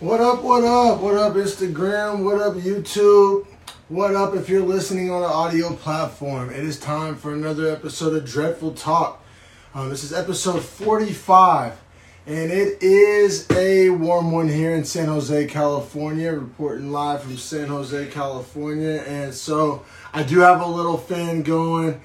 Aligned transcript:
What 0.00 0.22
up, 0.22 0.42
what 0.42 0.64
up, 0.64 1.02
what 1.02 1.14
up, 1.16 1.34
Instagram, 1.34 2.24
what 2.24 2.40
up, 2.40 2.54
YouTube, 2.54 3.46
what 3.90 4.14
up 4.14 4.34
if 4.34 4.48
you're 4.48 4.62
listening 4.62 5.10
on 5.10 5.22
an 5.22 5.28
audio 5.28 5.74
platform. 5.74 6.48
It 6.48 6.64
is 6.64 6.80
time 6.80 7.16
for 7.16 7.34
another 7.34 7.70
episode 7.70 8.16
of 8.16 8.24
Dreadful 8.24 8.72
Talk. 8.72 9.22
Um, 9.74 9.90
this 9.90 10.02
is 10.02 10.14
episode 10.14 10.62
45, 10.62 11.78
and 12.26 12.50
it 12.50 12.82
is 12.82 13.46
a 13.50 13.90
warm 13.90 14.32
one 14.32 14.48
here 14.48 14.74
in 14.74 14.86
San 14.86 15.08
Jose, 15.08 15.46
California, 15.48 16.32
reporting 16.32 16.90
live 16.90 17.22
from 17.22 17.36
San 17.36 17.68
Jose, 17.68 18.06
California. 18.06 19.04
And 19.06 19.34
so 19.34 19.84
I 20.14 20.22
do 20.22 20.38
have 20.38 20.62
a 20.62 20.66
little 20.66 20.96
fan 20.96 21.42
going. 21.42 22.00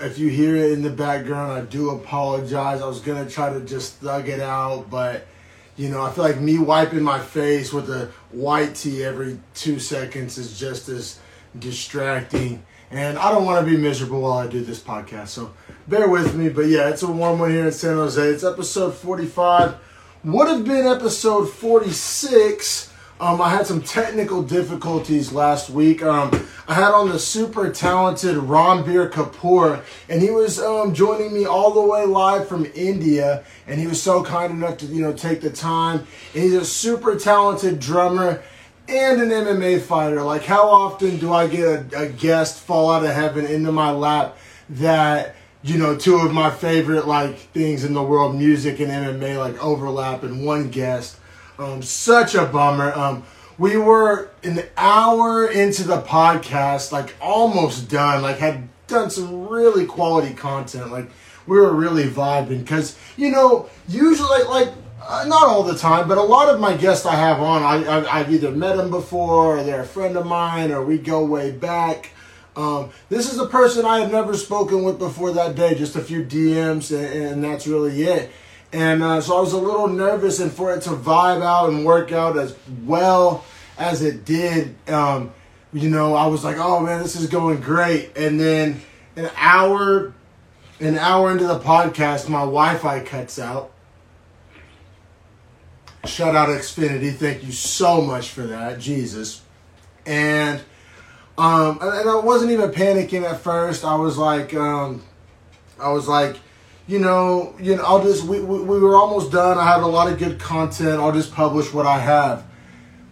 If 0.00 0.20
you 0.20 0.28
hear 0.28 0.54
it 0.54 0.70
in 0.70 0.82
the 0.82 0.90
background, 0.90 1.50
I 1.50 1.62
do 1.62 1.90
apologize. 1.90 2.80
I 2.80 2.86
was 2.86 3.00
going 3.00 3.26
to 3.26 3.28
try 3.28 3.52
to 3.52 3.60
just 3.62 3.94
thug 3.94 4.28
it 4.28 4.38
out, 4.38 4.88
but 4.88 5.26
you 5.80 5.88
know, 5.88 6.02
I 6.02 6.10
feel 6.12 6.24
like 6.24 6.38
me 6.38 6.58
wiping 6.58 7.00
my 7.00 7.18
face 7.18 7.72
with 7.72 7.88
a 7.88 8.10
white 8.32 8.74
tee 8.74 9.02
every 9.02 9.40
two 9.54 9.78
seconds 9.78 10.36
is 10.36 10.58
just 10.58 10.90
as 10.90 11.18
distracting. 11.58 12.62
And 12.90 13.16
I 13.16 13.30
don't 13.30 13.46
want 13.46 13.64
to 13.64 13.70
be 13.70 13.78
miserable 13.78 14.20
while 14.20 14.36
I 14.36 14.46
do 14.46 14.62
this 14.62 14.78
podcast. 14.78 15.28
So 15.28 15.54
bear 15.88 16.06
with 16.06 16.34
me. 16.34 16.50
But 16.50 16.66
yeah, 16.66 16.90
it's 16.90 17.02
a 17.02 17.10
warm 17.10 17.38
one 17.38 17.50
here 17.52 17.64
in 17.64 17.72
San 17.72 17.94
Jose. 17.94 18.22
It's 18.22 18.44
episode 18.44 18.92
45. 18.92 19.76
Would 20.24 20.48
have 20.48 20.64
been 20.66 20.86
episode 20.86 21.46
46 21.46 22.89
um, 23.20 23.42
I 23.42 23.50
had 23.50 23.66
some 23.66 23.82
technical 23.82 24.42
difficulties 24.42 25.30
last 25.30 25.68
week. 25.68 26.02
Um, 26.02 26.30
I 26.66 26.72
had 26.72 26.92
on 26.92 27.10
the 27.10 27.18
super 27.18 27.70
talented 27.70 28.36
Ranbir 28.36 29.10
Kapoor, 29.10 29.84
and 30.08 30.22
he 30.22 30.30
was 30.30 30.58
um, 30.58 30.94
joining 30.94 31.34
me 31.34 31.44
all 31.44 31.72
the 31.72 31.82
way 31.82 32.06
live 32.06 32.48
from 32.48 32.66
India, 32.74 33.44
and 33.66 33.78
he 33.78 33.86
was 33.86 34.02
so 34.02 34.24
kind 34.24 34.52
enough 34.52 34.78
to 34.78 34.86
you 34.86 35.02
know 35.02 35.12
take 35.12 35.42
the 35.42 35.50
time. 35.50 36.06
And 36.32 36.42
he's 36.44 36.54
a 36.54 36.64
super 36.64 37.14
talented 37.16 37.78
drummer 37.78 38.42
and 38.88 39.20
an 39.20 39.28
MMA 39.28 39.82
fighter. 39.82 40.22
Like, 40.22 40.44
how 40.44 40.70
often 40.70 41.18
do 41.18 41.30
I 41.34 41.46
get 41.46 41.92
a, 41.92 42.04
a 42.04 42.08
guest 42.08 42.60
fall 42.60 42.90
out 42.90 43.04
of 43.04 43.10
heaven 43.10 43.44
into 43.44 43.70
my 43.70 43.90
lap 43.90 44.38
that 44.70 45.36
you 45.62 45.76
know 45.76 45.94
two 45.94 46.16
of 46.16 46.32
my 46.32 46.50
favorite 46.50 47.06
like 47.06 47.36
things 47.36 47.84
in 47.84 47.92
the 47.92 48.02
world, 48.02 48.34
music 48.34 48.80
and 48.80 48.90
MMA, 48.90 49.36
like 49.36 49.62
overlap 49.62 50.24
in 50.24 50.42
one 50.42 50.70
guest? 50.70 51.18
Um, 51.60 51.82
such 51.82 52.34
a 52.34 52.46
bummer. 52.46 52.90
Um, 52.94 53.22
we 53.58 53.76
were 53.76 54.30
an 54.42 54.62
hour 54.78 55.46
into 55.46 55.84
the 55.84 56.00
podcast, 56.00 56.90
like 56.90 57.14
almost 57.20 57.90
done, 57.90 58.22
like 58.22 58.38
had 58.38 58.66
done 58.86 59.10
some 59.10 59.46
really 59.46 59.84
quality 59.84 60.32
content. 60.32 60.90
Like 60.90 61.10
we 61.46 61.58
were 61.58 61.74
really 61.74 62.04
vibing 62.04 62.60
because, 62.60 62.96
you 63.18 63.30
know, 63.30 63.68
usually, 63.86 64.42
like, 64.44 64.72
uh, 65.06 65.26
not 65.28 65.42
all 65.42 65.62
the 65.62 65.76
time, 65.76 66.08
but 66.08 66.16
a 66.16 66.22
lot 66.22 66.48
of 66.48 66.60
my 66.60 66.74
guests 66.74 67.04
I 67.04 67.16
have 67.16 67.40
on, 67.40 67.62
I, 67.62 68.18
have 68.20 68.32
either 68.32 68.50
met 68.50 68.76
them 68.76 68.90
before, 68.90 69.58
or 69.58 69.62
they're 69.62 69.82
a 69.82 69.86
friend 69.86 70.16
of 70.16 70.24
mine, 70.24 70.70
or 70.70 70.82
we 70.82 70.96
go 70.96 71.24
way 71.24 71.50
back. 71.50 72.10
Um, 72.56 72.90
this 73.10 73.30
is 73.30 73.38
a 73.38 73.46
person 73.46 73.84
I 73.84 74.00
have 74.00 74.10
never 74.10 74.34
spoken 74.34 74.82
with 74.82 74.98
before 74.98 75.32
that 75.32 75.56
day, 75.56 75.74
just 75.74 75.96
a 75.96 76.00
few 76.00 76.24
DMs, 76.24 76.94
and, 76.96 77.24
and 77.24 77.44
that's 77.44 77.66
really 77.66 78.02
it. 78.02 78.30
And 78.72 79.02
uh, 79.02 79.20
so 79.20 79.36
I 79.36 79.40
was 79.40 79.52
a 79.52 79.58
little 79.58 79.88
nervous, 79.88 80.38
and 80.38 80.52
for 80.52 80.72
it 80.74 80.82
to 80.82 80.90
vibe 80.90 81.42
out 81.42 81.70
and 81.70 81.84
work 81.84 82.12
out 82.12 82.38
as 82.38 82.56
well 82.84 83.44
as 83.78 84.02
it 84.02 84.24
did, 84.24 84.76
um, 84.88 85.32
you 85.72 85.88
know, 85.88 86.14
I 86.14 86.26
was 86.26 86.44
like, 86.44 86.56
oh 86.58 86.80
man, 86.80 87.02
this 87.02 87.16
is 87.16 87.28
going 87.28 87.60
great. 87.60 88.16
And 88.16 88.38
then 88.38 88.80
an 89.16 89.30
hour, 89.36 90.12
an 90.78 90.98
hour 90.98 91.32
into 91.32 91.46
the 91.46 91.58
podcast, 91.58 92.28
my 92.28 92.40
Wi-Fi 92.40 93.00
cuts 93.00 93.38
out. 93.38 93.72
Shout 96.04 96.34
out 96.34 96.48
Xfinity, 96.48 97.14
thank 97.14 97.44
you 97.44 97.52
so 97.52 98.00
much 98.00 98.30
for 98.30 98.42
that, 98.42 98.78
Jesus. 98.78 99.42
And 100.06 100.60
um, 101.36 101.78
and 101.80 102.08
I 102.08 102.16
wasn't 102.16 102.52
even 102.52 102.70
panicking 102.70 103.22
at 103.22 103.40
first. 103.40 103.84
I 103.84 103.94
was 103.94 104.18
like, 104.18 104.54
um, 104.54 105.02
I 105.78 105.90
was 105.90 106.06
like 106.06 106.36
you 106.90 106.98
know, 106.98 107.54
you 107.60 107.76
know, 107.76 107.84
I'll 107.84 108.02
just 108.02 108.24
we, 108.24 108.40
we, 108.40 108.62
we 108.62 108.80
were 108.80 108.96
almost 108.96 109.30
done. 109.30 109.58
I 109.58 109.64
have 109.64 109.84
a 109.84 109.86
lot 109.86 110.10
of 110.10 110.18
good 110.18 110.40
content. 110.40 111.00
I'll 111.00 111.12
just 111.12 111.32
publish 111.32 111.72
what 111.72 111.86
I 111.86 112.00
have. 112.00 112.44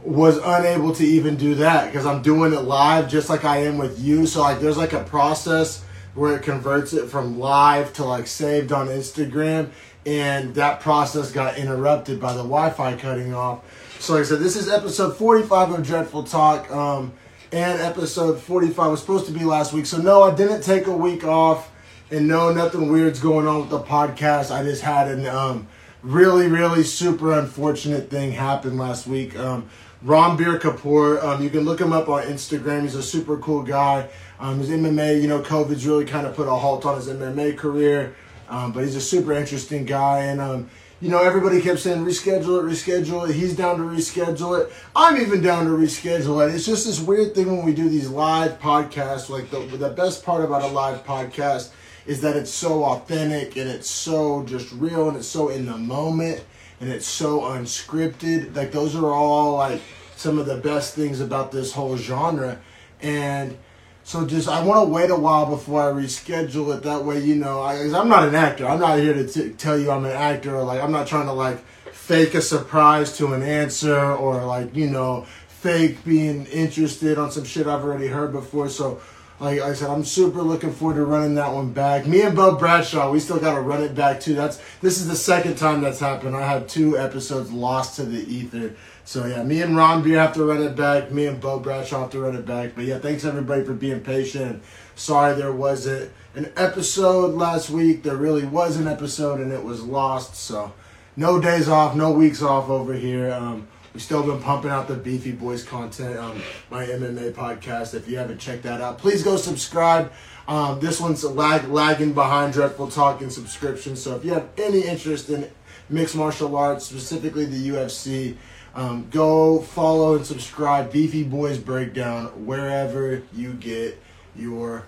Was 0.03 0.39
unable 0.39 0.93
to 0.95 1.05
even 1.05 1.37
do 1.37 1.55
that 1.57 1.87
because 1.87 2.05
I'm 2.05 2.21
doing 2.21 2.53
it 2.53 2.63
live, 2.63 3.09
just 3.09 3.29
like 3.29 3.45
I 3.45 3.59
am 3.59 3.79
with 3.79 4.01
you. 4.01 4.27
So 4.27 4.41
like, 4.41 4.59
there's 4.59 4.77
like 4.77 4.95
a 4.95 5.05
process 5.05 5.85
where 6.15 6.35
it 6.35 6.43
converts 6.43 6.93
it 6.93 7.09
from 7.09 7.39
live 7.39 7.93
to 7.95 8.05
like 8.05 8.27
saved 8.27 8.73
on 8.73 8.89
Instagram, 8.89 9.71
and 10.05 10.57
that 10.57 10.81
process 10.81 11.31
got 11.31 11.57
interrupted 11.57 12.21
by 12.21 12.33
the 12.33 12.43
Wi-Fi 12.43 12.97
cutting 12.97 13.33
off. 13.33 13.63
So 14.01 14.15
like 14.15 14.23
I 14.23 14.27
said, 14.27 14.41
this 14.41 14.57
is 14.57 14.69
episode 14.69 15.17
45 15.17 15.71
of 15.75 15.87
Dreadful 15.87 16.25
Talk, 16.25 16.69
um, 16.73 17.13
and 17.53 17.81
episode 17.81 18.41
45 18.41 18.91
was 18.91 19.01
supposed 19.01 19.27
to 19.27 19.33
be 19.33 19.45
last 19.45 19.73
week. 19.73 19.87
So 19.87 19.99
no, 19.99 20.25
I 20.25 20.35
didn't 20.35 20.63
take 20.63 20.89
a 20.89 20.97
week 20.97 21.23
off. 21.23 21.71
And 22.11 22.27
no, 22.27 22.53
nothing 22.53 22.91
weird's 22.91 23.21
going 23.21 23.47
on 23.47 23.61
with 23.61 23.71
the 23.71 23.81
podcast. 23.81 24.51
I 24.51 24.63
just 24.63 24.83
had 24.83 25.09
an 25.09 25.27
um, 25.27 25.69
really, 26.03 26.47
really 26.47 26.83
super 26.83 27.39
unfortunate 27.39 28.09
thing 28.09 28.33
happen 28.33 28.79
last 28.79 29.07
week. 29.07 29.39
Um, 29.39 29.69
Ranbir 30.05 30.59
Kapoor, 30.59 31.23
um, 31.23 31.43
you 31.43 31.51
can 31.51 31.61
look 31.61 31.81
him 31.81 31.93
up 31.93 32.09
on 32.09 32.23
Instagram. 32.23 32.83
He's 32.83 32.95
a 32.95 33.03
super 33.03 33.37
cool 33.39 33.63
guy. 33.63 34.09
Um, 34.39 34.59
his 34.59 34.71
MMA, 34.71 35.21
you 35.21 35.29
know, 35.29 35.43
COVID's 35.43 35.87
really 35.87 36.07
kind 36.07 36.27
of 36.27 36.35
put 36.35 36.47
a 36.49 36.55
halt 36.55 36.87
on 36.87 36.97
his 36.97 37.09
MMA 37.09 37.59
career. 37.59 38.15
Um, 38.49 38.73
but 38.73 38.85
he's 38.85 38.97
a 38.97 39.01
super 39.01 39.33
interesting 39.35 39.85
guy. 39.85 40.21
And, 40.21 40.41
um, 40.41 40.71
you 41.01 41.11
know, 41.11 41.23
everybody 41.23 41.61
kept 41.61 41.81
saying 41.81 42.05
reschedule 42.07 42.61
it, 42.61 42.73
reschedule 42.73 43.29
it. 43.29 43.35
He's 43.35 43.55
down 43.55 43.77
to 43.77 43.83
reschedule 43.83 44.65
it. 44.65 44.73
I'm 44.97 45.21
even 45.21 45.43
down 45.43 45.67
to 45.67 45.73
reschedule 45.73 46.49
it. 46.49 46.55
It's 46.55 46.65
just 46.65 46.87
this 46.87 47.01
weird 47.01 47.35
thing 47.35 47.55
when 47.55 47.67
we 47.67 47.75
do 47.75 47.89
these 47.89 48.09
live 48.09 48.59
podcasts. 48.61 49.29
Like, 49.29 49.51
the, 49.51 49.59
the 49.77 49.91
best 49.91 50.25
part 50.25 50.43
about 50.43 50.63
a 50.63 50.69
live 50.69 51.05
podcast 51.05 51.71
is 52.09 52.23
that 52.23 52.37
it's 52.37 52.51
so 52.51 52.85
authentic 52.85 53.55
and 53.59 53.69
it's 53.69 53.89
so 53.89 54.43
just 54.45 54.73
real 54.73 55.09
and 55.09 55.19
it's 55.19 55.29
so 55.29 55.51
in 55.51 55.67
the 55.67 55.77
moment 55.77 56.43
and 56.81 56.91
it's 56.91 57.07
so 57.07 57.43
unscripted. 57.43 58.57
Like 58.57 58.73
those 58.73 58.97
are 58.97 59.13
all 59.13 59.59
like 59.59 59.83
some 60.17 60.39
of 60.39 60.47
the 60.47 60.57
best 60.57 60.95
things 60.95 61.21
about 61.21 61.53
this 61.53 61.71
whole 61.75 61.99
genre. 61.99 62.59
And 63.03 63.59
so 64.05 64.27
just 64.27 64.49
I 64.49 64.65
want 64.65 64.89
to 64.89 64.91
wait 64.91 65.11
a 65.11 65.17
while 65.17 65.45
before 65.45 65.83
I 65.83 65.93
reschedule 65.93 66.75
it. 66.75 66.83
That 66.85 67.05
way, 67.05 67.23
you 67.23 67.35
know, 67.35 67.61
I, 67.61 67.75
I'm 67.75 68.09
not 68.09 68.27
an 68.27 68.35
actor. 68.35 68.67
I'm 68.67 68.81
not 68.81 68.99
here 68.99 69.13
to 69.13 69.27
t- 69.27 69.51
tell 69.51 69.79
you 69.79 69.91
I'm 69.91 70.07
an 70.07 70.13
actor. 70.13 70.57
Or 70.57 70.65
like 70.65 70.83
I'm 70.83 70.93
not 70.93 71.09
trying 71.09 71.27
to 71.27 71.35
like 71.35 71.63
fake 71.93 72.33
a 72.33 72.41
surprise 72.41 73.19
to 73.19 73.35
an 73.35 73.43
answer 73.43 74.01
or 74.15 74.47
like 74.47 74.75
you 74.75 74.89
know 74.89 75.27
fake 75.49 76.03
being 76.07 76.47
interested 76.47 77.19
on 77.19 77.31
some 77.31 77.45
shit 77.45 77.67
I've 77.67 77.85
already 77.85 78.07
heard 78.07 78.33
before. 78.33 78.71
So 78.71 79.03
like 79.41 79.61
I 79.61 79.73
said, 79.73 79.91
I'm 79.91 80.05
super 80.05 80.43
looking 80.43 80.73
forward 80.73 80.97
to 80.97 81.05
running 81.05 81.37
that 81.37 81.53
one 81.53 81.73
back. 81.73 82.07
Me 82.07 82.23
and 82.23 82.35
Bo 82.35 82.57
Bradshaw, 82.57 83.11
we 83.11 83.21
still 83.21 83.39
got 83.39 83.55
to 83.55 83.61
run 83.61 83.83
it 83.83 83.95
back 83.95 84.21
too. 84.21 84.35
That's 84.35 84.61
this 84.81 84.99
is 84.99 85.07
the 85.07 85.17
second 85.17 85.57
time 85.57 85.81
that's 85.81 86.01
happened. 86.01 86.35
I 86.35 86.47
have 86.47 86.67
two 86.67 86.99
episodes 86.99 87.53
lost 87.53 87.97
to 87.97 88.05
the 88.05 88.21
ether. 88.21 88.75
So 89.05 89.27
yeah, 89.27 89.43
me 89.43 89.63
and 89.63 89.75
Ranbir 89.75 90.17
have 90.17 90.35
to 90.35 90.45
run 90.45 90.63
it 90.63 90.75
back. 90.75 91.13
Me 91.13 91.27
and 91.27 91.41
Bo 91.41 91.61
Bradshaw 91.61 92.01
have 92.01 92.11
to 92.11 92.21
run 92.21 92.35
it 92.35 92.47
back. 92.47 92.75
But 92.75 92.85
yeah, 92.85 92.99
thanks 92.99 93.25
everybody 93.25 93.65
for 93.65 93.75
being 93.75 94.01
patient. 94.01 94.63
Sorry 94.97 95.35
there 95.35 95.53
wasn't 95.53 96.11
an 96.35 96.53
episode 96.57 97.35
last 97.35 97.71
week. 97.71 98.03
There 98.03 98.17
really 98.17 98.45
was 98.45 98.77
an 98.77 98.89
episode 98.89 99.41
and 99.41 99.53
it 99.53 99.63
was 99.63 99.83
lost. 99.83 100.35
So 100.35 100.73
no 101.17 101.41
days 101.41 101.69
off, 101.69 101.95
no 101.95 102.11
weeks 102.11 102.43
off 102.43 102.69
over 102.69 102.93
here. 102.93 103.33
Um, 103.33 103.69
We've 103.99 104.05
still 104.05 104.23
been 104.23 104.41
pumping 104.41 104.71
out 104.71 104.87
the 104.87 104.95
Beefy 104.95 105.33
Boys 105.33 105.65
content 105.65 106.19
on 106.19 106.41
my 106.71 106.87
MMA 106.87 107.33
podcast. 107.33 107.95
If 107.95 108.09
you 108.09 108.17
haven't 108.17 108.39
checked 108.39 108.63
that 108.63 108.81
out, 108.81 108.99
please 108.99 109.25
go 109.25 109.37
subscribe. 109.37 110.13
Um, 110.47 110.79
this 110.79 111.01
one's 111.01 111.25
lag, 111.25 111.67
lagging 111.69 112.13
behind 112.13 112.53
Dreadful 112.53 112.93
Talk 112.93 113.23
in 113.23 113.29
subscription. 113.29 113.97
So 113.97 114.15
if 114.15 114.25
you 114.25 114.35
have 114.35 114.51
any 114.57 114.83
interest 114.83 115.31
in 115.31 115.51
mixed 115.89 116.15
martial 116.15 116.57
arts, 116.57 116.87
specifically 116.87 117.45
the 117.45 117.71
UFC, 117.71 118.37
um, 118.77 119.09
go 119.11 119.63
follow 119.63 120.15
and 120.15 120.25
subscribe 120.25 120.93
Beefy 120.93 121.25
Boys 121.25 121.59
Breakdown 121.59 122.47
wherever 122.47 123.25
you 123.35 123.55
get 123.55 124.01
your 124.37 124.87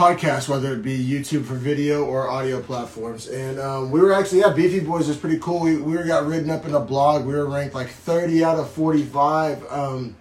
podcast, 0.00 0.48
whether 0.48 0.72
it 0.72 0.82
be 0.82 0.98
YouTube 0.98 1.44
for 1.44 1.52
video 1.52 2.06
or 2.06 2.26
audio 2.26 2.62
platforms. 2.62 3.28
And 3.28 3.60
um, 3.60 3.90
we 3.90 4.00
were 4.00 4.14
actually, 4.14 4.40
yeah, 4.40 4.50
Beefy 4.50 4.80
Boys 4.80 5.06
was 5.08 5.18
pretty 5.18 5.38
cool. 5.38 5.60
We, 5.60 5.76
we 5.76 5.94
got 6.04 6.26
written 6.26 6.48
up 6.48 6.64
in 6.64 6.72
a 6.72 6.80
blog. 6.80 7.26
We 7.26 7.34
were 7.34 7.44
ranked 7.44 7.74
like 7.74 7.90
30 7.90 8.42
out 8.42 8.58
of 8.58 8.70
45 8.70 9.62
um, 9.70 10.16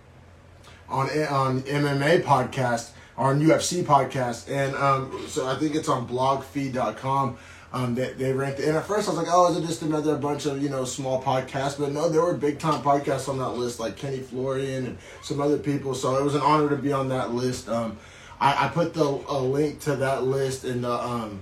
on 0.89 1.07
on 1.29 1.61
MMA 1.61 2.23
podcast, 2.23 2.89
on 3.15 3.39
UFC 3.39 3.81
podcast. 3.83 4.51
And 4.51 4.75
um, 4.75 5.17
so 5.29 5.47
I 5.47 5.55
think 5.55 5.75
it's 5.75 5.87
on 5.87 6.05
blogfeed.com. 6.09 7.37
Um, 7.71 7.95
they, 7.95 8.11
they 8.11 8.33
ranked 8.33 8.59
it. 8.59 8.67
And 8.67 8.75
at 8.75 8.85
first 8.85 9.07
I 9.07 9.11
was 9.11 9.17
like, 9.17 9.29
oh, 9.31 9.49
is 9.49 9.63
it 9.63 9.65
just 9.65 9.81
another 9.81 10.17
bunch 10.17 10.45
of, 10.45 10.61
you 10.61 10.67
know, 10.67 10.83
small 10.83 11.23
podcasts? 11.23 11.79
But 11.79 11.93
no, 11.93 12.09
there 12.09 12.21
were 12.21 12.33
big 12.33 12.59
time 12.59 12.81
podcasts 12.81 13.29
on 13.29 13.37
that 13.37 13.51
list, 13.51 13.79
like 13.79 13.95
Kenny 13.95 14.19
Florian 14.19 14.87
and 14.87 14.97
some 15.23 15.39
other 15.39 15.57
people. 15.57 15.93
So 15.95 16.17
it 16.17 16.23
was 16.25 16.35
an 16.35 16.41
honor 16.41 16.67
to 16.67 16.75
be 16.75 16.91
on 16.91 17.07
that 17.09 17.33
list. 17.33 17.69
Um, 17.69 17.97
I, 18.39 18.65
I 18.65 18.67
put 18.69 18.93
the 18.93 19.03
a 19.03 19.39
link 19.39 19.81
to 19.81 19.95
that 19.97 20.23
list 20.23 20.65
in 20.65 20.81
the 20.81 20.91
um 20.91 21.41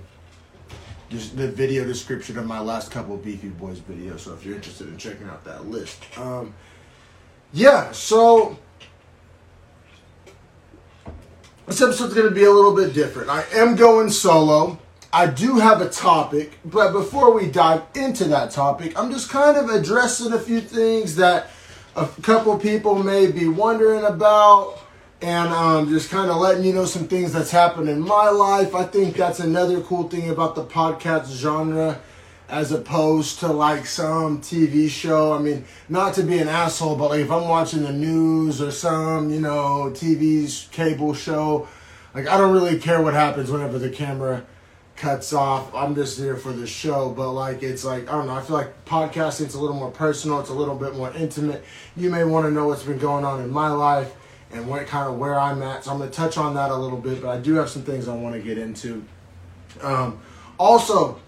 the 1.10 1.48
video 1.48 1.84
description 1.84 2.36
of 2.36 2.46
my 2.46 2.60
last 2.60 2.90
couple 2.90 3.16
Beefy 3.16 3.48
Boys 3.48 3.80
videos. 3.80 4.20
So 4.20 4.34
if 4.34 4.44
you're 4.44 4.56
interested 4.56 4.88
in 4.88 4.98
checking 4.98 5.26
out 5.26 5.42
that 5.44 5.66
list, 5.66 6.04
um, 6.18 6.52
yeah, 7.52 7.92
so 7.92 8.58
this 11.66 11.80
episode's 11.80 12.12
going 12.12 12.28
to 12.28 12.34
be 12.34 12.44
a 12.44 12.50
little 12.50 12.74
bit 12.74 12.92
different. 12.92 13.30
I 13.30 13.44
am 13.54 13.74
going 13.74 14.10
solo. 14.10 14.78
I 15.10 15.26
do 15.26 15.56
have 15.56 15.80
a 15.80 15.88
topic, 15.88 16.58
but 16.66 16.92
before 16.92 17.32
we 17.32 17.50
dive 17.50 17.82
into 17.94 18.24
that 18.24 18.50
topic, 18.50 18.98
I'm 18.98 19.10
just 19.10 19.30
kind 19.30 19.56
of 19.56 19.70
addressing 19.70 20.34
a 20.34 20.38
few 20.38 20.60
things 20.60 21.16
that 21.16 21.48
a 21.96 22.06
couple 22.20 22.58
people 22.58 23.02
may 23.02 23.32
be 23.32 23.48
wondering 23.48 24.04
about 24.04 24.78
and 25.20 25.48
um, 25.48 25.88
just 25.88 26.10
kind 26.10 26.30
of 26.30 26.36
letting 26.36 26.64
you 26.64 26.72
know 26.72 26.84
some 26.84 27.08
things 27.08 27.32
that's 27.32 27.50
happened 27.50 27.88
in 27.88 28.00
my 28.00 28.28
life. 28.28 28.74
I 28.74 28.84
think 28.84 29.16
that's 29.16 29.40
another 29.40 29.80
cool 29.80 30.08
thing 30.08 30.30
about 30.30 30.54
the 30.54 30.64
podcast 30.64 31.32
genre 31.32 32.00
as 32.48 32.72
opposed 32.72 33.40
to 33.40 33.48
like 33.48 33.84
some 33.84 34.40
TV 34.40 34.88
show. 34.88 35.32
I 35.32 35.40
mean, 35.40 35.64
not 35.88 36.14
to 36.14 36.22
be 36.22 36.38
an 36.38 36.48
asshole, 36.48 36.96
but 36.96 37.10
like 37.10 37.20
if 37.20 37.30
I'm 37.30 37.48
watching 37.48 37.82
the 37.82 37.92
news 37.92 38.62
or 38.62 38.70
some, 38.70 39.30
you 39.30 39.40
know, 39.40 39.90
TV's 39.92 40.68
cable 40.70 41.14
show, 41.14 41.68
like 42.14 42.28
I 42.28 42.38
don't 42.38 42.52
really 42.52 42.78
care 42.78 43.02
what 43.02 43.14
happens 43.14 43.50
whenever 43.50 43.78
the 43.78 43.90
camera 43.90 44.46
cuts 44.96 45.32
off. 45.32 45.72
I'm 45.74 45.94
just 45.94 46.18
here 46.18 46.36
for 46.36 46.52
the 46.52 46.66
show, 46.66 47.10
but 47.10 47.32
like 47.32 47.64
it's 47.64 47.84
like 47.84 48.08
I 48.08 48.12
don't 48.12 48.26
know. 48.26 48.34
I 48.34 48.42
feel 48.42 48.56
like 48.56 48.84
podcasting 48.84 49.12
podcasting's 49.12 49.54
a 49.54 49.60
little 49.60 49.76
more 49.76 49.90
personal. 49.90 50.38
It's 50.38 50.50
a 50.50 50.54
little 50.54 50.76
bit 50.76 50.94
more 50.94 51.12
intimate. 51.12 51.64
You 51.96 52.08
may 52.08 52.22
want 52.22 52.46
to 52.46 52.52
know 52.52 52.68
what's 52.68 52.84
been 52.84 52.98
going 52.98 53.24
on 53.24 53.40
in 53.40 53.50
my 53.50 53.68
life 53.68 54.14
and 54.52 54.66
what 54.66 54.86
kind 54.86 55.08
of 55.08 55.18
where 55.18 55.38
I'm 55.38 55.62
at. 55.62 55.84
So 55.84 55.92
I'm 55.92 55.98
going 55.98 56.10
to 56.10 56.16
touch 56.16 56.36
on 56.38 56.54
that 56.54 56.70
a 56.70 56.76
little 56.76 56.98
bit, 56.98 57.22
but 57.22 57.28
I 57.28 57.38
do 57.38 57.54
have 57.54 57.68
some 57.68 57.82
things 57.82 58.08
I 58.08 58.14
want 58.14 58.34
to 58.34 58.40
get 58.40 58.58
into. 58.58 59.04
Um, 59.82 60.20
also, 60.58 61.20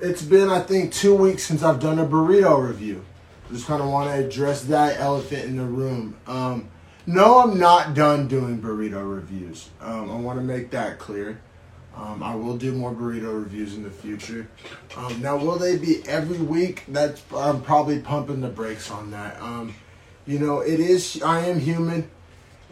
it's 0.00 0.22
been 0.22 0.50
I 0.50 0.60
think 0.60 0.92
two 0.92 1.14
weeks 1.14 1.44
since 1.44 1.62
I've 1.62 1.80
done 1.80 1.98
a 1.98 2.06
burrito 2.06 2.66
review. 2.66 3.04
Just 3.50 3.66
kind 3.66 3.82
of 3.82 3.88
want 3.88 4.10
to 4.10 4.26
address 4.26 4.62
that 4.64 4.98
elephant 4.98 5.44
in 5.44 5.56
the 5.56 5.64
room. 5.64 6.16
Um, 6.26 6.68
no, 7.06 7.40
I'm 7.40 7.58
not 7.58 7.94
done 7.94 8.28
doing 8.28 8.60
burrito 8.60 9.14
reviews. 9.14 9.68
Um, 9.80 10.10
I 10.10 10.16
want 10.16 10.38
to 10.38 10.44
make 10.44 10.70
that 10.70 10.98
clear. 10.98 11.40
Um, 11.96 12.22
I 12.22 12.34
will 12.34 12.56
do 12.56 12.72
more 12.72 12.92
burrito 12.92 13.32
reviews 13.42 13.74
in 13.74 13.82
the 13.84 13.90
future. 13.90 14.48
Um, 14.96 15.20
now, 15.20 15.36
will 15.36 15.56
they 15.56 15.76
be 15.76 16.02
every 16.08 16.38
week? 16.38 16.84
That's 16.88 17.22
I'm 17.36 17.62
probably 17.62 18.00
pumping 18.00 18.40
the 18.40 18.48
brakes 18.48 18.90
on 18.90 19.10
that. 19.12 19.40
Um, 19.40 19.74
you 20.26 20.38
know, 20.38 20.60
it 20.60 20.80
is. 20.80 21.22
I 21.22 21.40
am 21.46 21.60
human, 21.60 22.10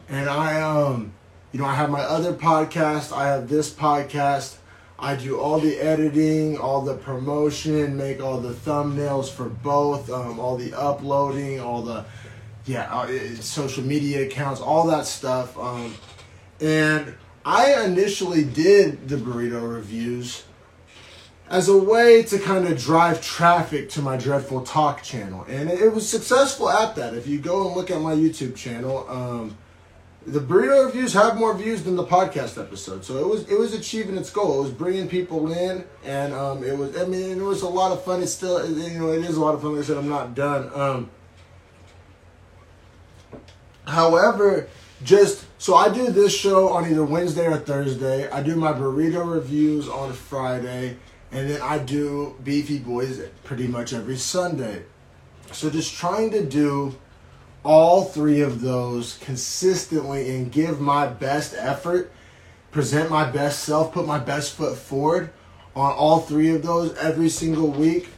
and 0.09 0.29
I 0.29 0.61
um, 0.61 1.13
you 1.53 1.61
know, 1.61 1.67
I 1.67 1.75
have 1.75 1.91
my 1.91 2.01
other 2.01 2.33
podcast. 2.33 3.15
I 3.15 3.29
have 3.29 3.49
this 3.49 3.73
podcast. 3.73 4.57
I 4.99 5.17
do 5.17 5.39
all 5.39 5.59
the 5.59 5.79
editing, 5.79 6.57
all 6.57 6.81
the 6.81 6.95
promotion, 6.95 7.97
make 7.97 8.23
all 8.23 8.39
the 8.39 8.53
thumbnails 8.53 9.31
for 9.31 9.49
both, 9.49 10.11
um, 10.11 10.39
all 10.39 10.57
the 10.57 10.73
uploading, 10.75 11.61
all 11.61 11.83
the 11.83 12.05
yeah, 12.65 12.95
uh, 12.95 13.35
social 13.41 13.83
media 13.83 14.27
accounts, 14.27 14.61
all 14.61 14.87
that 14.87 15.05
stuff. 15.05 15.59
Um, 15.59 15.95
and 16.61 17.15
I 17.45 17.83
initially 17.85 18.45
did 18.45 19.09
the 19.09 19.17
burrito 19.17 19.75
reviews 19.75 20.45
as 21.51 21.69
a 21.69 21.77
way 21.77 22.23
to 22.23 22.39
kind 22.39 22.67
of 22.67 22.79
drive 22.79 23.21
traffic 23.21 23.91
to 23.91 24.01
my 24.01 24.17
Dreadful 24.17 24.63
Talk 24.63 25.03
channel. 25.03 25.45
And 25.49 25.69
it, 25.69 25.93
was 25.93 26.09
successful 26.09 26.71
at 26.71 26.95
that. 26.97 27.15
If 27.15 27.27
you 27.27 27.41
go 27.41 27.67
and 27.67 27.77
look 27.77 27.91
at 27.91 28.01
my 28.01 28.15
YouTube 28.15 28.57
channel, 28.57 29.05
um, 29.11 29.59
the 30.27 30.41
burrito 30.41 30.87
reviews 30.87 31.13
have 31.15 31.37
more 31.37 31.57
views 31.57 31.83
than 31.83 31.97
the 31.97 32.05
podcast 32.05 32.61
episode. 32.61 33.05
So 33.05 33.19
it 33.19 33.27
was 33.27 33.49
it 33.51 33.59
was 33.59 33.75
achieving 33.75 34.17
its 34.17 34.31
goal. 34.31 34.61
It 34.61 34.63
was 34.63 34.73
bringing 34.73 35.09
people 35.09 35.53
in, 35.53 35.85
and 36.05 36.33
um, 36.33 36.63
it 36.63 36.77
was 36.77 36.97
I 36.97 37.07
mean 37.07 37.39
it 37.39 37.43
was 37.43 37.63
a 37.63 37.69
lot 37.69 37.93
of 37.93 38.05
fun. 38.05 38.23
It's 38.23 38.33
still 38.33 38.65
you 38.69 38.99
know 38.99 39.13
it 39.13 39.25
is 39.25 39.37
a 39.37 39.41
lot 39.41 39.55
of 39.55 39.63
fun. 39.63 39.73
Like 39.73 39.85
I 39.85 39.87
said, 39.87 39.97
I'm 39.97 40.09
not 40.09 40.35
done. 40.35 40.71
Um, 40.75 41.11
however, 43.87 44.69
just 45.03 45.45
so 45.59 45.75
I 45.75 45.93
do 45.93 46.11
this 46.11 46.35
show 46.37 46.69
on 46.69 46.89
either 46.89 47.05
Wednesday 47.05 47.47
or 47.47 47.57
Thursday. 47.57 48.31
I 48.31 48.43
do 48.43 48.55
my 48.57 48.73
burrito 48.73 49.29
reviews 49.29 49.89
on 49.89 50.13
Friday, 50.13 50.97
and 51.33 51.51
then 51.51 51.61
I 51.61 51.79
do 51.79 52.37
Beefy 52.45 52.79
Boys 52.79 53.21
pretty 53.45 53.67
much 53.67 53.93
every 53.93 54.17
Sunday. 54.17 54.85
So 55.51 55.69
just 55.69 55.95
trying 55.95 56.31
to 56.31 56.45
do 56.45 56.95
all 57.65 58.05
three 58.05 58.41
of 58.41 58.61
those 58.61 59.19
consistently 59.19 60.35
and 60.35 60.51
give 60.51 60.81
my 60.81 61.07
best 61.07 61.55
effort, 61.57 62.13
present 62.71 63.11
my 63.11 63.31
best 63.31 63.61
self, 63.61 63.93
put 63.93 64.07
my 64.07 64.19
best 64.19 64.55
foot 64.55 64.77
forward 64.77 65.31
on 65.75 65.93
all 65.93 66.21
three 66.21 66.55
of 66.55 66.63
those 66.63 66.95
every 66.97 67.29
single 67.29 67.69
week. 67.69 68.09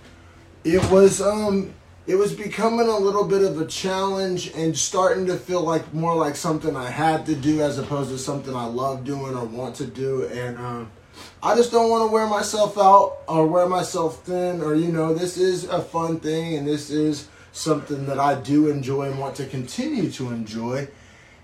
It 0.64 0.82
was 0.91 1.20
um 1.20 1.75
it 2.06 2.17
was 2.17 2.35
becoming 2.35 2.87
a 2.87 2.99
little 2.99 3.25
bit 3.25 3.43
of 3.43 3.58
a 3.58 3.67
challenge 3.67 4.52
and 4.55 4.76
starting 4.76 5.26
to 5.26 5.37
feel 5.37 5.62
like 5.62 5.94
more 5.94 6.14
like 6.14 6.37
something 6.37 6.76
I 6.76 6.90
had 6.90 7.25
to 7.26 7.35
do 7.35 7.62
as 7.62 7.79
opposed 7.79 8.11
to 8.11 8.19
something 8.19 8.55
I 8.55 8.67
love 8.67 9.05
doing 9.05 9.35
or 9.35 9.47
want 9.47 9.76
to 9.76 9.87
do. 9.87 10.26
And 10.26 10.58
um, 10.58 10.90
I 11.43 11.55
just 11.55 11.73
don't 11.73 11.88
want 11.88 12.06
to 12.06 12.12
wear 12.12 12.26
myself 12.26 12.76
out 12.76 13.20
or 13.26 13.47
wear 13.47 13.67
myself 13.67 14.23
thin 14.25 14.61
or, 14.61 14.75
you 14.75 14.93
know, 14.93 15.14
this 15.14 15.38
is 15.38 15.64
a 15.64 15.81
fun 15.81 16.20
thing 16.20 16.56
and 16.56 16.67
this 16.67 16.90
is 16.90 17.29
something 17.54 18.06
that 18.06 18.18
I 18.18 18.34
do 18.34 18.68
enjoy 18.68 19.04
and 19.04 19.18
want 19.18 19.36
to 19.36 19.46
continue 19.46 20.10
to 20.10 20.30
enjoy. 20.30 20.88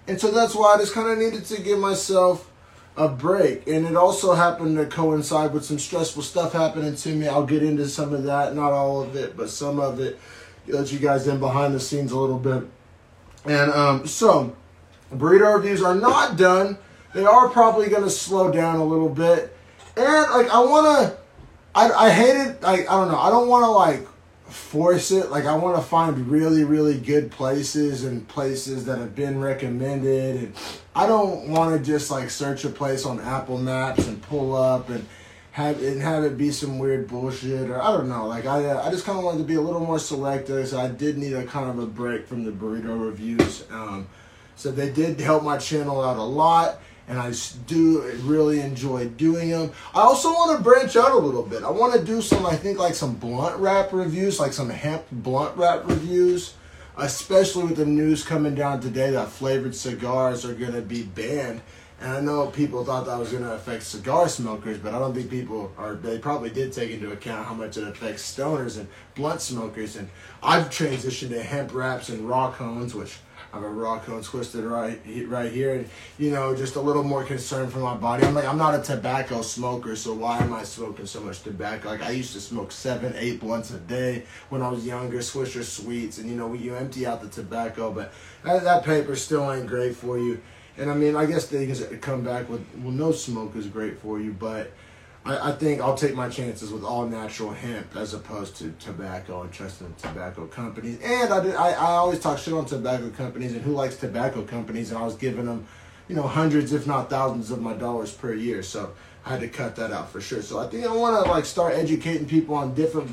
And 0.08 0.20
so 0.20 0.32
that's 0.32 0.56
why 0.56 0.74
I 0.74 0.78
just 0.78 0.92
kind 0.92 1.08
of 1.08 1.16
needed 1.18 1.44
to 1.46 1.62
give 1.62 1.78
myself 1.78 2.50
a 2.96 3.08
break. 3.08 3.68
And 3.68 3.86
it 3.86 3.94
also 3.94 4.34
happened 4.34 4.76
to 4.76 4.86
coincide 4.86 5.54
with 5.54 5.64
some 5.64 5.78
stressful 5.78 6.22
stuff 6.22 6.52
happening 6.52 6.96
to 6.96 7.08
me. 7.10 7.28
I'll 7.28 7.46
get 7.46 7.62
into 7.62 7.88
some 7.88 8.12
of 8.12 8.24
that, 8.24 8.56
not 8.56 8.72
all 8.72 9.02
of 9.02 9.14
it, 9.14 9.36
but 9.36 9.50
some 9.50 9.78
of 9.78 10.00
it 10.00 10.18
let 10.66 10.90
you 10.90 10.98
guys 10.98 11.28
in 11.28 11.38
behind 11.38 11.74
the 11.74 11.80
scenes 11.80 12.10
a 12.10 12.18
little 12.18 12.38
bit. 12.38 12.64
And 13.44 13.70
um, 13.70 14.06
so, 14.08 14.56
burrito 15.14 15.54
reviews 15.54 15.80
are 15.80 15.94
not 15.94 16.36
done. 16.36 16.76
They 17.14 17.24
are 17.24 17.48
probably 17.48 17.88
going 17.88 18.02
to 18.02 18.10
slow 18.10 18.50
down 18.50 18.76
a 18.76 18.84
little 18.84 19.08
bit. 19.08 19.56
And 19.96 20.30
like 20.32 20.50
I 20.50 20.58
want 20.58 20.86
to, 20.86 21.16
I 21.72 21.90
I 21.90 22.10
hate 22.10 22.36
it. 22.36 22.62
Like 22.62 22.80
I 22.90 22.94
don't 22.94 23.08
know. 23.08 23.18
I 23.18 23.30
don't 23.30 23.48
want 23.48 23.64
to 23.64 23.70
like 23.70 24.09
force 24.52 25.10
it. 25.10 25.30
Like 25.30 25.44
I 25.46 25.54
want 25.54 25.76
to 25.76 25.82
find 25.82 26.28
really 26.28 26.64
really 26.64 26.98
good 26.98 27.30
places 27.30 28.04
and 28.04 28.26
places 28.28 28.84
that 28.86 28.98
have 28.98 29.14
been 29.14 29.40
recommended. 29.40 30.36
And 30.36 30.54
I 30.94 31.06
don't 31.06 31.48
want 31.48 31.76
to 31.76 31.84
just 31.84 32.10
like 32.10 32.30
search 32.30 32.64
a 32.64 32.68
place 32.68 33.04
on 33.06 33.20
Apple 33.20 33.58
Maps 33.58 34.06
and 34.06 34.20
pull 34.22 34.54
up 34.54 34.88
and 34.88 35.06
have 35.52 35.82
and 35.82 36.00
have 36.00 36.24
it 36.24 36.38
be 36.38 36.50
some 36.50 36.78
weird 36.78 37.08
bullshit 37.08 37.70
or 37.70 37.82
I 37.82 37.92
don't 37.92 38.08
know. 38.08 38.26
Like 38.26 38.46
I 38.46 38.64
uh, 38.66 38.86
I 38.86 38.90
just 38.90 39.04
kind 39.04 39.18
of 39.18 39.24
wanted 39.24 39.38
to 39.38 39.44
be 39.44 39.54
a 39.54 39.60
little 39.60 39.80
more 39.80 39.98
selective. 39.98 40.68
So 40.68 40.78
I 40.78 40.88
did 40.88 41.18
need 41.18 41.32
a 41.32 41.44
kind 41.44 41.68
of 41.70 41.78
a 41.78 41.86
break 41.86 42.26
from 42.26 42.44
the 42.44 42.52
burrito 42.52 43.04
reviews. 43.04 43.64
Um, 43.70 44.06
so 44.56 44.70
they 44.70 44.90
did 44.90 45.18
help 45.20 45.42
my 45.42 45.56
channel 45.56 46.02
out 46.02 46.18
a 46.18 46.22
lot. 46.22 46.80
And 47.10 47.18
I 47.18 47.34
do 47.66 48.02
really 48.22 48.60
enjoy 48.60 49.08
doing 49.08 49.50
them. 49.50 49.72
I 49.92 50.00
also 50.00 50.30
want 50.30 50.56
to 50.56 50.62
branch 50.62 50.96
out 50.96 51.10
a 51.10 51.18
little 51.18 51.42
bit. 51.42 51.64
I 51.64 51.70
want 51.70 51.92
to 51.94 52.02
do 52.02 52.22
some, 52.22 52.46
I 52.46 52.54
think, 52.56 52.78
like 52.78 52.94
some 52.94 53.16
blunt 53.16 53.58
wrap 53.58 53.92
reviews, 53.92 54.40
like 54.40 54.52
some 54.52 54.70
hemp 54.70 55.02
blunt 55.10 55.56
wrap 55.56 55.86
reviews 55.86 56.54
especially 56.96 57.64
with 57.64 57.76
the 57.76 57.86
news 57.86 58.22
coming 58.22 58.54
down 58.54 58.80
today 58.80 59.10
that 59.10 59.28
flavored 59.28 59.74
cigars 59.74 60.44
are 60.44 60.54
going 60.54 60.72
to 60.72 60.82
be 60.82 61.02
banned. 61.02 61.60
And 62.00 62.10
I 62.10 62.20
know 62.20 62.46
people 62.46 62.82
thought 62.82 63.04
that 63.06 63.18
was 63.18 63.30
going 63.30 63.44
to 63.44 63.52
affect 63.52 63.82
cigar 63.82 64.26
smokers, 64.26 64.78
but 64.78 64.94
I 64.94 64.98
don't 64.98 65.14
think 65.14 65.28
people 65.28 65.70
are. 65.76 65.94
They 65.94 66.18
probably 66.18 66.48
did 66.48 66.72
take 66.72 66.90
into 66.90 67.12
account 67.12 67.46
how 67.46 67.52
much 67.52 67.76
it 67.76 67.86
affects 67.86 68.22
stoners 68.34 68.78
and 68.78 68.88
blunt 69.14 69.42
smokers. 69.42 69.96
And 69.96 70.08
I've 70.42 70.70
transitioned 70.70 71.28
to 71.28 71.42
hemp 71.42 71.74
wraps 71.74 72.08
and 72.08 72.26
raw 72.26 72.52
cones, 72.52 72.94
which 72.94 73.18
I 73.52 73.56
have 73.56 73.64
a 73.64 73.68
raw 73.68 73.98
cone 73.98 74.22
twisted 74.22 74.64
right 74.64 74.98
right 75.26 75.50
here, 75.50 75.74
and 75.74 75.88
you 76.18 76.30
know, 76.30 76.54
just 76.54 76.76
a 76.76 76.80
little 76.80 77.02
more 77.02 77.24
concern 77.24 77.68
for 77.68 77.80
my 77.80 77.96
body. 77.96 78.24
I'm 78.24 78.34
like, 78.34 78.46
I'm 78.46 78.58
not 78.58 78.78
a 78.78 78.82
tobacco 78.82 79.42
smoker, 79.42 79.96
so 79.96 80.14
why 80.14 80.38
am 80.38 80.52
I 80.52 80.62
smoking 80.62 81.06
so 81.06 81.20
much 81.20 81.42
tobacco? 81.42 81.88
Like 81.88 82.02
I 82.02 82.10
used 82.12 82.32
to 82.34 82.40
smoke 82.40 82.70
seven, 82.70 83.12
eight 83.16 83.40
blunts 83.40 83.72
a 83.72 83.78
day 83.78 84.24
when 84.50 84.62
I 84.62 84.68
was 84.68 84.86
younger, 84.86 85.18
Swisher 85.18 85.64
sweets, 85.64 86.18
and 86.18 86.30
you 86.30 86.36
know, 86.36 86.52
you 86.54 86.76
empty 86.76 87.06
out 87.06 87.22
the 87.22 87.28
tobacco, 87.28 87.90
but 87.90 88.12
that, 88.44 88.62
that 88.62 88.84
paper 88.84 89.16
still 89.16 89.52
ain't 89.52 89.66
great 89.66 89.96
for 89.96 90.16
you. 90.16 90.40
And 90.80 90.90
I 90.90 90.94
mean, 90.94 91.14
I 91.14 91.26
guess 91.26 91.46
they 91.46 91.66
can 91.66 92.00
come 92.00 92.22
back 92.22 92.48
with, 92.48 92.66
well, 92.78 92.90
no 92.90 93.12
smoke 93.12 93.54
is 93.54 93.66
great 93.66 93.98
for 93.98 94.18
you, 94.18 94.32
but 94.32 94.72
I, 95.26 95.50
I 95.50 95.52
think 95.52 95.82
I'll 95.82 95.94
take 95.94 96.14
my 96.14 96.30
chances 96.30 96.72
with 96.72 96.84
all 96.84 97.06
natural 97.06 97.50
hemp 97.50 97.94
as 97.96 98.14
opposed 98.14 98.56
to 98.56 98.72
tobacco 98.80 99.42
and 99.42 99.52
trusting 99.52 99.94
tobacco 100.00 100.46
companies. 100.46 100.98
And 101.02 101.34
I, 101.34 101.42
did, 101.42 101.54
I, 101.54 101.72
I 101.72 101.90
always 101.96 102.18
talk 102.18 102.38
shit 102.38 102.54
on 102.54 102.64
tobacco 102.64 103.10
companies 103.10 103.52
and 103.52 103.60
who 103.60 103.72
likes 103.72 103.96
tobacco 103.96 104.42
companies, 104.42 104.90
and 104.90 104.98
I 104.98 105.02
was 105.02 105.16
giving 105.16 105.44
them, 105.44 105.66
you 106.08 106.16
know, 106.16 106.22
hundreds, 106.22 106.72
if 106.72 106.86
not 106.86 107.10
thousands 107.10 107.50
of 107.50 107.60
my 107.60 107.74
dollars 107.74 108.10
per 108.10 108.32
year. 108.32 108.62
So 108.62 108.94
I 109.26 109.32
had 109.32 109.40
to 109.40 109.48
cut 109.48 109.76
that 109.76 109.92
out 109.92 110.10
for 110.10 110.22
sure. 110.22 110.40
So 110.40 110.60
I 110.60 110.66
think 110.66 110.86
I 110.86 110.96
want 110.96 111.22
to 111.22 111.30
like 111.30 111.44
start 111.44 111.74
educating 111.74 112.26
people 112.26 112.54
on 112.54 112.72
different 112.72 113.12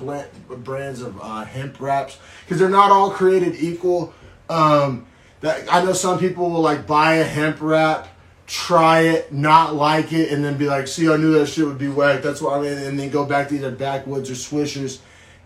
brands 0.64 1.02
of 1.02 1.20
uh, 1.22 1.44
hemp 1.44 1.82
wraps 1.82 2.18
because 2.46 2.60
they're 2.60 2.70
not 2.70 2.92
all 2.92 3.12
created 3.12 3.56
equal. 3.56 4.14
Um, 4.50 5.07
that 5.41 5.72
I 5.72 5.84
know 5.84 5.94
some 5.94 6.20
people 6.20 6.50
will 6.50 6.62
like 6.62 6.88
buy 6.88 7.15
a 7.15 7.24
hemp 7.24 7.58
wrap, 7.62 8.08
try 8.48 9.01
it, 9.01 9.32
not 9.34 9.75
like 9.75 10.12
it, 10.13 10.32
and 10.32 10.44
then 10.44 10.58
be 10.58 10.65
like, 10.67 10.88
"See, 10.88 11.10
I 11.12 11.17
knew 11.17 11.34
that 11.34 11.48
shit 11.48 11.65
would 11.65 11.77
be 11.77 11.89
whack." 11.89 12.22
That's 12.22 12.41
why 12.41 12.58
I 12.58 12.62
mean, 12.62 12.77
and 12.77 13.00
then 13.00 13.10
go 13.10 13.25
back 13.25 13.50
to 13.50 13.56
either 13.56 13.72
backwoods 13.72 14.29
or 14.29 14.34
swishers, 14.36 15.00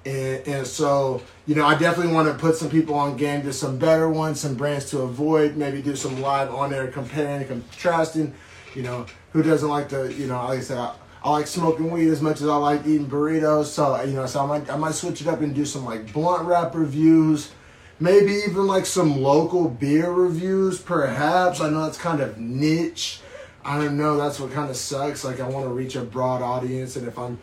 And, 0.05 0.47
and 0.47 0.67
so, 0.67 1.21
you 1.45 1.53
know, 1.53 1.65
I 1.65 1.75
definitely 1.77 2.13
want 2.13 2.27
to 2.27 2.33
put 2.33 2.55
some 2.55 2.69
people 2.69 2.95
on 2.95 3.17
game 3.17 3.43
to 3.43 3.53
some 3.53 3.77
better 3.77 4.09
ones, 4.09 4.39
some 4.39 4.55
brands 4.55 4.89
to 4.91 5.01
avoid, 5.01 5.55
maybe 5.57 5.81
do 5.81 5.95
some 5.95 6.21
live 6.21 6.51
on 6.53 6.73
air 6.73 6.87
comparing, 6.87 7.41
and 7.41 7.47
contrasting. 7.47 8.33
You 8.75 8.83
know, 8.83 9.05
who 9.31 9.43
doesn't 9.43 9.67
like 9.67 9.89
to, 9.89 10.11
you 10.13 10.27
know, 10.27 10.43
like 10.45 10.59
I 10.59 10.61
said, 10.61 10.77
I, 10.77 10.95
I 11.23 11.29
like 11.31 11.45
smoking 11.45 11.91
weed 11.91 12.07
as 12.09 12.21
much 12.21 12.41
as 12.41 12.47
I 12.47 12.55
like 12.55 12.81
eating 12.87 13.07
burritos. 13.07 13.65
So, 13.65 14.01
you 14.03 14.13
know, 14.13 14.25
so 14.25 14.41
I 14.43 14.45
might, 14.47 14.69
I 14.71 14.77
might 14.77 14.93
switch 14.93 15.21
it 15.21 15.27
up 15.27 15.41
and 15.41 15.53
do 15.53 15.65
some 15.65 15.85
like 15.85 16.11
blunt 16.13 16.47
wrap 16.47 16.73
reviews, 16.73 17.51
maybe 18.01 18.33
even 18.47 18.67
like 18.67 18.85
some 18.85 19.21
local 19.21 19.69
beer 19.69 20.11
reviews, 20.11 20.81
perhaps. 20.81 21.61
I 21.61 21.69
know 21.69 21.83
that's 21.83 21.97
kind 21.97 22.19
of 22.19 22.37
niche. 22.37 23.21
I 23.63 23.77
don't 23.77 23.95
know. 23.95 24.17
That's 24.17 24.39
what 24.39 24.51
kind 24.51 24.69
of 24.69 24.75
sucks. 24.75 25.23
Like, 25.23 25.39
I 25.39 25.47
want 25.47 25.65
to 25.67 25.71
reach 25.71 25.95
a 25.95 26.01
broad 26.01 26.41
audience, 26.41 26.95
and 26.95 27.07
if 27.07 27.17
I'm 27.17 27.39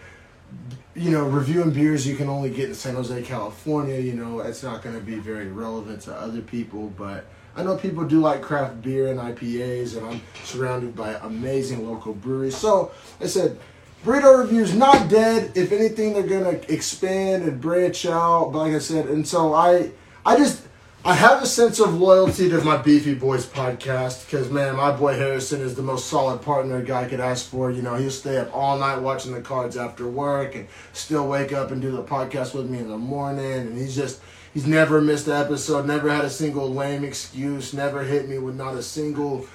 you 0.98 1.10
know, 1.10 1.24
reviewing 1.24 1.70
beers 1.70 2.06
you 2.06 2.16
can 2.16 2.28
only 2.28 2.50
get 2.50 2.68
in 2.68 2.74
San 2.74 2.94
Jose, 2.96 3.22
California, 3.22 4.00
you 4.00 4.14
know, 4.14 4.40
it's 4.40 4.62
not 4.62 4.82
going 4.82 4.96
to 4.96 5.04
be 5.04 5.16
very 5.16 5.46
relevant 5.46 6.00
to 6.02 6.14
other 6.14 6.40
people. 6.40 6.92
But 6.96 7.26
I 7.56 7.62
know 7.62 7.76
people 7.76 8.04
do 8.04 8.20
like 8.20 8.42
craft 8.42 8.82
beer 8.82 9.08
and 9.08 9.20
IPAs, 9.20 9.96
and 9.96 10.06
I'm 10.06 10.20
surrounded 10.44 10.96
by 10.96 11.14
amazing 11.22 11.88
local 11.88 12.14
breweries. 12.14 12.56
So 12.56 12.90
I 13.20 13.26
said, 13.26 13.58
burrito 14.04 14.38
reviews 14.38 14.74
not 14.74 15.08
dead. 15.08 15.52
If 15.54 15.70
anything, 15.70 16.14
they're 16.14 16.22
going 16.24 16.60
to 16.60 16.72
expand 16.72 17.44
and 17.44 17.60
branch 17.60 18.04
out. 18.04 18.50
But 18.52 18.58
like 18.58 18.72
I 18.72 18.80
said, 18.80 19.06
and 19.06 19.26
so 19.26 19.54
I, 19.54 19.92
I 20.28 20.36
just 20.36 20.62
I 21.06 21.14
have 21.14 21.42
a 21.42 21.46
sense 21.46 21.80
of 21.80 21.94
loyalty 21.94 22.50
to 22.50 22.60
my 22.60 22.76
Beefy 22.76 23.14
Boys 23.14 23.46
podcast 23.46 24.26
because, 24.26 24.50
man, 24.50 24.76
my 24.76 24.94
boy 24.94 25.14
Harrison 25.14 25.62
is 25.62 25.74
the 25.74 25.80
most 25.80 26.08
solid 26.08 26.42
partner 26.42 26.76
a 26.76 26.84
guy 26.84 27.08
could 27.08 27.18
ask 27.18 27.46
for. 27.48 27.70
You 27.70 27.80
know, 27.80 27.94
he'll 27.94 28.10
stay 28.10 28.36
up 28.36 28.54
all 28.54 28.78
night 28.78 28.98
watching 28.98 29.32
the 29.32 29.40
cards 29.40 29.78
after 29.78 30.06
work 30.06 30.54
and 30.54 30.68
still 30.92 31.26
wake 31.26 31.54
up 31.54 31.70
and 31.70 31.80
do 31.80 31.92
the 31.92 32.02
podcast 32.02 32.52
with 32.52 32.68
me 32.68 32.76
in 32.76 32.90
the 32.90 32.98
morning. 32.98 33.52
And 33.52 33.78
he's 33.78 33.96
just, 33.96 34.20
he's 34.52 34.66
never 34.66 35.00
missed 35.00 35.28
an 35.28 35.32
episode, 35.32 35.86
never 35.86 36.10
had 36.10 36.26
a 36.26 36.30
single 36.30 36.74
lame 36.74 37.04
excuse, 37.04 37.72
never 37.72 38.02
hit 38.02 38.28
me 38.28 38.36
with 38.36 38.56
not 38.56 38.74
a 38.74 38.82
single 38.82 39.46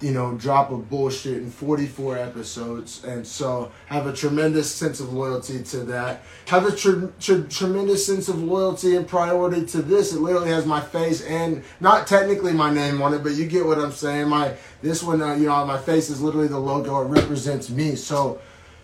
you 0.00 0.12
know, 0.12 0.34
drop 0.34 0.70
of 0.70 0.88
bullshit 0.88 1.38
in 1.38 1.50
44 1.50 2.18
episodes. 2.18 3.04
And 3.04 3.26
so 3.26 3.70
have 3.86 4.06
a 4.06 4.12
tremendous 4.12 4.70
sense 4.70 4.98
of 4.98 5.12
loyalty 5.12 5.62
to 5.64 5.80
that. 5.84 6.22
Have 6.46 6.66
a 6.66 6.74
tr- 6.74 7.06
tr- 7.20 7.42
tremendous 7.48 8.06
sense 8.06 8.28
of 8.28 8.42
loyalty 8.42 8.96
and 8.96 9.06
priority 9.06 9.66
to 9.66 9.82
this. 9.82 10.12
It 10.14 10.20
literally 10.20 10.50
has 10.50 10.64
my 10.64 10.80
face 10.80 11.22
and 11.22 11.62
not 11.80 12.06
technically 12.06 12.52
my 12.52 12.72
name 12.72 13.02
on 13.02 13.12
it, 13.12 13.22
but 13.22 13.32
you 13.32 13.46
get 13.46 13.66
what 13.66 13.78
I'm 13.78 13.92
saying. 13.92 14.28
My 14.28 14.54
This 14.82 15.02
one, 15.02 15.20
uh, 15.20 15.34
you 15.34 15.46
know, 15.46 15.66
my 15.66 15.78
face 15.78 16.08
is 16.08 16.22
literally 16.22 16.48
the 16.48 16.58
logo. 16.58 17.02
It 17.02 17.08
represents 17.08 17.68
me. 17.68 17.94
So 17.94 18.40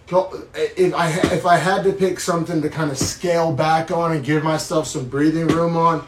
if 0.08 0.94
I, 0.94 1.08
if 1.32 1.46
I 1.46 1.56
had 1.56 1.82
to 1.85 1.92
pick 1.92 2.20
something 2.20 2.62
to 2.62 2.68
kind 2.68 2.90
of 2.90 2.99
scale 2.99 3.52
back 3.52 3.90
on 3.90 4.12
and 4.12 4.25
give 4.25 4.44
myself 4.44 4.87
some 4.87 5.08
breathing 5.08 5.49
room 5.49 5.76
on, 5.76 6.06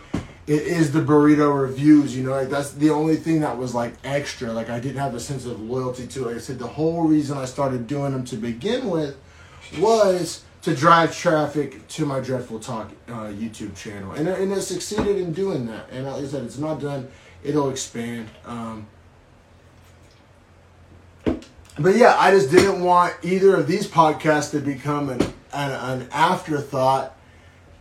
it 0.49 0.63
is 0.63 0.93
the 0.93 1.01
burrito 1.01 1.61
reviews. 1.61 2.17
You 2.17 2.25
know, 2.25 2.31
like 2.31 2.49
that's 2.49 2.73
the 2.73 2.91
only 2.91 3.17
thing 3.17 3.41
that 3.41 3.59
was 3.59 3.75
like 3.75 3.95
extra. 4.03 4.51
Like 4.53 4.71
I 4.71 4.81
didn't 4.81 4.97
have 4.97 5.15
a 5.15 5.21
sense 5.21 5.45
of 5.45 5.61
loyalty 5.61 6.07
to. 6.07 6.25
Like 6.25 6.37
I 6.37 6.39
said 6.39 6.59
the 6.59 6.67
whole 6.67 7.03
reason 7.03 7.37
I 7.37 7.45
started 7.45 7.87
doing 7.87 8.13
them 8.13 8.25
to 8.25 8.37
begin 8.37 8.89
with 8.89 9.17
was 9.79 10.45
to 10.63 10.75
drive 10.75 11.17
traffic 11.17 11.87
to 11.89 12.07
my 12.07 12.21
Dreadful 12.21 12.61
Talk 12.61 12.91
uh, 13.09 13.27
YouTube 13.27 13.77
channel, 13.77 14.13
and 14.13 14.27
and 14.27 14.51
it 14.53 14.63
succeeded 14.63 15.19
in 15.19 15.33
doing 15.33 15.67
that. 15.67 15.91
And 15.91 16.07
like 16.07 16.25
I 16.25 16.27
said, 16.27 16.45
it's 16.45 16.59
not 16.59 16.81
done. 16.81 17.09
It'll 17.45 17.69
expand. 17.69 18.29
Um, 18.47 18.87
but 21.79 21.95
yeah, 21.95 22.17
I 22.19 22.31
just 22.31 22.51
didn't 22.51 22.83
want 22.83 23.15
either 23.23 23.55
of 23.55 23.69
these 23.69 23.87
podcasts 23.87 24.51
to 24.53 24.61
become 24.61 25.11
an, 25.11 25.23
an, 25.53 25.71
an 25.71 26.09
afterthought 26.11 27.17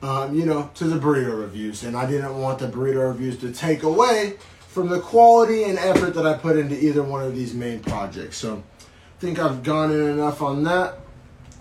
um, 0.02 0.36
you 0.36 0.46
know, 0.46 0.70
to 0.76 0.86
the 0.86 1.00
burrito 1.00 1.40
reviews. 1.40 1.84
And 1.84 1.96
I 1.96 2.10
didn't 2.10 2.38
want 2.38 2.60
the 2.60 2.68
burrito 2.68 3.08
reviews 3.08 3.38
to 3.40 3.52
take 3.52 3.84
away 3.84 4.38
from 4.68 4.90
the 4.90 5.00
quality 5.00 5.64
and 5.64 5.78
effort 5.80 6.14
that 6.14 6.26
I 6.26 6.38
put 6.38 6.58
into 6.58 6.78
either 6.84 7.02
one 7.02 7.24
of 7.24 7.36
these 7.36 7.54
main 7.54 7.80
projects. 7.80 8.38
So 8.38 8.58
I 8.58 9.20
think 9.20 9.40
I've 9.40 9.64
gone 9.64 9.92
in 9.92 10.02
enough 10.02 10.42
on 10.42 10.64
that. 10.64 11.00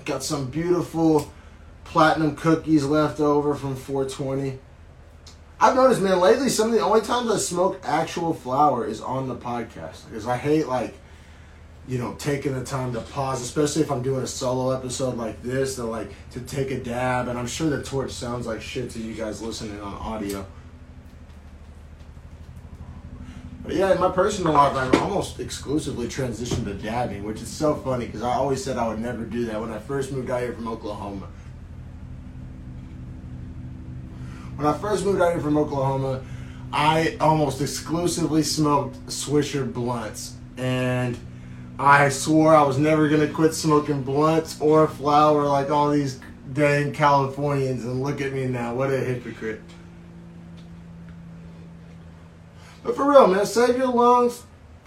Got 0.05 0.23
some 0.23 0.50
beautiful 0.50 1.33
platinum 1.85 2.37
cookies 2.37 2.85
left 2.85 3.21
over 3.21 3.55
from 3.55 3.75
420. 3.75 4.59
I've 5.59 5.75
noticed, 5.75 6.02
man, 6.02 6.21
lately 6.21 6.50
some 6.50 6.69
of 6.69 6.75
the 6.75 6.81
only 6.81 7.00
times 7.00 7.31
I 7.31 7.38
smoke 7.38 7.81
actual 7.83 8.35
flower 8.35 8.87
is 8.87 9.00
on 9.00 9.28
the 9.28 9.37
podcast 9.37 10.07
because 10.07 10.26
I 10.26 10.37
hate 10.37 10.69
like 10.69 10.95
you 11.88 11.99
know, 11.99 12.14
taking 12.19 12.52
the 12.55 12.64
time 12.64 12.93
to 12.93 13.00
pause, 13.00 13.40
especially 13.40 13.83
if 13.83 13.93
I'm 13.93 14.02
doing 14.02 14.23
a 14.23 14.26
solo 14.26 14.71
episode 14.71 15.16
like 15.16 15.43
this, 15.43 15.76
to 15.76 15.85
like 15.85 16.11
to 16.33 16.40
take 16.40 16.71
a 16.71 16.78
dab. 16.78 17.28
And 17.28 17.38
I'm 17.38 17.47
sure 17.47 17.71
the 17.71 17.83
torch 17.83 18.11
sounds 18.11 18.47
like 18.47 18.61
shit 18.61 18.90
to 18.90 18.99
you 18.99 19.14
guys 19.14 19.40
listening 19.40 19.81
on 19.81 19.95
audio. 19.95 20.45
But 23.64 23.75
yeah, 23.75 23.93
in 23.93 24.00
my 24.00 24.11
personal 24.11 24.52
life, 24.52 24.76
I've 24.76 25.02
almost 25.02 25.40
exclusively 25.40 26.07
transitioned 26.07 26.64
to 26.64 26.75
dabbing, 26.75 27.25
which 27.25 27.43
is 27.43 27.49
so 27.49 27.75
funny 27.75 28.07
because 28.07 28.23
I 28.23 28.35
always 28.35 28.62
said 28.62 28.76
I 28.76 28.87
would 28.87 29.00
never 29.00 29.25
do 29.25 29.45
that 29.47 29.61
when 29.61 29.73
I 29.73 29.78
first 29.78 30.12
moved 30.12 30.31
out 30.31 30.40
here 30.40 30.52
from 30.52 30.69
Oklahoma. 30.69 31.28
When 34.57 34.66
I 34.66 34.78
first 34.78 35.05
moved 35.05 35.21
out 35.21 35.33
here 35.33 35.40
from 35.40 35.59
Oklahoma, 35.59 36.23
I 36.73 37.16
almost 37.21 37.61
exclusively 37.61 38.43
smoked 38.43 39.05
Swisher 39.07 39.71
blunts. 39.71 40.35
And 40.57 41.19
I 41.78 42.09
swore 42.09 42.54
I 42.54 42.62
was 42.62 42.78
never 42.78 43.09
gonna 43.09 43.28
quit 43.28 43.54
smoking 43.54 44.02
blunts 44.02 44.61
or 44.61 44.88
flower 44.88 45.47
like 45.47 45.71
all 45.71 45.90
these 45.90 46.21
dang 46.52 46.92
Californians, 46.92 47.85
and 47.85 48.02
look 48.02 48.21
at 48.21 48.33
me 48.33 48.47
now. 48.47 48.75
What 48.75 48.90
a 48.90 48.99
hypocrite. 48.99 49.61
But 52.83 52.97
for 52.97 53.11
real, 53.11 53.26
man, 53.26 53.45
save 53.45 53.76
your 53.76 53.92
lungs 53.92 54.45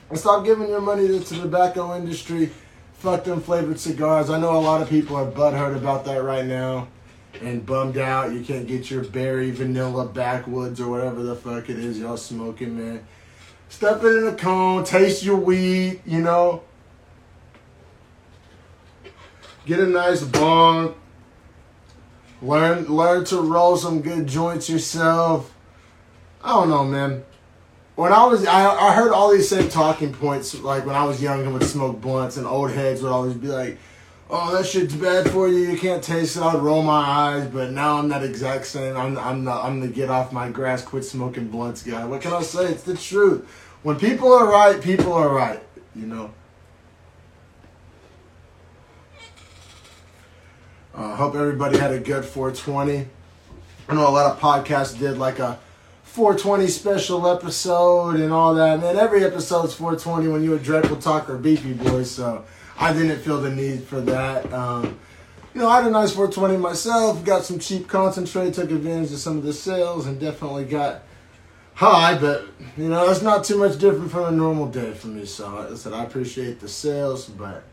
and 0.10 0.17
stop 0.17 0.46
giving 0.46 0.69
your 0.69 0.81
money 0.81 1.08
to 1.08 1.19
the 1.19 1.36
tobacco 1.41 1.96
industry. 1.96 2.50
Fuck 2.93 3.25
them 3.25 3.41
flavored 3.41 3.79
cigars. 3.79 4.29
I 4.29 4.39
know 4.39 4.58
a 4.58 4.60
lot 4.60 4.81
of 4.81 4.89
people 4.89 5.15
are 5.15 5.29
butthurt 5.29 5.75
about 5.75 6.05
that 6.05 6.24
right 6.24 6.46
now 6.46 6.88
and 7.41 7.65
bummed 7.65 7.98
out. 7.98 8.34
You 8.34 8.41
can't 8.41 8.67
get 8.67 8.89
your 8.89 9.03
berry 9.03 9.51
vanilla 9.51 10.05
backwoods 10.05 10.79
or 10.79 10.89
whatever 10.89 11.24
the 11.24 11.36
fuck 11.36 11.69
it 11.69 11.77
is 11.77 12.00
y'all 12.00 12.17
smoking, 12.17 12.77
man. 12.77 13.05
Stuff 13.69 14.03
it 14.03 14.15
in 14.15 14.27
a 14.27 14.36
cone, 14.36 14.84
taste 14.84 15.24
your 15.24 15.38
weed, 15.38 16.01
you 16.05 16.22
know. 16.22 16.63
Get 19.69 19.81
a 19.81 19.85
nice 19.85 20.23
bong. 20.23 20.95
Learn 22.41 22.85
learn 22.85 23.23
to 23.25 23.39
roll 23.39 23.77
some 23.77 24.01
good 24.01 24.25
joints 24.25 24.67
yourself. 24.67 25.55
I 26.43 26.53
don't 26.53 26.69
know, 26.69 26.83
man. 26.83 27.23
When 27.93 28.11
I 28.11 28.25
was, 28.25 28.47
I, 28.47 28.65
I 28.67 28.95
heard 28.95 29.11
all 29.11 29.31
these 29.31 29.47
same 29.47 29.69
talking 29.69 30.11
points. 30.11 30.59
Like 30.59 30.88
when 30.88 30.95
I 30.95 31.03
was 31.05 31.21
young 31.21 31.43
and 31.43 31.53
would 31.53 31.61
smoke 31.61 32.01
blunts, 32.01 32.38
and 32.38 32.47
old 32.47 32.71
heads 32.71 33.03
would 33.03 33.11
always 33.11 33.35
be 33.35 33.49
like, 33.49 33.77
"Oh, 34.31 34.57
that 34.57 34.65
shit's 34.65 34.95
bad 34.95 35.29
for 35.29 35.47
you. 35.47 35.59
You 35.59 35.77
can't 35.77 36.03
taste 36.03 36.35
it." 36.35 36.41
I 36.41 36.55
would 36.55 36.63
roll 36.63 36.81
my 36.81 37.03
eyes, 37.05 37.47
but 37.47 37.69
now 37.69 37.99
I'm 37.99 38.09
that 38.09 38.23
exact 38.23 38.65
same. 38.65 38.97
I'm 38.97 39.19
I'm 39.19 39.45
the 39.45 39.51
I'm 39.51 39.81
the 39.81 39.88
get 39.88 40.09
off 40.09 40.33
my 40.33 40.49
grass, 40.49 40.81
quit 40.81 41.05
smoking 41.05 41.47
blunts 41.47 41.83
guy. 41.83 42.05
What 42.05 42.21
can 42.21 42.33
I 42.33 42.41
say? 42.41 42.71
It's 42.71 42.81
the 42.81 42.97
truth. 42.97 43.47
When 43.83 43.97
people 43.99 44.33
are 44.33 44.47
right, 44.47 44.81
people 44.81 45.13
are 45.13 45.29
right. 45.29 45.61
You 45.93 46.07
know. 46.07 46.33
Uh, 50.93 51.15
hope 51.15 51.36
everybody 51.36 51.77
had 51.77 51.91
a 51.91 52.00
good 52.00 52.25
420. 52.25 53.08
I 53.88 53.93
know 53.96 54.08
a 54.08 54.10
lot 54.10 54.31
of 54.31 54.39
podcasts 54.39 54.98
did 54.98 55.17
like 55.17 55.39
a 55.39 55.60
420 56.03 56.67
special 56.67 57.27
episode 57.27 58.15
and 58.15 58.34
all 58.34 58.55
that. 58.55 58.84
And 58.84 58.98
every 58.98 59.24
episode's 59.24 59.74
420 59.74 60.27
when 60.27 60.43
you 60.43 60.53
a 60.53 60.60
Dreadful 60.60 60.98
Talk 60.98 61.29
or 61.29 61.38
Beefy 61.38 61.74
Boys. 61.74 62.12
So 62.12 62.46
I 62.79 62.93
didn't 62.93 63.19
feel 63.19 63.39
the 63.39 63.51
need 63.51 63.84
for 63.84 64.01
that. 64.01 64.51
Um, 64.51 65.00
you 65.53 65.62
know, 65.62 65.69
I 65.69 65.77
had 65.77 65.88
a 65.88 65.91
nice 65.91 66.12
420 66.12 66.58
myself. 66.58 67.24
Got 67.24 67.43
some 67.43 67.60
cheap 67.60 67.88
concentrate, 67.88 68.53
took 68.53 68.72
advantage 68.72 69.12
of 69.12 69.19
some 69.19 69.38
of 69.38 69.43
the 69.43 69.53
sales, 69.53 70.08
and 70.08 70.19
definitely 70.19 70.65
got 70.65 71.03
high. 71.74 72.17
But 72.17 72.46
you 72.77 72.89
know, 72.89 73.10
it's 73.10 73.22
not 73.22 73.43
too 73.43 73.58
much 73.58 73.79
different 73.79 74.12
from 74.12 74.25
a 74.25 74.31
normal 74.31 74.67
day 74.67 74.93
for 74.93 75.08
me. 75.08 75.25
So 75.25 75.69
I 75.72 75.75
said 75.75 75.93
I 75.93 76.03
appreciate 76.03 76.60
the 76.60 76.67
sales, 76.67 77.25
but 77.25 77.63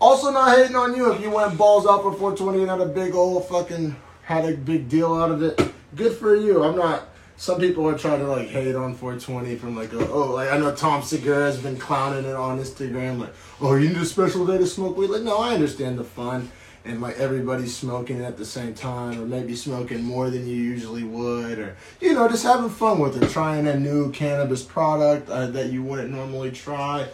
also, 0.00 0.30
not 0.30 0.56
hating 0.56 0.76
on 0.76 0.96
you 0.96 1.12
if 1.12 1.20
you 1.20 1.30
went 1.30 1.58
balls 1.58 1.86
out 1.86 2.02
for 2.02 2.12
420 2.12 2.62
and 2.62 2.70
had 2.70 2.80
a 2.80 2.86
big 2.86 3.14
old 3.14 3.46
fucking 3.48 3.94
had 4.22 4.44
a 4.44 4.56
big 4.56 4.88
deal 4.88 5.14
out 5.14 5.30
of 5.30 5.42
it. 5.42 5.60
Good 5.94 6.16
for 6.16 6.34
you. 6.34 6.62
I'm 6.62 6.76
not. 6.76 7.08
Some 7.36 7.58
people 7.58 7.88
are 7.88 7.96
trying 7.96 8.20
to 8.20 8.26
like 8.26 8.48
hate 8.48 8.74
on 8.74 8.94
420 8.94 9.56
from 9.56 9.74
like 9.74 9.92
a, 9.92 10.08
oh 10.10 10.32
like 10.32 10.52
I 10.52 10.58
know 10.58 10.74
Tom 10.74 11.02
Segura 11.02 11.46
has 11.46 11.58
been 11.58 11.78
clowning 11.78 12.26
it 12.26 12.36
on 12.36 12.58
Instagram 12.58 13.18
like 13.18 13.32
oh 13.62 13.76
you 13.76 13.88
need 13.88 13.96
a 13.96 14.04
special 14.04 14.46
day 14.46 14.58
to 14.58 14.66
smoke 14.66 14.98
weed 14.98 15.08
like 15.08 15.22
no 15.22 15.38
I 15.38 15.54
understand 15.54 15.98
the 15.98 16.04
fun 16.04 16.50
and 16.84 17.00
like 17.00 17.18
everybody's 17.18 17.74
smoking 17.74 18.22
at 18.22 18.36
the 18.36 18.44
same 18.44 18.74
time 18.74 19.20
or 19.20 19.24
maybe 19.24 19.56
smoking 19.56 20.02
more 20.02 20.28
than 20.28 20.46
you 20.46 20.54
usually 20.54 21.04
would 21.04 21.58
or 21.58 21.76
you 21.98 22.12
know 22.12 22.28
just 22.28 22.44
having 22.44 22.68
fun 22.68 22.98
with 22.98 23.22
it 23.22 23.30
trying 23.30 23.66
a 23.66 23.78
new 23.78 24.10
cannabis 24.12 24.62
product 24.62 25.30
uh, 25.30 25.46
that 25.46 25.72
you 25.72 25.82
wouldn't 25.82 26.10
normally 26.10 26.50
try 26.50 27.08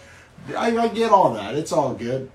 I, 0.56 0.76
I 0.76 0.88
get 0.88 1.12
all 1.12 1.34
that 1.34 1.54
it's 1.54 1.70
all 1.70 1.94
good 1.94 2.30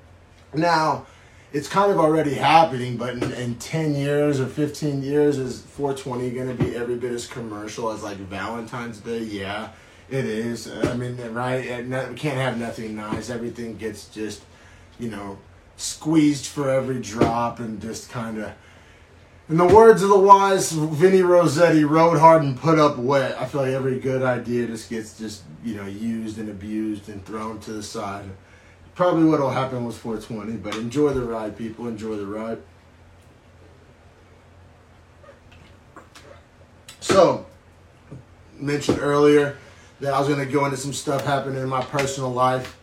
now, 0.53 1.05
it's 1.53 1.67
kind 1.67 1.91
of 1.91 1.97
already 1.97 2.35
happening, 2.35 2.97
but 2.97 3.15
in, 3.15 3.31
in 3.33 3.55
10 3.55 3.95
years 3.95 4.39
or 4.39 4.45
15 4.45 5.03
years, 5.03 5.37
is 5.37 5.61
420 5.61 6.31
going 6.31 6.55
to 6.57 6.63
be 6.63 6.75
every 6.75 6.95
bit 6.95 7.11
as 7.11 7.27
commercial 7.27 7.91
as 7.91 8.03
like 8.03 8.17
Valentine's 8.17 8.99
Day? 8.99 9.19
Yeah, 9.19 9.69
it 10.09 10.25
is. 10.25 10.71
I 10.71 10.95
mean, 10.95 11.17
right? 11.33 11.85
We 11.85 12.15
can't 12.15 12.37
have 12.37 12.57
nothing 12.57 12.95
nice. 12.95 13.29
Everything 13.29 13.75
gets 13.75 14.07
just, 14.07 14.43
you 14.97 15.09
know, 15.09 15.37
squeezed 15.75 16.45
for 16.45 16.69
every 16.69 17.01
drop 17.01 17.59
and 17.59 17.81
just 17.81 18.09
kind 18.09 18.37
of. 18.37 18.53
In 19.49 19.57
the 19.57 19.65
words 19.65 20.01
of 20.01 20.07
the 20.07 20.19
wise 20.19 20.71
Vinny 20.71 21.21
Rossetti, 21.23 21.83
rode 21.83 22.17
hard 22.17 22.43
and 22.43 22.57
put 22.57 22.79
up 22.79 22.97
wet. 22.97 23.37
I 23.37 23.45
feel 23.45 23.61
like 23.61 23.71
every 23.71 23.99
good 23.99 24.21
idea 24.21 24.67
just 24.67 24.89
gets 24.89 25.17
just, 25.17 25.43
you 25.65 25.75
know, 25.75 25.85
used 25.85 26.37
and 26.37 26.47
abused 26.47 27.09
and 27.09 27.25
thrown 27.25 27.59
to 27.61 27.73
the 27.73 27.83
side 27.83 28.29
probably 28.95 29.25
what'll 29.25 29.49
happen 29.49 29.85
was 29.85 29.97
420. 29.97 30.57
But 30.57 30.75
enjoy 30.75 31.13
the 31.13 31.21
ride, 31.21 31.57
people. 31.57 31.87
Enjoy 31.87 32.15
the 32.15 32.25
ride. 32.25 32.59
So, 36.99 37.45
mentioned 38.53 38.99
earlier 38.99 39.57
that 39.99 40.13
I 40.13 40.19
was 40.19 40.27
going 40.27 40.45
to 40.45 40.51
go 40.51 40.65
into 40.65 40.77
some 40.77 40.93
stuff 40.93 41.25
happening 41.25 41.61
in 41.61 41.69
my 41.69 41.81
personal 41.83 42.31
life. 42.31 42.77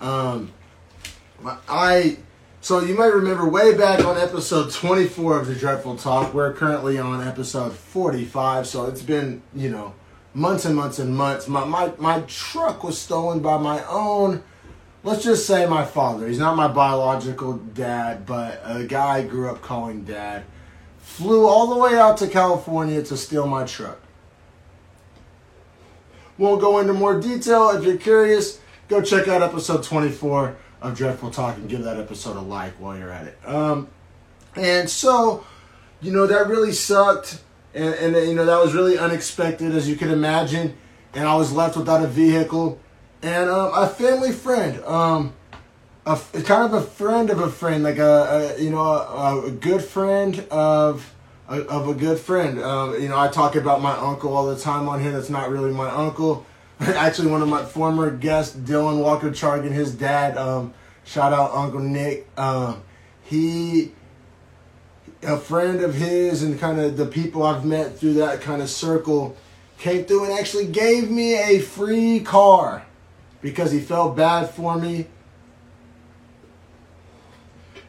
Um, 0.00 0.52
I 1.68 2.18
so 2.60 2.80
you 2.80 2.96
might 2.96 3.14
remember 3.14 3.48
way 3.48 3.76
back 3.76 4.04
on 4.04 4.18
episode 4.18 4.72
24 4.72 5.38
of 5.38 5.46
the 5.46 5.54
Dreadful 5.54 5.96
Talk. 5.96 6.34
We're 6.34 6.52
currently 6.52 6.98
on 6.98 7.26
episode 7.26 7.72
45, 7.72 8.66
so 8.66 8.86
it's 8.86 9.02
been 9.02 9.42
you 9.54 9.70
know 9.70 9.94
months 10.34 10.64
and 10.64 10.74
months 10.74 10.98
and 10.98 11.16
months. 11.16 11.46
My 11.46 11.64
my 11.64 11.92
my 11.98 12.20
truck 12.22 12.82
was 12.82 12.98
stolen 12.98 13.40
by 13.40 13.58
my 13.58 13.84
own 13.86 14.42
let's 15.06 15.22
just 15.22 15.46
say 15.46 15.66
my 15.66 15.84
father. 15.84 16.26
He's 16.26 16.40
not 16.40 16.56
my 16.56 16.66
biological 16.66 17.54
dad, 17.54 18.26
but 18.26 18.60
a 18.64 18.84
guy 18.84 19.18
I 19.18 19.22
grew 19.22 19.48
up 19.48 19.62
calling 19.62 20.04
dad. 20.04 20.42
Flew 20.98 21.46
all 21.46 21.68
the 21.68 21.80
way 21.80 21.96
out 21.96 22.16
to 22.18 22.26
California 22.26 23.00
to 23.04 23.16
steal 23.16 23.46
my 23.46 23.64
truck. 23.64 24.00
Won't 26.38 26.60
go 26.60 26.80
into 26.80 26.92
more 26.92 27.20
detail. 27.20 27.70
If 27.70 27.84
you're 27.84 27.96
curious, 27.96 28.58
go 28.88 29.00
check 29.00 29.28
out 29.28 29.42
episode 29.42 29.84
24 29.84 30.56
of 30.82 30.96
Dreadful 30.96 31.30
Talk 31.30 31.56
and 31.56 31.68
give 31.68 31.84
that 31.84 31.98
episode 31.98 32.36
a 32.36 32.40
like 32.40 32.72
while 32.74 32.98
you're 32.98 33.12
at 33.12 33.28
it. 33.28 33.38
Um, 33.46 33.88
and 34.56 34.90
so, 34.90 35.46
you 36.02 36.10
know, 36.10 36.26
that 36.26 36.48
really 36.48 36.72
sucked. 36.72 37.40
And, 37.74 37.94
and, 37.94 38.28
you 38.28 38.34
know, 38.34 38.44
that 38.44 38.60
was 38.60 38.74
really 38.74 38.98
unexpected, 38.98 39.72
as 39.72 39.88
you 39.88 39.94
can 39.94 40.10
imagine. 40.10 40.76
And 41.14 41.28
I 41.28 41.36
was 41.36 41.52
left 41.52 41.76
without 41.76 42.02
a 42.02 42.08
vehicle 42.08 42.80
and 43.26 43.50
um, 43.50 43.72
a 43.74 43.88
family 43.88 44.30
friend, 44.30 44.82
um, 44.84 45.34
a, 46.06 46.16
kind 46.44 46.62
of 46.62 46.74
a 46.74 46.80
friend 46.80 47.28
of 47.28 47.40
a 47.40 47.50
friend, 47.50 47.82
like 47.82 47.98
a, 47.98 48.54
a 48.56 48.62
you 48.62 48.70
know 48.70 48.82
a, 48.82 49.46
a, 49.46 49.50
good 49.50 49.82
friend 49.82 50.46
of 50.48 51.12
a, 51.48 51.62
of 51.62 51.88
a 51.88 51.94
good 51.94 52.20
friend. 52.20 52.62
Um, 52.62 52.94
you 53.02 53.08
know, 53.08 53.18
I 53.18 53.26
talk 53.26 53.56
about 53.56 53.82
my 53.82 53.96
uncle 53.96 54.36
all 54.36 54.46
the 54.46 54.58
time 54.58 54.88
on 54.88 55.02
here. 55.02 55.10
That's 55.10 55.28
not 55.28 55.50
really 55.50 55.72
my 55.72 55.90
uncle. 55.90 56.46
Actually, 56.80 57.32
one 57.32 57.42
of 57.42 57.48
my 57.48 57.64
former 57.64 58.12
guests, 58.12 58.56
Dylan 58.56 59.02
Walker 59.02 59.30
Chargan, 59.30 59.72
his 59.72 59.92
dad. 59.92 60.38
Um, 60.38 60.72
shout 61.04 61.32
out 61.32 61.50
Uncle 61.52 61.80
Nick. 61.80 62.28
Um, 62.38 62.82
he 63.24 63.90
a 65.24 65.36
friend 65.36 65.80
of 65.80 65.94
his 65.94 66.44
and 66.44 66.60
kind 66.60 66.78
of 66.78 66.96
the 66.96 67.06
people 67.06 67.42
I've 67.42 67.64
met 67.64 67.98
through 67.98 68.14
that 68.14 68.40
kind 68.40 68.62
of 68.62 68.70
circle 68.70 69.36
came 69.78 70.04
through 70.04 70.26
and 70.26 70.32
actually 70.38 70.66
gave 70.66 71.10
me 71.10 71.34
a 71.34 71.58
free 71.58 72.20
car 72.20 72.86
because 73.46 73.70
he 73.70 73.78
felt 73.78 74.16
bad 74.16 74.50
for 74.50 74.76
me. 74.76 75.06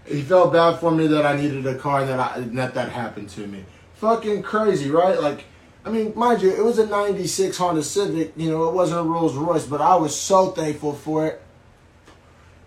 He 0.06 0.22
felt 0.22 0.54
bad 0.54 0.80
for 0.80 0.92
me 0.92 1.08
that 1.08 1.26
I 1.26 1.36
needed 1.36 1.66
a 1.66 1.74
car 1.74 2.06
that 2.06 2.20
I, 2.20 2.42
that 2.42 2.76
that 2.76 2.90
happened 2.92 3.30
to 3.30 3.48
me. 3.48 3.66
Fucking 3.96 4.44
crazy, 4.44 4.92
right? 4.92 5.20
Like, 5.20 5.46
I 5.84 5.90
mean, 5.90 6.14
mind 6.16 6.44
you, 6.44 6.52
it 6.52 6.64
was 6.64 6.78
a 6.78 6.86
'96 6.86 7.58
Honda 7.58 7.82
Civic. 7.82 8.34
You 8.38 8.52
know, 8.52 8.70
it 8.70 8.76
wasn't 8.76 9.00
a 9.00 9.04
Rolls 9.04 9.34
Royce, 9.34 9.66
but 9.66 9.82
I 9.82 9.96
was 9.96 10.16
so 10.16 10.52
thankful 10.52 10.94
for 10.94 11.26
it, 11.26 11.42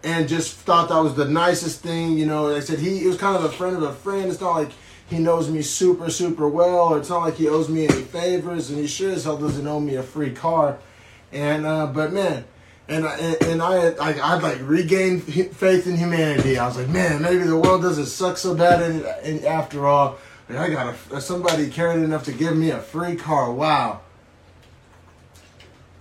and 0.03 0.29
just 0.29 0.57
thought 0.57 0.89
that 0.89 0.99
was 0.99 1.15
the 1.15 1.29
nicest 1.29 1.83
thing. 1.83 2.19
You 2.19 2.27
know, 2.27 2.47
like 2.49 2.57
I 2.57 2.61
said 2.67 2.81
he, 2.81 2.99
he 2.99 3.07
was 3.07 3.19
kind 3.19 3.37
of 3.37 3.45
a 3.45 3.53
friend 3.53 3.77
of 3.77 3.85
a 3.85 3.93
friend. 3.93 4.29
It's 4.29 4.41
not 4.41 4.57
like 4.57 4.73
he 5.09 5.21
knows 5.21 5.49
me 5.49 5.63
super 5.63 6.11
super 6.11 6.49
well, 6.49 6.89
or 6.89 6.99
it's 6.99 7.09
not 7.09 7.21
like 7.21 7.37
he 7.37 7.47
owes 7.47 7.69
me 7.69 7.87
any 7.87 8.03
favors, 8.03 8.69
and 8.69 8.81
he 8.81 8.89
sure 8.89 9.13
as 9.13 9.23
hell 9.23 9.37
doesn't 9.37 9.65
owe 9.65 9.79
me 9.79 9.95
a 9.95 10.03
free 10.03 10.33
car. 10.33 10.81
And 11.33 11.65
uh, 11.65 11.87
but 11.87 12.13
man, 12.13 12.45
and 12.91 13.07
I, 13.07 13.17
and 13.43 13.63
I 13.63 13.77
had, 13.77 13.99
I, 13.99 14.35
I'd 14.35 14.43
like 14.43 14.59
regained 14.63 15.23
faith 15.23 15.87
in 15.87 15.97
humanity. 15.97 16.59
I 16.59 16.67
was 16.67 16.77
like, 16.77 16.89
man, 16.89 17.23
maybe 17.23 17.45
the 17.45 17.57
world 17.57 17.83
doesn't 17.83 18.07
suck 18.07 18.37
so 18.37 18.55
bad 18.55 18.83
and, 18.83 19.05
and 19.23 19.45
after 19.45 19.87
all. 19.87 20.19
Like, 20.49 20.59
I 20.59 20.71
got 20.71 20.97
a, 21.13 21.21
somebody 21.21 21.71
cared 21.71 22.03
enough 22.03 22.25
to 22.25 22.33
give 22.33 22.57
me 22.57 22.71
a 22.71 22.81
free 22.81 23.15
car. 23.15 23.53
Wow. 23.53 24.01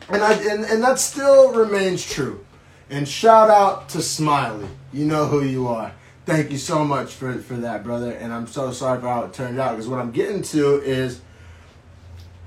And 0.09 0.23
I 0.23 0.33
and, 0.33 0.65
and 0.65 0.83
that 0.83 0.97
still 0.97 1.53
remains 1.53 2.03
true. 2.03 2.43
And 2.89 3.07
shout 3.07 3.51
out 3.51 3.89
to 3.89 4.01
Smiley. 4.01 4.67
You 4.91 5.05
know 5.05 5.27
who 5.27 5.43
you 5.43 5.67
are. 5.67 5.93
Thank 6.25 6.49
you 6.49 6.57
so 6.57 6.83
much 6.83 7.13
for, 7.13 7.37
for 7.37 7.53
that, 7.57 7.83
brother. 7.83 8.11
And 8.11 8.33
I'm 8.33 8.47
so 8.47 8.71
sorry 8.71 8.99
for 8.99 9.07
how 9.07 9.25
it 9.25 9.33
turned 9.33 9.59
out. 9.59 9.71
Because 9.73 9.87
what 9.87 9.99
I'm 9.99 10.11
getting 10.11 10.41
to 10.41 10.81
is 10.81 11.21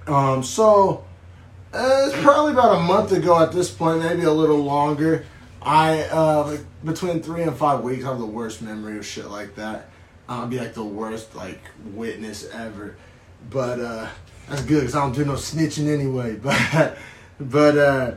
um 0.08 0.42
so 0.42 1.04
uh, 1.72 2.04
it's 2.06 2.22
probably 2.22 2.52
about 2.52 2.76
a 2.76 2.80
month 2.80 3.12
ago 3.12 3.40
at 3.42 3.52
this 3.52 3.70
point, 3.70 4.00
maybe 4.00 4.24
a 4.24 4.32
little 4.32 4.58
longer. 4.58 5.24
I 5.62 6.02
uh, 6.02 6.58
between 6.84 7.22
three 7.22 7.42
and 7.42 7.56
five 7.56 7.80
weeks, 7.80 8.04
I 8.04 8.08
have 8.08 8.18
the 8.18 8.26
worst 8.26 8.62
memory 8.62 8.98
of 8.98 9.06
shit 9.06 9.26
like 9.26 9.54
that. 9.54 9.88
I'll 10.28 10.46
be 10.46 10.58
like 10.58 10.74
the 10.74 10.84
worst 10.84 11.34
like 11.34 11.60
witness 11.94 12.48
ever. 12.50 12.96
But 13.50 13.80
uh, 13.80 14.08
that's 14.48 14.62
good 14.62 14.80
because 14.80 14.94
I 14.94 15.00
don't 15.00 15.14
do 15.14 15.24
no 15.24 15.34
snitching 15.34 15.88
anyway. 15.88 16.38
But 16.42 16.98
but 17.40 17.78
uh, 17.78 18.14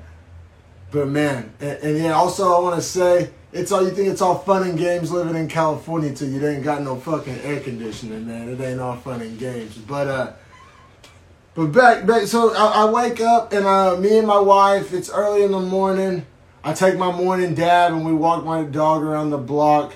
but 0.91 1.07
man, 1.07 1.53
and, 1.59 1.79
and 1.79 1.97
yeah. 1.97 2.11
Also, 2.11 2.53
I 2.53 2.59
want 2.59 2.75
to 2.75 2.81
say 2.81 3.29
it's 3.53 3.71
all 3.71 3.83
you 3.83 3.91
think 3.91 4.09
it's 4.09 4.21
all 4.21 4.37
fun 4.37 4.67
and 4.67 4.77
games 4.77 5.11
living 5.11 5.35
in 5.35 5.47
California 5.47 6.13
till 6.13 6.29
you 6.29 6.45
ain't 6.45 6.63
got 6.63 6.81
no 6.81 6.97
fucking 6.97 7.39
air 7.41 7.61
conditioning, 7.61 8.27
man. 8.27 8.49
It 8.49 8.59
ain't 8.59 8.81
all 8.81 8.97
fun 8.97 9.21
and 9.21 9.39
games. 9.39 9.77
But 9.77 10.07
uh 10.07 10.33
but 11.55 11.67
back, 11.71 12.05
back. 12.05 12.27
So 12.27 12.53
I, 12.53 12.83
I 12.83 12.91
wake 12.91 13.21
up 13.21 13.53
and 13.53 13.65
uh, 13.65 13.95
me 13.97 14.17
and 14.17 14.27
my 14.27 14.39
wife. 14.39 14.93
It's 14.93 15.09
early 15.09 15.43
in 15.43 15.51
the 15.51 15.59
morning. 15.59 16.25
I 16.63 16.73
take 16.73 16.97
my 16.97 17.11
morning 17.11 17.55
dab 17.55 17.93
and 17.93 18.05
we 18.05 18.13
walk 18.13 18.43
my 18.43 18.63
dog 18.63 19.03
around 19.03 19.29
the 19.29 19.37
block. 19.37 19.93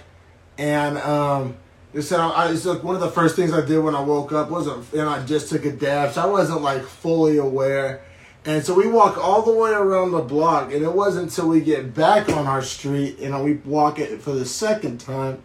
And 0.58 0.98
um, 1.00 1.58
it's, 1.94 2.12
I, 2.12 2.52
it's 2.52 2.66
like 2.66 2.84
one 2.84 2.96
of 2.96 3.02
the 3.02 3.10
first 3.10 3.36
things 3.36 3.54
I 3.54 3.66
did 3.66 3.80
when 3.80 3.96
I 3.96 4.02
woke 4.02 4.32
up 4.32 4.50
wasn't, 4.50 4.92
and 4.94 5.10
I 5.10 5.26
just 5.26 5.50
took 5.50 5.66
a 5.66 5.72
dab, 5.72 6.14
so 6.14 6.22
I 6.22 6.26
wasn't 6.26 6.62
like 6.62 6.84
fully 6.84 7.38
aware. 7.38 8.04
And 8.46 8.64
so 8.64 8.74
we 8.74 8.88
walk 8.88 9.18
all 9.18 9.42
the 9.42 9.52
way 9.52 9.72
around 9.72 10.12
the 10.12 10.22
block, 10.22 10.72
and 10.72 10.84
it 10.84 10.94
wasn't 10.94 11.30
until 11.30 11.50
we 11.50 11.60
get 11.60 11.94
back 11.94 12.30
on 12.30 12.48
our 12.48 12.62
street 12.62 13.20
and 13.20 13.44
we 13.44 13.56
walk 13.56 14.00
it 14.00 14.22
for 14.22 14.32
the 14.32 14.46
second 14.46 15.00
time 15.00 15.44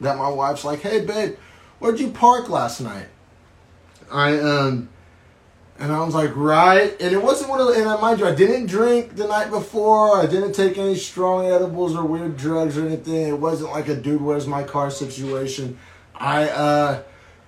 that 0.00 0.18
my 0.18 0.28
wife's 0.28 0.64
like, 0.64 0.80
"Hey, 0.80 1.04
babe, 1.04 1.36
where'd 1.78 2.00
you 2.00 2.08
park 2.08 2.48
last 2.48 2.80
night?" 2.80 3.06
I 4.10 4.38
um 4.38 4.88
and 5.78 5.90
I 5.92 6.04
was 6.04 6.14
like, 6.14 6.34
right. 6.36 6.94
And 7.00 7.12
it 7.12 7.22
wasn't 7.22 7.50
one 7.50 7.60
of 7.60 7.66
the, 7.66 7.74
and 7.74 7.88
I 7.88 8.00
mind 8.00 8.20
you, 8.20 8.26
I 8.26 8.34
didn't 8.34 8.66
drink 8.66 9.16
the 9.16 9.26
night 9.26 9.50
before. 9.50 10.18
I 10.18 10.26
didn't 10.26 10.52
take 10.52 10.78
any 10.78 10.94
strong 10.94 11.46
edibles 11.46 11.96
or 11.96 12.04
weird 12.04 12.36
drugs 12.36 12.78
or 12.78 12.86
anything. 12.86 13.28
It 13.28 13.38
wasn't 13.38 13.72
like 13.72 13.88
a 13.88 13.96
dude, 13.96 14.22
where's 14.22 14.46
my 14.46 14.62
car 14.62 14.90
situation. 14.90 15.78
I, 16.14 16.48
uh, 16.48 17.02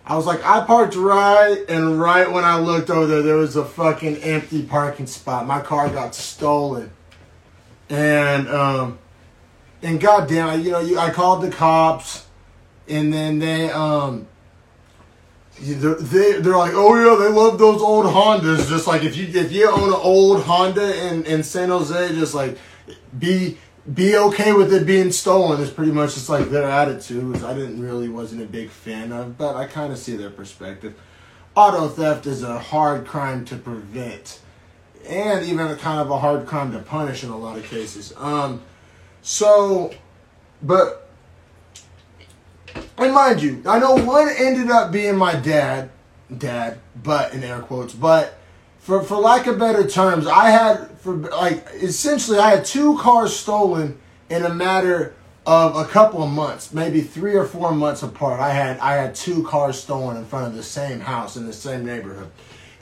I 0.05 0.17
was 0.17 0.27
like, 0.27 0.45
I 0.45 0.65
parked 0.65 0.97
right, 0.97 1.65
and 1.69 2.01
right 2.01 2.31
when 2.31 2.45
I 2.45 2.59
looked 2.59 2.91
over 2.91 3.07
there, 3.07 3.23
there 3.23 3.37
was 3.37 3.57
a 3.57 3.65
fucking 3.65 4.19
empty 4.19 4.65
parking 4.65 5.07
spot. 5.07 5.47
My 5.47 5.61
car 5.61 5.89
got 5.89 6.15
stolen. 6.15 6.91
And, 7.89 8.49
um, 8.49 8.99
and 9.83 10.01
goddamn, 10.01 10.63
you 10.63 10.73
know, 10.73 10.81
you, 10.81 10.99
I 10.99 11.11
called 11.11 11.43
the 11.43 11.51
cops, 11.51 12.27
and 12.89 13.13
then 13.13 13.39
they, 13.39 13.71
um, 13.71 14.27
they 15.59 16.41
they're 16.41 16.57
like, 16.57 16.75
oh 16.75 16.95
yeah, 16.95 17.25
they 17.25 17.33
love 17.33 17.59
those 17.59 17.81
old 17.81 18.07
Hondas. 18.07 18.69
Just 18.69 18.87
like 18.87 19.05
if 19.05 19.17
you 19.17 19.27
if 19.29 19.53
you 19.53 19.71
own 19.71 19.89
an 19.89 19.95
old 19.95 20.43
Honda 20.43 21.07
in 21.09 21.25
in 21.25 21.43
San 21.43 21.71
Jose, 21.71 22.15
just 22.15 22.35
like 22.35 22.59
be 23.19 23.57
be 23.93 24.17
okay 24.17 24.53
with 24.53 24.73
it 24.75 24.87
being 24.87 25.13
stolen 25.13 25.61
is 25.61 25.71
pretty 25.71 25.93
much 25.93 26.15
just 26.15 26.29
like 26.29 26.51
their 26.51 26.69
attitude, 26.69 27.27
which 27.33 27.43
I 27.43 27.55
didn't 27.55 27.81
really 27.81 28.09
wasn't 28.09 28.43
a 28.43 28.47
big 28.47 28.69
fan 28.69 29.13
of, 29.13 29.39
but 29.39 29.55
I 29.55 29.67
kind 29.67 29.93
of 29.93 29.99
see 29.99 30.17
their 30.17 30.31
perspective. 30.31 30.95
Auto 31.55 31.89
theft 31.89 32.27
is 32.27 32.43
a 32.43 32.59
hard 32.59 33.07
crime 33.07 33.45
to 33.47 33.57
prevent, 33.57 34.41
and 35.09 35.45
even 35.47 35.69
a 35.69 35.77
kind 35.77 36.01
of 36.01 36.11
a 36.11 36.19
hard 36.19 36.47
crime 36.47 36.73
to 36.73 36.81
punish 36.81 37.25
in 37.25 37.31
a 37.31 37.39
lot 37.39 37.57
of 37.57 37.65
cases. 37.65 38.13
Um, 38.17 38.61
so, 39.23 39.95
but 40.63 41.06
and 42.99 43.13
mind 43.13 43.43
you, 43.43 43.63
I 43.67 43.79
know 43.79 43.95
one 43.95 44.29
ended 44.37 44.71
up 44.71 44.93
being 44.93 45.17
my 45.17 45.35
dad, 45.35 45.91
dad, 46.37 46.79
but 47.03 47.35
in 47.35 47.45
air 47.45 47.61
quotes, 47.61 47.95
but 47.95 48.39
for 48.79 49.03
for 49.03 49.17
lack 49.17 49.47
of 49.47 49.59
better 49.59 49.87
terms, 49.87 50.27
I 50.27 50.51
had 50.51 50.91
for 50.99 51.17
like 51.17 51.67
essentially 51.75 52.39
I 52.39 52.51
had 52.51 52.65
two 52.65 52.97
cars 52.99 53.37
stolen 53.37 53.99
in 54.31 54.45
a 54.45 54.55
matter 54.55 55.15
of 55.47 55.77
a 55.77 55.85
couple 55.85 56.23
of 56.23 56.31
months, 56.31 56.73
maybe 56.73 57.01
three 57.01 57.35
or 57.35 57.45
four 57.45 57.73
months 57.73 58.03
apart, 58.03 58.41
I 58.41 58.51
had 58.51 58.79
I 58.79 58.95
had 58.95 59.15
two 59.15 59.45
cars 59.45 59.81
stolen 59.81 60.17
in 60.17 60.25
front 60.25 60.49
of 60.49 60.55
the 60.55 60.63
same 60.63 61.01
house 61.01 61.37
in 61.37 61.47
the 61.47 61.53
same 61.53 61.87
neighborhood. 61.87 62.31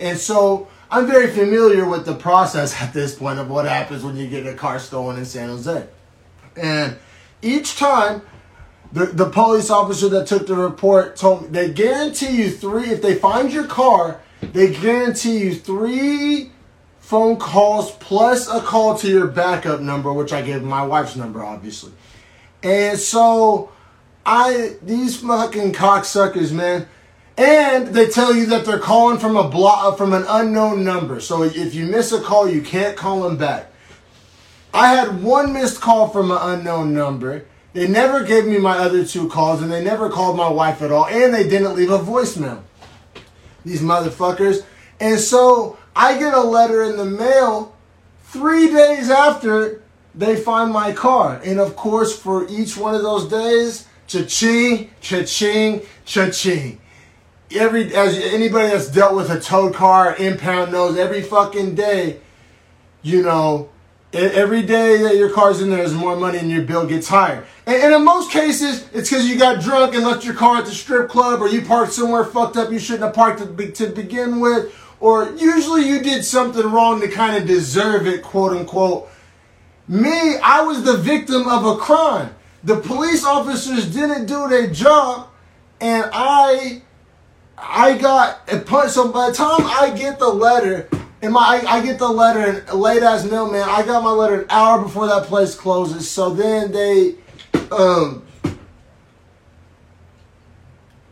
And 0.00 0.18
so 0.18 0.68
I'm 0.90 1.06
very 1.06 1.30
familiar 1.30 1.88
with 1.88 2.06
the 2.06 2.14
process 2.14 2.74
at 2.82 2.92
this 2.92 3.14
point 3.14 3.38
of 3.38 3.50
what 3.50 3.66
happens 3.66 4.02
when 4.02 4.16
you 4.16 4.26
get 4.26 4.46
a 4.46 4.54
car 4.54 4.78
stolen 4.78 5.18
in 5.18 5.24
San 5.24 5.48
Jose. 5.48 5.86
And 6.56 6.96
each 7.42 7.76
time 7.76 8.22
the, 8.94 9.06
the 9.06 9.28
police 9.28 9.70
officer 9.70 10.08
that 10.08 10.28
took 10.28 10.46
the 10.46 10.54
report 10.54 11.16
told 11.16 11.42
me 11.42 11.48
they 11.48 11.72
guarantee 11.72 12.36
you 12.36 12.50
three 12.50 12.90
if 12.90 13.02
they 13.02 13.16
find 13.16 13.52
your 13.52 13.66
car, 13.66 14.20
they 14.40 14.72
guarantee 14.72 15.38
you 15.38 15.54
three 15.56 16.52
phone 17.00 17.36
calls 17.36 17.90
plus 17.96 18.48
a 18.48 18.60
call 18.60 18.96
to 18.98 19.08
your 19.08 19.26
backup 19.26 19.80
number, 19.80 20.12
which 20.12 20.32
I 20.32 20.42
gave 20.42 20.62
my 20.62 20.86
wife's 20.86 21.16
number, 21.16 21.44
obviously. 21.44 21.92
And 22.62 22.96
so 22.96 23.72
I 24.24 24.76
these 24.80 25.20
fucking 25.20 25.72
cocksuckers, 25.72 26.52
man. 26.52 26.86
And 27.36 27.88
they 27.88 28.08
tell 28.08 28.32
you 28.32 28.46
that 28.46 28.64
they're 28.64 28.78
calling 28.78 29.18
from 29.18 29.36
a 29.36 29.48
block 29.48 29.98
from 29.98 30.12
an 30.12 30.24
unknown 30.28 30.84
number. 30.84 31.18
So 31.18 31.42
if 31.42 31.74
you 31.74 31.86
miss 31.86 32.12
a 32.12 32.20
call, 32.20 32.48
you 32.48 32.62
can't 32.62 32.96
call 32.96 33.22
them 33.22 33.36
back. 33.36 33.72
I 34.72 34.94
had 34.94 35.20
one 35.20 35.52
missed 35.52 35.80
call 35.80 36.08
from 36.08 36.30
an 36.30 36.38
unknown 36.40 36.94
number. 36.94 37.46
They 37.74 37.88
never 37.88 38.22
gave 38.22 38.46
me 38.46 38.58
my 38.58 38.78
other 38.78 39.04
two 39.04 39.28
calls, 39.28 39.60
and 39.60 39.70
they 39.70 39.82
never 39.82 40.08
called 40.08 40.36
my 40.36 40.48
wife 40.48 40.80
at 40.80 40.92
all, 40.92 41.06
and 41.06 41.34
they 41.34 41.46
didn't 41.48 41.74
leave 41.74 41.90
a 41.90 41.98
voicemail. 41.98 42.62
These 43.64 43.82
motherfuckers. 43.82 44.64
And 45.00 45.18
so 45.18 45.76
I 45.94 46.16
get 46.16 46.34
a 46.34 46.40
letter 46.40 46.84
in 46.84 46.96
the 46.96 47.04
mail 47.04 47.74
three 48.22 48.68
days 48.68 49.10
after 49.10 49.82
they 50.14 50.36
find 50.36 50.72
my 50.72 50.92
car. 50.92 51.40
And 51.44 51.58
of 51.58 51.74
course, 51.74 52.16
for 52.16 52.46
each 52.48 52.76
one 52.76 52.94
of 52.94 53.02
those 53.02 53.28
days, 53.28 53.88
cha-ching, 54.06 54.90
cha-ching, 55.00 55.82
cha-ching. 56.04 56.80
Every 57.50 57.92
as 57.94 58.16
anybody 58.16 58.68
that's 58.68 58.88
dealt 58.88 59.16
with 59.16 59.30
a 59.30 59.40
towed 59.40 59.74
car, 59.74 60.14
impound 60.16 60.70
knows 60.70 60.96
every 60.96 61.22
fucking 61.22 61.74
day, 61.74 62.20
you 63.02 63.22
know, 63.22 63.70
every 64.14 64.62
day 64.62 64.98
that 65.02 65.16
your 65.16 65.30
car's 65.30 65.60
in 65.60 65.70
there 65.70 65.82
is 65.82 65.92
more 65.92 66.16
money 66.16 66.38
and 66.38 66.50
your 66.50 66.62
bill 66.62 66.86
gets 66.86 67.08
higher. 67.08 67.44
And, 67.66 67.94
in 67.94 68.04
most 68.04 68.30
cases, 68.30 68.88
it's 68.92 69.10
because 69.10 69.28
you 69.28 69.38
got 69.38 69.62
drunk 69.62 69.94
and 69.94 70.04
left 70.04 70.24
your 70.24 70.34
car 70.34 70.58
at 70.58 70.66
the 70.66 70.70
strip 70.70 71.08
club 71.08 71.40
or 71.40 71.48
you 71.48 71.62
parked 71.62 71.92
somewhere 71.92 72.24
fucked 72.24 72.56
up 72.56 72.70
you 72.70 72.78
shouldn't 72.78 73.04
have 73.04 73.14
parked 73.14 73.40
to, 73.40 73.70
to 73.72 73.86
begin 73.88 74.40
with. 74.40 74.74
Or 75.00 75.32
usually 75.32 75.86
you 75.86 76.00
did 76.00 76.24
something 76.24 76.64
wrong 76.70 77.00
to 77.00 77.08
kind 77.08 77.36
of 77.36 77.46
deserve 77.46 78.06
it, 78.06 78.22
quote 78.22 78.56
unquote. 78.56 79.08
Me, 79.86 80.38
I 80.42 80.62
was 80.62 80.82
the 80.82 80.96
victim 80.96 81.46
of 81.46 81.66
a 81.66 81.76
crime. 81.76 82.34
The 82.62 82.76
police 82.76 83.24
officers 83.24 83.92
didn't 83.92 84.24
do 84.24 84.48
their 84.48 84.68
job, 84.68 85.28
and 85.80 86.08
I, 86.14 86.82
I 87.58 87.98
got 87.98 88.50
a 88.50 88.60
punch. 88.60 88.92
So 88.92 89.12
by 89.12 89.28
the 89.28 89.36
time 89.36 89.60
I 89.60 89.92
get 89.94 90.18
the 90.18 90.28
letter, 90.28 90.88
and 91.24 91.32
my 91.32 91.40
I, 91.40 91.76
I 91.78 91.82
get 91.82 91.98
the 91.98 92.08
letter 92.08 92.40
and 92.40 92.78
late 92.78 93.02
ass 93.02 93.24
mailman, 93.24 93.62
I 93.62 93.84
got 93.84 94.04
my 94.04 94.10
letter 94.10 94.42
an 94.42 94.46
hour 94.50 94.82
before 94.82 95.06
that 95.06 95.24
place 95.24 95.54
closes. 95.54 96.10
So 96.10 96.30
then 96.30 96.70
they, 96.70 97.14
um, 97.70 98.24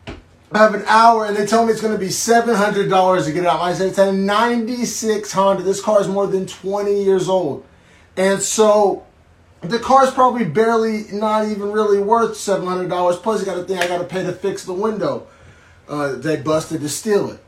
I 0.06 0.58
have 0.58 0.74
an 0.74 0.84
hour 0.86 1.24
and 1.24 1.34
they 1.34 1.46
tell 1.46 1.64
me 1.64 1.72
it's 1.72 1.80
going 1.80 1.94
to 1.94 1.98
be 1.98 2.08
$700 2.08 3.24
to 3.24 3.32
get 3.32 3.44
it 3.44 3.46
out. 3.46 3.60
I 3.60 3.72
said, 3.72 3.88
it's 3.88 3.98
a 3.98 4.12
96 4.12 5.32
Honda. 5.32 5.62
This 5.62 5.80
car 5.80 6.00
is 6.02 6.08
more 6.08 6.26
than 6.26 6.46
20 6.46 7.02
years 7.02 7.26
old. 7.26 7.64
And 8.14 8.42
so 8.42 9.06
the 9.62 9.78
car's 9.78 10.10
probably 10.10 10.44
barely 10.44 11.04
not 11.10 11.46
even 11.46 11.72
really 11.72 12.00
worth 12.00 12.36
seven 12.36 12.66
hundred 12.66 12.88
dollars. 12.88 13.16
Plus, 13.16 13.40
you 13.40 13.46
got 13.46 13.54
to 13.54 13.64
think 13.64 13.80
I 13.80 13.88
got 13.88 13.98
to 13.98 14.04
pay 14.04 14.22
to 14.24 14.32
fix 14.32 14.64
the 14.64 14.74
window. 14.74 15.26
Uh, 15.88 16.16
they 16.16 16.36
busted 16.36 16.82
to 16.82 16.88
steal 16.88 17.30
it. 17.30 17.40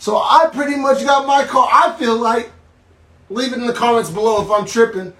So 0.00 0.16
I 0.16 0.48
pretty 0.50 0.76
much 0.76 1.04
got 1.04 1.26
my 1.26 1.44
car. 1.44 1.68
I 1.70 1.94
feel 1.98 2.16
like 2.16 2.50
leave 3.28 3.52
it 3.52 3.58
in 3.58 3.66
the 3.66 3.74
comments 3.74 4.08
below 4.08 4.42
if 4.42 4.50
I'm 4.50 4.66
tripping. 4.66 5.12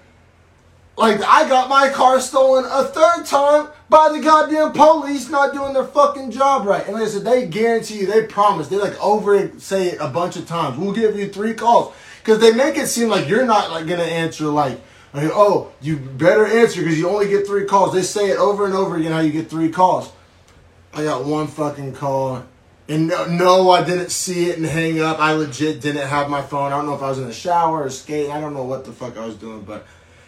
Like 0.97 1.21
I 1.21 1.47
got 1.47 1.69
my 1.69 1.89
car 1.89 2.19
stolen 2.19 2.65
a 2.65 2.85
third 2.85 3.27
time 3.27 3.69
by 3.89 4.11
the 4.11 4.19
goddamn 4.19 4.73
police 4.73 5.29
not 5.29 5.53
doing 5.53 5.73
their 5.73 5.85
fucking 5.85 6.31
job 6.31 6.65
right. 6.65 6.85
And 6.87 7.07
said, 7.07 7.23
they 7.23 7.45
guarantee 7.47 7.99
you, 7.99 8.07
they 8.07 8.25
promise, 8.25 8.69
they 8.69 8.77
like 8.77 8.99
over 8.99 9.51
say 9.59 9.89
it 9.89 9.99
a 10.01 10.07
bunch 10.07 10.35
of 10.35 10.47
times. 10.47 10.79
We'll 10.79 10.93
give 10.93 11.15
you 11.15 11.29
three 11.29 11.53
calls 11.53 11.93
because 12.19 12.39
they 12.39 12.51
make 12.51 12.75
it 12.75 12.87
seem 12.87 13.07
like 13.07 13.29
you're 13.29 13.45
not 13.45 13.69
like 13.69 13.85
gonna 13.85 14.01
answer 14.01 14.45
like, 14.45 14.81
like 15.13 15.29
oh 15.31 15.71
you 15.79 15.97
better 15.97 16.47
answer 16.47 16.81
because 16.81 16.97
you 16.97 17.07
only 17.07 17.29
get 17.29 17.45
three 17.45 17.65
calls. 17.65 17.93
They 17.93 18.01
say 18.01 18.31
it 18.31 18.37
over 18.37 18.65
and 18.65 18.73
over 18.73 18.97
again 18.97 19.11
how 19.11 19.19
you 19.19 19.31
get 19.31 19.47
three 19.47 19.69
calls. 19.69 20.11
I 20.91 21.03
got 21.03 21.23
one 21.23 21.45
fucking 21.45 21.93
call. 21.93 22.43
And 22.91 23.07
no, 23.07 23.25
no, 23.25 23.71
I 23.71 23.83
didn't 23.83 24.11
see 24.11 24.49
it 24.49 24.57
and 24.57 24.65
hang 24.65 24.99
up. 24.99 25.19
I 25.19 25.31
legit 25.31 25.79
didn't 25.79 26.07
have 26.07 26.29
my 26.29 26.41
phone. 26.41 26.73
I 26.73 26.75
don't 26.75 26.85
know 26.85 26.93
if 26.93 27.01
I 27.01 27.09
was 27.09 27.19
in 27.19 27.27
the 27.27 27.33
shower 27.33 27.83
or 27.83 27.89
skating. 27.89 28.31
I 28.31 28.41
don't 28.41 28.53
know 28.53 28.65
what 28.65 28.83
the 28.83 28.91
fuck 28.91 29.17
I 29.17 29.25
was 29.25 29.35
doing, 29.35 29.61
but 29.61 29.85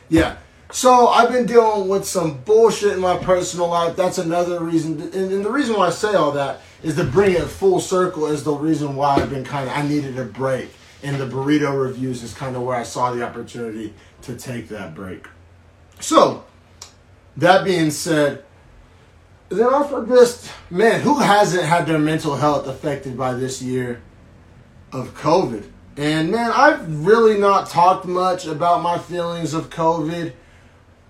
yeah. 0.08 0.38
So 0.71 1.10
I've 1.10 1.30
been 1.30 1.45
dealing 1.45 1.89
with 1.89 2.06
some 2.06 2.39
bullshit 2.39 2.93
in 2.93 2.99
my 2.99 3.17
personal 3.17 3.67
life. 3.67 3.95
That's 3.97 4.17
another 4.17 4.63
reason, 4.63 5.02
and, 5.02 5.13
and 5.13 5.45
the 5.45 5.52
reason 5.52 5.76
why 5.76 5.88
I 5.88 5.89
say 5.89 6.13
all 6.13 6.32
that 6.32 6.62
is 6.82 6.95
to 6.95 7.04
bring 7.04 7.36
it 7.36 7.43
full 7.43 7.82
circle. 7.82 8.28
Is 8.28 8.43
the 8.43 8.54
reason 8.54 8.95
why 8.95 9.15
I've 9.15 9.30
been 9.30 9.43
kind 9.43 9.69
of 9.69 9.76
I 9.76 9.86
needed 9.86 10.17
a 10.17 10.26
break 10.26 10.69
and 11.04 11.19
the 11.19 11.26
burrito 11.26 11.78
reviews 11.80 12.23
is 12.23 12.34
kind 12.34 12.56
of 12.56 12.63
where 12.63 12.78
I 12.78 12.84
saw 12.84 13.12
the 13.12 13.23
opportunity 13.23 13.93
to 14.21 14.36
take 14.36 14.69
that 14.69 14.95
break. 14.95 15.28
So, 15.99 16.45
that 17.38 17.65
being 17.65 17.91
said, 17.91 18.45
then 19.49 19.73
of 19.73 20.08
this, 20.08 20.51
man, 20.69 21.01
who 21.01 21.19
hasn't 21.19 21.63
had 21.63 21.86
their 21.86 21.99
mental 21.99 22.36
health 22.36 22.67
affected 22.67 23.17
by 23.17 23.34
this 23.34 23.62
year 23.62 24.01
of 24.91 25.15
COVID? 25.15 25.69
And 25.95 26.32
man, 26.32 26.51
I've 26.51 27.06
really 27.06 27.39
not 27.39 27.69
talked 27.69 28.06
much 28.06 28.47
about 28.47 28.82
my 28.82 28.97
feelings 28.97 29.53
of 29.53 29.69
COVID 29.69 30.34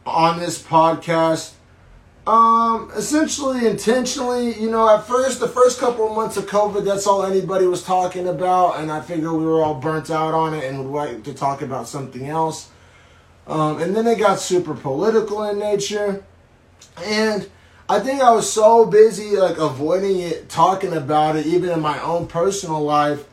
on 0.05 0.39
this 0.39 0.61
podcast. 0.61 1.53
Um, 2.25 2.89
essentially, 2.95 3.67
intentionally, 3.67 4.59
you 4.59 4.69
know, 4.69 4.93
at 4.93 5.05
first, 5.05 5.39
the 5.39 5.47
first 5.47 5.79
couple 5.79 6.09
of 6.09 6.15
months 6.15 6.37
of 6.37 6.45
COVID, 6.47 6.85
that's 6.85 7.05
all 7.05 7.25
anybody 7.25 7.65
was 7.67 7.83
talking 7.83 8.27
about, 8.27 8.79
and 8.79 8.91
I 8.91 9.01
figured 9.01 9.31
we 9.31 9.45
were 9.45 9.61
all 9.61 9.75
burnt 9.75 10.09
out 10.09 10.33
on 10.33 10.53
it 10.53 10.63
and 10.63 10.79
would 10.79 10.97
like 10.97 11.23
to 11.25 11.33
talk 11.33 11.61
about 11.61 11.87
something 11.87 12.27
else. 12.27 12.69
Um, 13.45 13.81
and 13.81 13.93
then 13.93 14.07
it 14.07 14.19
got 14.19 14.39
super 14.39 14.73
political 14.73 15.43
in 15.43 15.59
nature, 15.59 16.23
and 17.03 17.49
I 17.93 17.99
think 17.99 18.21
I 18.21 18.31
was 18.31 18.51
so 18.51 18.87
busy 18.87 19.37
like 19.37 19.59
avoiding 19.59 20.19
it, 20.19 20.49
talking 20.49 20.93
about 20.93 21.35
it, 21.35 21.45
even 21.45 21.69
in 21.69 21.79
my 21.79 22.01
own 22.01 22.25
personal 22.25 22.81
life, 22.81 23.23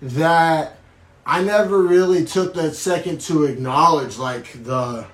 that 0.00 0.78
I 1.26 1.42
never 1.42 1.82
really 1.82 2.24
took 2.24 2.54
that 2.54 2.74
second 2.74 3.20
to 3.22 3.44
acknowledge 3.44 4.16
like 4.16 4.64
the 4.64 5.06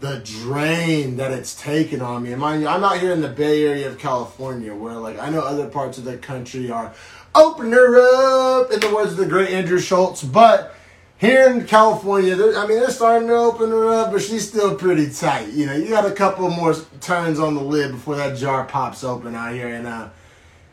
the 0.00 0.20
drain 0.20 1.18
that 1.18 1.30
it's 1.30 1.60
taken 1.60 2.00
on 2.00 2.22
me. 2.22 2.32
And 2.32 2.40
mind 2.40 2.62
you, 2.62 2.68
I'm 2.68 2.82
out 2.82 2.98
here 3.00 3.12
in 3.12 3.20
the 3.20 3.28
Bay 3.28 3.66
Area 3.66 3.86
of 3.86 3.98
California, 3.98 4.74
where 4.74 4.94
like 4.94 5.18
I 5.18 5.28
know 5.28 5.40
other 5.40 5.68
parts 5.68 5.98
of 5.98 6.04
the 6.04 6.16
country 6.16 6.70
are 6.70 6.94
opener 7.34 7.98
up, 7.98 8.72
in 8.72 8.80
the 8.80 8.94
words 8.94 9.10
of 9.10 9.18
the 9.18 9.26
great 9.26 9.50
Andrew 9.50 9.78
Schulz, 9.78 10.22
but 10.22 10.74
here 11.18 11.50
in 11.50 11.66
California, 11.66 12.34
I 12.34 12.66
mean, 12.66 12.78
they're 12.78 12.90
starting 12.90 13.26
to 13.28 13.34
open 13.34 13.70
her 13.70 13.88
up, 13.90 14.12
but 14.12 14.22
she's 14.22 14.48
still 14.48 14.76
pretty 14.76 15.10
tight. 15.10 15.48
You 15.52 15.66
know, 15.66 15.74
you 15.74 15.88
got 15.88 16.06
a 16.06 16.12
couple 16.12 16.48
more 16.48 16.74
turns 17.00 17.40
on 17.40 17.54
the 17.54 17.60
lid 17.60 17.90
before 17.90 18.16
that 18.16 18.36
jar 18.38 18.64
pops 18.64 19.02
open 19.02 19.34
out 19.34 19.52
here, 19.52 19.68
and 19.68 19.86
uh, 19.86 20.08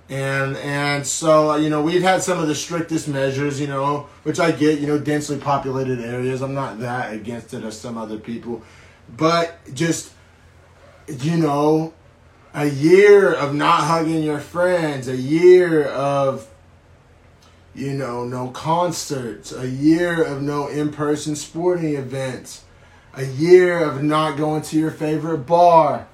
and 0.08 0.56
and 0.58 1.06
so 1.06 1.56
you 1.56 1.70
know 1.70 1.82
we've 1.82 2.04
had 2.04 2.22
some 2.22 2.40
of 2.40 2.48
the 2.48 2.54
strictest 2.54 3.08
measures, 3.08 3.60
you 3.60 3.66
know, 3.66 4.08
which 4.22 4.40
I 4.40 4.52
get, 4.52 4.80
you 4.80 4.86
know, 4.86 5.00
densely 5.00 5.38
populated 5.38 6.00
areas. 6.00 6.42
I'm 6.42 6.54
not 6.54 6.80
that 6.80 7.14
against 7.14 7.54
it 7.56 7.64
as 7.64 7.80
some 7.80 7.98
other 7.98 8.20
people. 8.20 8.62
But 9.18 9.58
just, 9.74 10.12
you 11.08 11.38
know, 11.38 11.94
a 12.54 12.68
year 12.68 13.34
of 13.34 13.54
not 13.54 13.84
hugging 13.84 14.24
your 14.24 14.40
friends, 14.40 15.08
a 15.08 15.16
year 15.16 15.86
of, 15.86 16.48
you 17.76 17.94
know, 17.94 18.24
no 18.24 18.48
concerts, 18.50 19.52
a 19.52 19.68
year 19.68 20.24
of 20.24 20.42
no 20.42 20.68
in 20.68 20.92
person 20.92 21.36
sporting 21.36 21.96
events, 21.96 22.64
a 23.14 23.26
year 23.26 23.84
of 23.84 24.02
not 24.02 24.38
going 24.38 24.62
to 24.62 24.80
your 24.80 24.92
favorite 24.92 25.40
bar, 25.40 26.08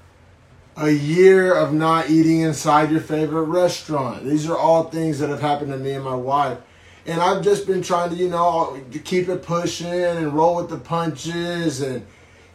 a 0.75 0.89
year 0.89 1.53
of 1.53 1.71
not 1.71 2.09
eating 2.09 2.39
inside 2.39 2.91
your 2.91 3.01
favorite 3.01 3.43
restaurant. 3.43 4.25
These 4.25 4.49
are 4.49 4.57
all 4.57 4.85
things 4.85 5.19
that 5.19 5.29
have 5.29 5.41
happened 5.41 5.71
to 5.71 5.77
me 5.77 5.91
and 5.91 6.03
my 6.03 6.15
wife. 6.15 6.57
And 7.05 7.21
I've 7.21 7.43
just 7.43 7.67
been 7.67 7.81
trying 7.81 8.09
to, 8.11 8.15
you 8.15 8.29
know, 8.29 8.79
keep 9.03 9.29
it 9.29 9.43
pushing 9.43 9.87
and 9.87 10.33
roll 10.33 10.55
with 10.55 10.69
the 10.69 10.77
punches 10.77 11.81
and 11.81 12.05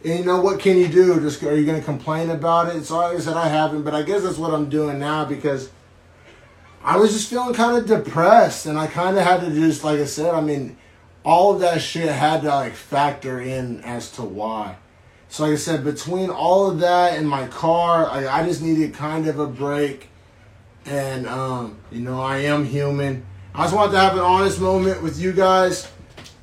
and 0.03 0.19
you 0.19 0.25
know 0.25 0.39
what 0.39 0.59
can 0.59 0.77
you 0.77 0.87
do? 0.87 1.19
Just 1.19 1.41
are 1.43 1.55
you 1.55 1.65
going 1.65 1.79
to 1.79 1.83
complain 1.83 2.29
about 2.29 2.73
it? 2.73 2.85
So 2.85 2.97
like 2.97 3.17
I 3.17 3.19
said, 3.19 3.35
I 3.35 3.47
haven't, 3.47 3.83
but 3.83 3.95
I 3.95 4.03
guess 4.03 4.23
that's 4.23 4.37
what 4.37 4.53
I'm 4.53 4.69
doing 4.69 4.99
now 4.99 5.25
because 5.25 5.69
I 6.83 6.97
was 6.97 7.11
just 7.13 7.29
feeling 7.29 7.53
kind 7.53 7.77
of 7.77 7.85
depressed, 7.85 8.65
and 8.65 8.77
I 8.77 8.87
kind 8.87 9.17
of 9.17 9.23
had 9.23 9.41
to 9.41 9.49
just, 9.49 9.83
like 9.83 9.99
I 9.99 10.05
said, 10.05 10.33
I 10.33 10.41
mean, 10.41 10.77
all 11.23 11.53
of 11.53 11.59
that 11.59 11.81
shit 11.81 12.09
had 12.09 12.43
to 12.43 12.47
like 12.47 12.73
factor 12.73 13.41
in 13.41 13.81
as 13.81 14.11
to 14.11 14.21
why. 14.21 14.77
So 15.29 15.43
like 15.43 15.53
I 15.53 15.55
said, 15.57 15.83
between 15.83 16.29
all 16.29 16.69
of 16.69 16.79
that 16.79 17.17
and 17.17 17.27
my 17.27 17.47
car, 17.47 18.09
I, 18.09 18.27
I 18.27 18.45
just 18.45 18.61
needed 18.61 18.93
kind 18.93 19.27
of 19.27 19.39
a 19.39 19.47
break. 19.47 20.07
And 20.85 21.27
um, 21.27 21.79
you 21.91 21.99
know, 21.99 22.21
I 22.21 22.37
am 22.39 22.63
human. 22.63 23.25
I 23.53 23.63
just 23.63 23.75
wanted 23.75 23.91
to 23.93 23.99
have 23.99 24.13
an 24.13 24.19
honest 24.19 24.61
moment 24.61 25.03
with 25.03 25.19
you 25.19 25.33
guys, 25.33 25.91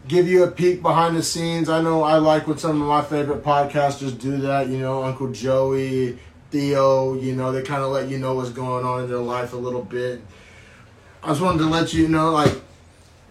give 0.07 0.29
you 0.29 0.45
a 0.45 0.51
peek 0.51 0.83
behind 0.83 1.17
the 1.17 1.23
scenes. 1.23 1.71
I 1.71 1.81
know 1.81 2.03
I 2.03 2.19
like 2.19 2.47
when 2.47 2.59
some 2.59 2.83
of 2.83 2.87
my 2.87 3.01
favorite 3.01 3.43
podcasters 3.43 4.19
do 4.21 4.37
that. 4.39 4.69
You 4.69 4.79
know, 4.79 5.03
Uncle 5.03 5.33
Joey, 5.33 6.19
Theo. 6.55 7.15
You 7.15 7.35
know, 7.35 7.51
they 7.51 7.63
kind 7.63 7.83
of 7.83 7.91
let 7.91 8.09
you 8.09 8.19
know 8.19 8.35
what's 8.35 8.51
going 8.51 8.85
on 8.85 9.03
in 9.03 9.11
their 9.11 9.19
life 9.19 9.53
a 9.53 9.57
little 9.57 9.83
bit. 9.83 10.21
I 11.21 11.29
just 11.29 11.41
wanted 11.41 11.59
to 11.59 11.67
let 11.67 11.93
you 11.93 12.07
know, 12.07 12.31
like 12.31 12.55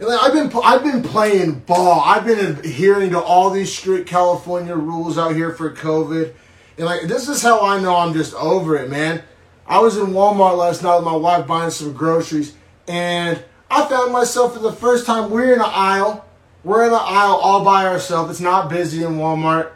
I've 0.01 0.33
been 0.33 0.51
I've 0.61 0.83
been 0.83 1.01
playing 1.01 1.59
ball. 1.59 2.01
I've 2.01 2.25
been 2.25 2.39
adhering 2.39 3.11
to 3.11 3.21
all 3.21 3.49
these 3.49 3.73
strict 3.73 4.09
California 4.09 4.75
rules 4.75 5.17
out 5.17 5.35
here 5.35 5.53
for 5.53 5.71
COVID, 5.71 6.33
and 6.77 6.85
like 6.85 7.03
this 7.03 7.29
is 7.29 7.41
how 7.41 7.65
I 7.65 7.79
know 7.79 7.95
I'm 7.95 8.13
just 8.13 8.33
over 8.33 8.75
it, 8.75 8.89
man. 8.89 9.23
I 9.65 9.79
was 9.79 9.95
in 9.95 10.07
Walmart 10.07 10.57
last 10.57 10.83
night 10.83 10.97
with 10.97 11.05
my 11.05 11.15
wife 11.15 11.47
buying 11.47 11.71
some 11.71 11.93
groceries, 11.93 12.55
and 12.89 13.41
I 13.71 13.85
found 13.87 14.11
myself 14.11 14.53
for 14.53 14.59
the 14.59 14.73
first 14.73 15.05
time. 15.05 15.31
We're 15.31 15.53
in 15.53 15.61
an 15.61 15.71
aisle. 15.71 16.25
We're 16.65 16.87
in 16.87 16.91
an 16.91 16.99
aisle 16.99 17.35
all 17.35 17.63
by 17.63 17.85
ourselves. 17.85 18.31
It's 18.31 18.41
not 18.41 18.69
busy 18.69 19.03
in 19.03 19.13
Walmart. 19.13 19.71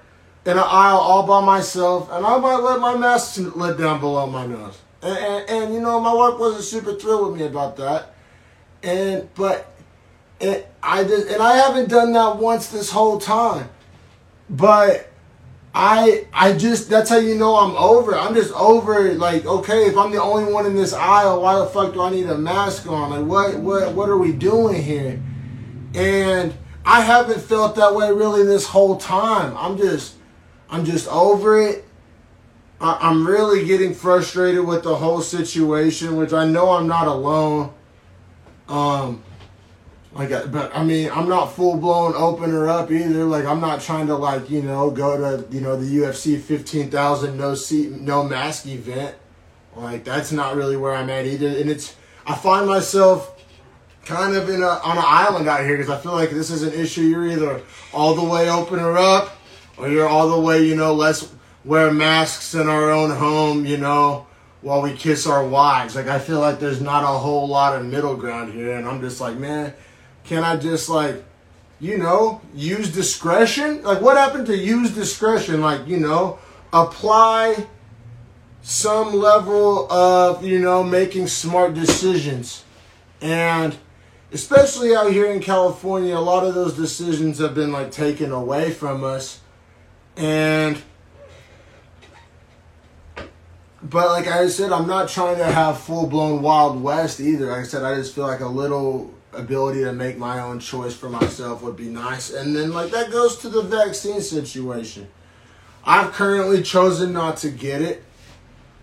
In 0.47 0.53
an 0.53 0.59
aisle 0.59 0.97
all 0.97 1.27
by 1.27 1.45
myself, 1.45 2.09
and 2.09 2.25
I 2.25 2.37
might 2.37 2.55
let 2.55 2.79
my 2.79 2.95
mask 2.95 3.37
let 3.57 3.77
down 3.77 3.99
below 3.99 4.27
my 4.27 4.45
nose. 4.45 4.79
And, 5.01 5.17
and, 5.17 5.49
and 5.49 5.73
you 5.73 5.81
know, 5.81 5.99
my 5.99 6.13
wife 6.13 6.39
wasn't 6.39 6.63
super 6.63 6.93
thrilled 6.93 7.29
with 7.29 7.41
me 7.41 7.45
about 7.45 7.75
that. 7.75 8.13
And 8.81 9.27
but 9.35 9.69
and 10.39 10.63
I 10.81 11.03
just 11.03 11.27
and 11.27 11.43
I 11.43 11.57
haven't 11.57 11.89
done 11.89 12.13
that 12.13 12.37
once 12.37 12.67
this 12.67 12.89
whole 12.89 13.19
time. 13.19 13.69
But 14.49 15.11
I 15.75 16.27
I 16.31 16.53
just 16.53 16.89
that's 16.89 17.09
how 17.09 17.17
you 17.17 17.35
know 17.35 17.57
I'm 17.57 17.75
over. 17.75 18.15
I'm 18.15 18.33
just 18.33 18.53
over. 18.53 19.13
Like, 19.15 19.45
okay, 19.45 19.87
if 19.87 19.97
I'm 19.97 20.11
the 20.11 20.21
only 20.21 20.49
one 20.49 20.65
in 20.65 20.77
this 20.77 20.93
aisle, 20.93 21.41
why 21.41 21.59
the 21.59 21.65
fuck 21.65 21.93
do 21.93 22.01
I 22.01 22.09
need 22.09 22.25
a 22.27 22.37
mask 22.37 22.87
on? 22.87 23.09
Like 23.09 23.25
what 23.25 23.59
what 23.59 23.93
what 23.93 24.07
are 24.07 24.17
we 24.17 24.31
doing 24.31 24.81
here? 24.81 25.21
And 25.93 26.53
I 26.85 27.01
haven't 27.01 27.41
felt 27.41 27.75
that 27.75 27.93
way 27.93 28.09
really 28.13 28.43
this 28.43 28.65
whole 28.65 28.95
time. 28.95 29.53
I'm 29.57 29.77
just 29.77 30.16
I'm 30.69 30.85
just 30.85 31.07
over 31.07 31.59
it. 31.59 31.85
I, 32.79 33.09
am 33.09 33.25
really 33.25 33.65
getting 33.65 33.93
frustrated 33.93 34.65
with 34.65 34.83
the 34.83 34.95
whole 34.95 35.21
situation, 35.21 36.15
which 36.15 36.33
I 36.33 36.45
know 36.45 36.71
I'm 36.71 36.87
not 36.87 37.07
alone. 37.07 37.73
Um 38.67 39.23
like, 40.17 40.29
but 40.51 40.75
I 40.75 40.83
mean, 40.83 41.11
I'm 41.11 41.29
not 41.29 41.53
full 41.53 41.77
blown 41.77 42.15
opener 42.15 42.67
up 42.67 42.91
either. 42.91 43.23
Like, 43.23 43.45
I'm 43.45 43.61
not 43.61 43.81
trying 43.81 44.07
to 44.07 44.15
like 44.15 44.49
you 44.49 44.63
know 44.63 44.89
go 44.89 45.15
to 45.17 45.55
you 45.55 45.61
know 45.61 45.77
the 45.77 45.97
UFC 45.97 46.39
15,000 46.39 47.37
no 47.37 47.53
seat 47.53 47.91
no 47.91 48.23
mask 48.23 48.65
event. 48.65 49.15
Like, 49.75 50.03
that's 50.03 50.31
not 50.31 50.55
really 50.55 50.75
where 50.75 50.95
I'm 50.95 51.09
at 51.11 51.27
either. 51.27 51.47
And 51.47 51.69
it's 51.69 51.95
I 52.25 52.33
find 52.33 52.65
myself 52.65 53.39
kind 54.05 54.35
of 54.35 54.49
in 54.49 54.63
a 54.63 54.67
on 54.67 54.97
an 54.97 55.03
island 55.05 55.47
out 55.47 55.61
here 55.61 55.77
because 55.77 55.91
I 55.91 55.99
feel 55.99 56.13
like 56.13 56.31
this 56.31 56.49
is 56.49 56.63
an 56.63 56.73
issue. 56.73 57.01
You're 57.01 57.27
either 57.27 57.61
all 57.93 58.15
the 58.15 58.23
way 58.23 58.49
opener 58.49 58.97
up, 58.97 59.36
or 59.77 59.89
you're 59.89 60.07
all 60.07 60.29
the 60.29 60.39
way 60.39 60.63
you 60.63 60.75
know 60.75 60.93
let's 60.93 61.31
wear 61.65 61.91
masks 61.91 62.53
in 62.53 62.67
our 62.67 62.89
own 62.91 63.11
home. 63.11 63.65
You 63.65 63.77
know 63.77 64.27
while 64.61 64.81
we 64.81 64.93
kiss 64.93 65.27
our 65.27 65.45
wives. 65.45 65.95
Like 65.95 66.07
I 66.07 66.19
feel 66.19 66.39
like 66.39 66.59
there's 66.59 66.81
not 66.81 67.03
a 67.03 67.07
whole 67.07 67.47
lot 67.47 67.79
of 67.79 67.85
middle 67.85 68.15
ground 68.15 68.53
here, 68.53 68.75
and 68.75 68.87
I'm 68.87 69.01
just 69.01 69.21
like, 69.21 69.37
man, 69.37 69.73
can 70.23 70.43
I 70.43 70.57
just 70.57 70.89
like, 70.89 71.23
you 71.79 71.97
know, 71.97 72.41
use 72.53 72.91
discretion? 72.91 73.83
Like, 73.83 74.01
what 74.01 74.17
happened 74.17 74.47
to 74.47 74.57
use 74.57 74.93
discretion? 74.93 75.61
Like, 75.61 75.87
you 75.87 75.97
know, 75.97 76.39
apply 76.73 77.67
some 78.61 79.13
level 79.13 79.89
of, 79.91 80.43
you 80.43 80.59
know, 80.59 80.83
making 80.83 81.27
smart 81.27 81.73
decisions. 81.73 82.63
And 83.21 83.75
especially 84.31 84.95
out 84.95 85.11
here 85.11 85.31
in 85.31 85.39
California, 85.39 86.15
a 86.15 86.19
lot 86.19 86.45
of 86.45 86.55
those 86.55 86.75
decisions 86.75 87.39
have 87.39 87.55
been 87.55 87.71
like 87.71 87.91
taken 87.91 88.31
away 88.31 88.71
from 88.71 89.03
us. 89.03 89.39
And, 90.17 90.81
but 93.83 94.07
like 94.07 94.27
I 94.27 94.47
said, 94.47 94.71
I'm 94.71 94.87
not 94.87 95.09
trying 95.09 95.37
to 95.37 95.45
have 95.45 95.79
full 95.79 96.07
blown 96.07 96.41
Wild 96.41 96.81
West 96.81 97.19
either. 97.19 97.47
Like 97.47 97.59
I 97.59 97.63
said, 97.63 97.83
I 97.83 97.95
just 97.95 98.15
feel 98.15 98.25
like 98.25 98.39
a 98.39 98.47
little 98.47 99.13
ability 99.33 99.83
to 99.83 99.93
make 99.93 100.17
my 100.17 100.39
own 100.39 100.59
choice 100.59 100.95
for 100.95 101.09
myself 101.09 101.61
would 101.61 101.75
be 101.75 101.89
nice. 101.89 102.33
And 102.33 102.55
then, 102.55 102.73
like, 102.73 102.91
that 102.91 103.11
goes 103.11 103.37
to 103.39 103.49
the 103.49 103.61
vaccine 103.61 104.21
situation. 104.21 105.07
I've 105.85 106.11
currently 106.11 106.63
chosen 106.63 107.13
not 107.13 107.37
to 107.37 107.49
get 107.49 107.81
it. 107.81 108.03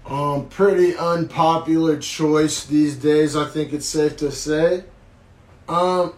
Um, 0.07 0.49
pretty 0.49 0.97
unpopular 0.97 1.99
choice 1.99 2.64
these 2.64 2.94
days, 2.94 3.35
I 3.35 3.47
think 3.47 3.73
it's 3.73 3.87
safe 3.87 4.16
to 4.18 4.31
say. 4.31 4.85
Um, 5.68 6.12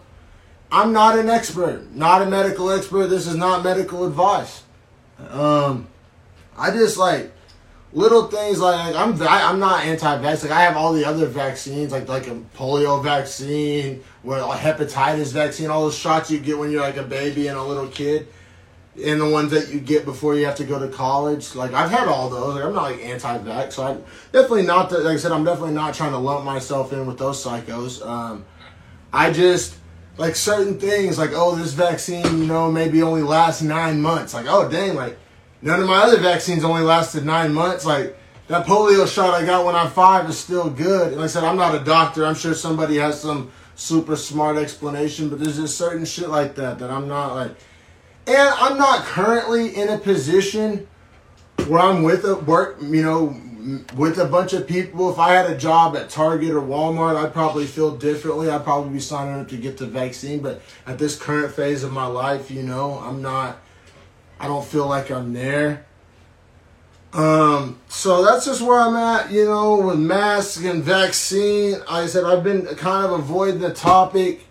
I'm 0.71 0.91
not 0.91 1.17
an 1.17 1.29
expert, 1.29 1.95
not 1.95 2.21
a 2.21 2.25
medical 2.25 2.69
expert. 2.69 3.07
This 3.07 3.27
is 3.27 3.35
not 3.35 3.63
medical 3.63 4.05
advice. 4.05 4.63
Um, 5.19 5.87
I 6.57 6.71
just 6.71 6.97
like 6.97 7.31
little 7.93 8.27
things 8.27 8.59
like 8.59 8.95
I'm 8.95 9.19
I, 9.21 9.49
am 9.49 9.55
i 9.55 9.59
not 9.59 9.85
anti-vax. 9.85 10.43
Like 10.43 10.51
I 10.51 10.61
have 10.61 10.77
all 10.77 10.93
the 10.93 11.05
other 11.05 11.25
vaccines, 11.25 11.91
like 11.91 12.07
like 12.07 12.27
a 12.27 12.35
polio 12.55 13.03
vaccine, 13.03 14.03
where 14.23 14.39
a 14.39 14.43
hepatitis 14.49 15.33
vaccine, 15.33 15.69
all 15.69 15.83
those 15.83 15.97
shots 15.97 16.29
you 16.29 16.39
get 16.39 16.57
when 16.57 16.71
you're 16.71 16.81
like 16.81 16.97
a 16.97 17.03
baby 17.03 17.47
and 17.47 17.57
a 17.57 17.63
little 17.63 17.87
kid, 17.87 18.27
and 19.03 19.21
the 19.21 19.29
ones 19.29 19.51
that 19.51 19.69
you 19.69 19.79
get 19.79 20.05
before 20.05 20.35
you 20.35 20.45
have 20.45 20.55
to 20.55 20.63
go 20.63 20.79
to 20.79 20.87
college. 20.87 21.55
Like 21.55 21.73
I've 21.73 21.91
had 21.91 22.07
all 22.07 22.29
those. 22.29 22.55
Like 22.55 22.65
I'm 22.65 22.73
not 22.73 22.83
like 22.83 23.03
anti-vax, 23.03 23.73
so 23.73 23.83
I'm 23.83 24.03
definitely 24.31 24.63
not. 24.63 24.89
The, 24.89 24.99
like 24.99 25.15
I 25.15 25.17
said, 25.17 25.31
I'm 25.31 25.43
definitely 25.43 25.73
not 25.73 25.93
trying 25.93 26.11
to 26.11 26.19
lump 26.19 26.45
myself 26.45 26.93
in 26.93 27.05
with 27.05 27.17
those 27.17 27.43
psychos. 27.43 28.05
Um, 28.05 28.45
I 29.13 29.31
just 29.31 29.76
like 30.17 30.35
certain 30.35 30.79
things, 30.79 31.17
like 31.17 31.31
oh, 31.33 31.55
this 31.55 31.73
vaccine, 31.73 32.25
you 32.39 32.45
know, 32.45 32.71
maybe 32.71 33.01
only 33.01 33.21
lasts 33.23 33.61
nine 33.61 34.01
months. 34.01 34.33
Like 34.33 34.45
oh, 34.47 34.69
dang, 34.69 34.95
like 34.95 35.17
None 35.61 35.81
of 35.81 35.87
my 35.87 35.97
other 35.97 36.19
vaccines 36.19 36.63
only 36.63 36.83
lasted 36.83 37.25
nine 37.25 37.53
months. 37.53 37.85
Like 37.85 38.17
that 38.47 38.65
polio 38.65 39.07
shot 39.11 39.33
I 39.33 39.45
got 39.45 39.65
when 39.65 39.75
I'm 39.75 39.89
five 39.89 40.29
is 40.29 40.37
still 40.37 40.69
good. 40.69 41.13
Like 41.13 41.25
I 41.25 41.27
said, 41.27 41.43
I'm 41.43 41.57
not 41.57 41.75
a 41.75 41.83
doctor. 41.83 42.25
I'm 42.25 42.35
sure 42.35 42.53
somebody 42.53 42.97
has 42.97 43.19
some 43.19 43.51
super 43.75 44.15
smart 44.15 44.57
explanation, 44.57 45.29
but 45.29 45.39
there's 45.39 45.57
just 45.57 45.77
certain 45.77 46.05
shit 46.05 46.29
like 46.29 46.55
that 46.55 46.79
that 46.79 46.91
I'm 46.91 47.07
not 47.07 47.33
like. 47.33 47.51
And 48.27 48.37
I'm 48.37 48.77
not 48.77 49.03
currently 49.05 49.75
in 49.75 49.89
a 49.89 49.97
position 49.97 50.87
where 51.67 51.79
I'm 51.79 52.03
with 52.03 52.25
a 52.25 52.35
work, 52.35 52.77
you 52.81 53.01
know, 53.01 53.29
with 53.95 54.17
a 54.17 54.25
bunch 54.25 54.53
of 54.53 54.67
people. 54.67 55.09
If 55.11 55.19
I 55.19 55.33
had 55.33 55.49
a 55.49 55.57
job 55.57 55.95
at 55.95 56.09
Target 56.09 56.51
or 56.51 56.61
Walmart, 56.61 57.15
I'd 57.15 57.33
probably 57.33 57.65
feel 57.65 57.95
differently. 57.95 58.49
I'd 58.49 58.63
probably 58.63 58.93
be 58.93 58.99
signing 58.99 59.39
up 59.41 59.49
to 59.49 59.57
get 59.57 59.77
the 59.77 59.87
vaccine. 59.87 60.39
But 60.39 60.61
at 60.85 60.99
this 60.99 61.17
current 61.17 61.53
phase 61.53 61.83
of 61.83 61.91
my 61.91 62.05
life, 62.05 62.49
you 62.49 62.63
know, 62.63 62.99
I'm 62.99 63.21
not 63.21 63.57
I 64.39 64.47
don't 64.47 64.65
feel 64.65 64.87
like 64.87 65.09
I'm 65.09 65.33
there. 65.33 65.85
Um, 67.13 67.79
so 67.87 68.23
that's 68.23 68.45
just 68.45 68.61
where 68.61 68.79
I'm 68.79 68.95
at, 68.95 69.31
you 69.31 69.45
know, 69.45 69.87
with 69.87 69.99
masks 69.99 70.63
and 70.63 70.83
vaccine. 70.83 71.79
Like 71.79 71.89
I 71.89 72.05
said 72.07 72.23
I've 72.23 72.43
been 72.43 72.65
kind 72.75 73.05
of 73.05 73.19
avoiding 73.19 73.59
the 73.59 73.73
topic. 73.73 74.45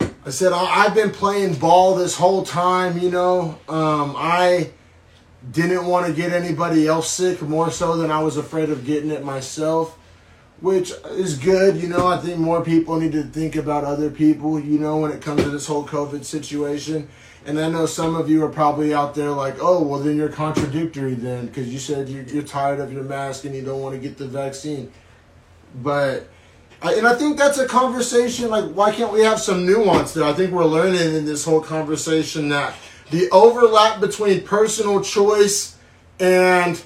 I 0.00 0.30
said 0.30 0.52
I've 0.52 0.94
been 0.94 1.10
playing 1.10 1.54
ball 1.54 1.96
this 1.96 2.16
whole 2.16 2.44
time, 2.44 2.98
you 2.98 3.10
know. 3.10 3.58
Um, 3.68 4.14
I 4.16 4.70
didn't 5.50 5.86
want 5.86 6.06
to 6.06 6.12
get 6.12 6.32
anybody 6.32 6.86
else 6.86 7.10
sick 7.10 7.42
more 7.42 7.70
so 7.70 7.96
than 7.96 8.10
I 8.10 8.22
was 8.22 8.36
afraid 8.36 8.70
of 8.70 8.86
getting 8.86 9.10
it 9.10 9.24
myself, 9.24 9.98
which 10.60 10.92
is 11.10 11.36
good, 11.36 11.76
you 11.76 11.88
know. 11.88 12.06
I 12.06 12.18
think 12.18 12.38
more 12.38 12.64
people 12.64 12.98
need 12.98 13.12
to 13.12 13.24
think 13.24 13.56
about 13.56 13.84
other 13.84 14.10
people, 14.10 14.58
you 14.58 14.78
know, 14.78 14.98
when 14.98 15.12
it 15.12 15.20
comes 15.20 15.42
to 15.42 15.50
this 15.50 15.66
whole 15.66 15.86
COVID 15.86 16.24
situation. 16.24 17.08
And 17.46 17.60
I 17.60 17.68
know 17.68 17.84
some 17.84 18.14
of 18.16 18.30
you 18.30 18.42
are 18.44 18.48
probably 18.48 18.94
out 18.94 19.14
there 19.14 19.30
like, 19.30 19.56
oh, 19.60 19.82
well, 19.82 20.00
then 20.00 20.16
you're 20.16 20.30
contradictory 20.30 21.12
then 21.12 21.46
because 21.46 21.70
you 21.70 21.78
said 21.78 22.08
you're, 22.08 22.22
you're, 22.24 22.42
tired 22.42 22.80
of 22.80 22.90
your 22.90 23.04
mask 23.04 23.44
and 23.44 23.54
you 23.54 23.62
don't 23.62 23.82
want 23.82 23.94
to 23.94 24.00
get 24.00 24.16
the 24.16 24.26
vaccine. 24.26 24.90
But, 25.82 26.26
and 26.82 27.06
I 27.06 27.14
think 27.14 27.36
that's 27.36 27.58
a 27.58 27.68
conversation 27.68 28.48
like, 28.48 28.70
why 28.70 28.92
can't 28.92 29.12
we 29.12 29.20
have 29.24 29.40
some 29.40 29.66
nuance 29.66 30.14
there? 30.14 30.24
I 30.24 30.32
think 30.32 30.52
we're 30.52 30.64
learning 30.64 31.14
in 31.14 31.26
this 31.26 31.44
whole 31.44 31.60
conversation 31.60 32.48
that 32.48 32.74
the 33.10 33.28
overlap 33.30 34.00
between 34.00 34.42
personal 34.42 35.00
choice 35.02 35.76
and 36.20 36.82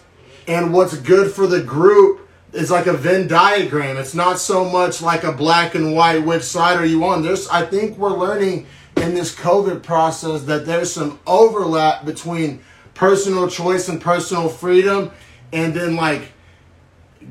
and 0.47 0.73
what's 0.73 0.97
good 0.97 1.31
for 1.33 1.47
the 1.47 1.63
group 1.63 2.29
is 2.53 2.71
like 2.71 2.87
a 2.87 2.95
Venn 2.95 3.29
diagram. 3.29 3.99
It's 3.99 4.15
not 4.15 4.39
so 4.39 4.65
much 4.65 5.03
like 5.03 5.23
a 5.23 5.33
black 5.33 5.75
and 5.75 5.95
white 5.95 6.25
which 6.25 6.43
side 6.43 6.79
are 6.79 6.87
you 6.87 7.05
on. 7.05 7.23
There's 7.23 7.49
I 7.49 7.67
think 7.67 7.99
we're 7.99 8.17
learning 8.17 8.67
in 8.97 9.15
this 9.15 9.35
COVID 9.35 9.83
process 9.83 10.43
that 10.45 10.67
there's 10.67 10.93
some 10.93 11.19
overlap 11.27 12.05
between 12.05 12.61
personal 12.95 13.49
choice 13.49 13.89
and 13.89 14.01
personal 14.01 14.49
freedom 14.49 15.13
and 15.53 15.73
then 15.73 15.97
like 15.97 16.33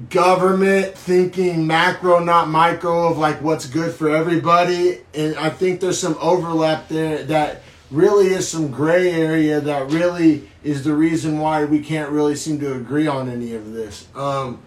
government 0.09 0.95
thinking 0.97 1.65
macro 1.65 2.19
not 2.19 2.47
micro 2.49 3.09
of 3.09 3.17
like 3.17 3.41
what's 3.41 3.65
good 3.65 3.93
for 3.93 4.09
everybody 4.09 4.99
and 5.13 5.35
i 5.37 5.49
think 5.49 5.79
there's 5.79 5.99
some 5.99 6.15
overlap 6.21 6.87
there 6.87 7.23
that 7.23 7.63
really 7.89 8.27
is 8.27 8.47
some 8.47 8.69
gray 8.69 9.11
area 9.11 9.61
that 9.61 9.89
really 9.91 10.49
is 10.63 10.83
the 10.83 10.93
reason 10.93 11.39
why 11.39 11.63
we 11.63 11.79
can't 11.79 12.11
really 12.11 12.35
seem 12.35 12.59
to 12.59 12.73
agree 12.73 13.07
on 13.07 13.29
any 13.29 13.53
of 13.53 13.71
this. 13.71 14.07
Um, 14.15 14.61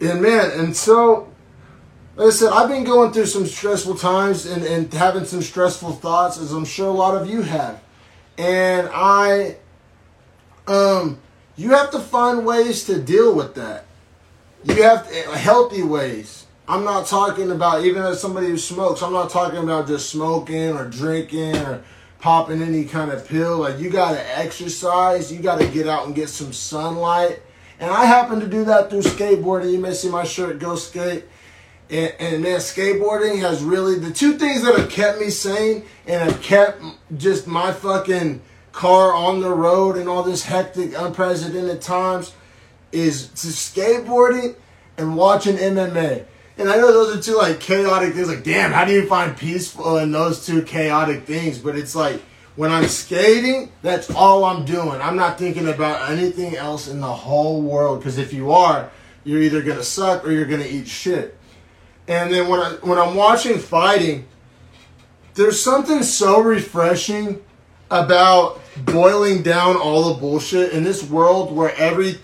and 0.00 0.20
man, 0.20 0.50
and 0.52 0.76
so, 0.76 1.32
like 2.16 2.28
I 2.28 2.30
said, 2.30 2.52
I've 2.52 2.68
been 2.68 2.84
going 2.84 3.12
through 3.12 3.26
some 3.26 3.46
stressful 3.46 3.96
times 3.96 4.46
and, 4.46 4.64
and 4.64 4.92
having 4.92 5.24
some 5.24 5.42
stressful 5.42 5.92
thoughts, 5.92 6.38
as 6.38 6.52
I'm 6.52 6.64
sure 6.64 6.88
a 6.88 6.92
lot 6.92 7.20
of 7.20 7.28
you 7.28 7.42
have. 7.42 7.80
And 8.36 8.88
I, 8.92 9.56
um, 10.66 11.18
you 11.56 11.70
have 11.70 11.90
to 11.92 12.00
find 12.00 12.44
ways 12.44 12.84
to 12.84 13.00
deal 13.00 13.34
with 13.34 13.54
that. 13.54 13.84
You 14.64 14.82
have 14.82 15.08
to, 15.08 15.14
healthy 15.36 15.82
ways. 15.82 16.46
I'm 16.68 16.84
not 16.84 17.06
talking 17.06 17.50
about 17.50 17.86
even 17.86 18.02
as 18.02 18.20
somebody 18.20 18.48
who 18.48 18.58
smokes. 18.58 19.00
I'm 19.00 19.14
not 19.14 19.30
talking 19.30 19.58
about 19.58 19.86
just 19.86 20.10
smoking 20.10 20.72
or 20.72 20.84
drinking 20.84 21.56
or 21.56 21.82
popping 22.20 22.60
any 22.60 22.84
kind 22.84 23.10
of 23.10 23.26
pill. 23.26 23.60
Like 23.60 23.78
you 23.78 23.88
got 23.88 24.12
to 24.12 24.38
exercise. 24.38 25.32
You 25.32 25.38
got 25.38 25.60
to 25.60 25.66
get 25.66 25.88
out 25.88 26.04
and 26.04 26.14
get 26.14 26.28
some 26.28 26.52
sunlight. 26.52 27.40
And 27.80 27.90
I 27.90 28.04
happen 28.04 28.38
to 28.40 28.46
do 28.46 28.66
that 28.66 28.90
through 28.90 29.00
skateboarding. 29.00 29.72
You 29.72 29.78
may 29.78 29.94
see 29.94 30.10
my 30.10 30.24
shirt, 30.24 30.58
Go 30.58 30.76
Skate. 30.76 31.24
And, 31.88 32.12
and 32.18 32.42
man, 32.42 32.58
skateboarding 32.58 33.40
has 33.40 33.62
really 33.64 33.98
the 33.98 34.12
two 34.12 34.36
things 34.36 34.62
that 34.62 34.76
have 34.76 34.90
kept 34.90 35.20
me 35.20 35.30
sane 35.30 35.84
and 36.06 36.30
have 36.30 36.42
kept 36.42 36.82
just 37.16 37.46
my 37.46 37.72
fucking 37.72 38.42
car 38.72 39.14
on 39.14 39.40
the 39.40 39.48
road 39.48 39.96
and 39.96 40.06
all 40.06 40.22
this 40.22 40.44
hectic, 40.44 40.92
unprecedented 40.94 41.80
times 41.80 42.34
is 42.92 43.28
to 43.28 43.46
skateboarding 43.46 44.54
and 44.98 45.16
watching 45.16 45.56
MMA. 45.56 46.26
And 46.58 46.68
I 46.68 46.76
know 46.76 46.92
those 46.92 47.16
are 47.16 47.22
two 47.22 47.38
like 47.38 47.60
chaotic 47.60 48.14
things. 48.14 48.28
Like, 48.28 48.42
damn, 48.42 48.72
how 48.72 48.84
do 48.84 48.92
you 48.92 49.06
find 49.06 49.36
peaceful 49.36 49.98
in 49.98 50.10
those 50.10 50.44
two 50.44 50.62
chaotic 50.62 51.22
things? 51.22 51.58
But 51.58 51.76
it's 51.76 51.94
like 51.94 52.20
when 52.56 52.72
I'm 52.72 52.88
skating, 52.88 53.70
that's 53.82 54.10
all 54.10 54.44
I'm 54.44 54.64
doing. 54.64 55.00
I'm 55.00 55.14
not 55.14 55.38
thinking 55.38 55.68
about 55.68 56.10
anything 56.10 56.56
else 56.56 56.88
in 56.88 57.00
the 57.00 57.12
whole 57.12 57.62
world. 57.62 58.00
Because 58.00 58.18
if 58.18 58.32
you 58.32 58.50
are, 58.50 58.90
you're 59.22 59.40
either 59.40 59.62
gonna 59.62 59.84
suck 59.84 60.26
or 60.26 60.32
you're 60.32 60.46
gonna 60.46 60.66
eat 60.66 60.88
shit. 60.88 61.38
And 62.08 62.32
then 62.32 62.48
when 62.48 62.58
I 62.58 62.70
when 62.82 62.98
I'm 62.98 63.14
watching 63.14 63.58
fighting, 63.58 64.26
there's 65.34 65.62
something 65.62 66.02
so 66.02 66.40
refreshing 66.40 67.40
about 67.90 68.60
boiling 68.78 69.42
down 69.42 69.76
all 69.76 70.12
the 70.12 70.20
bullshit 70.20 70.72
in 70.72 70.82
this 70.82 71.08
world 71.08 71.54
where 71.54 71.74
every 71.76 72.18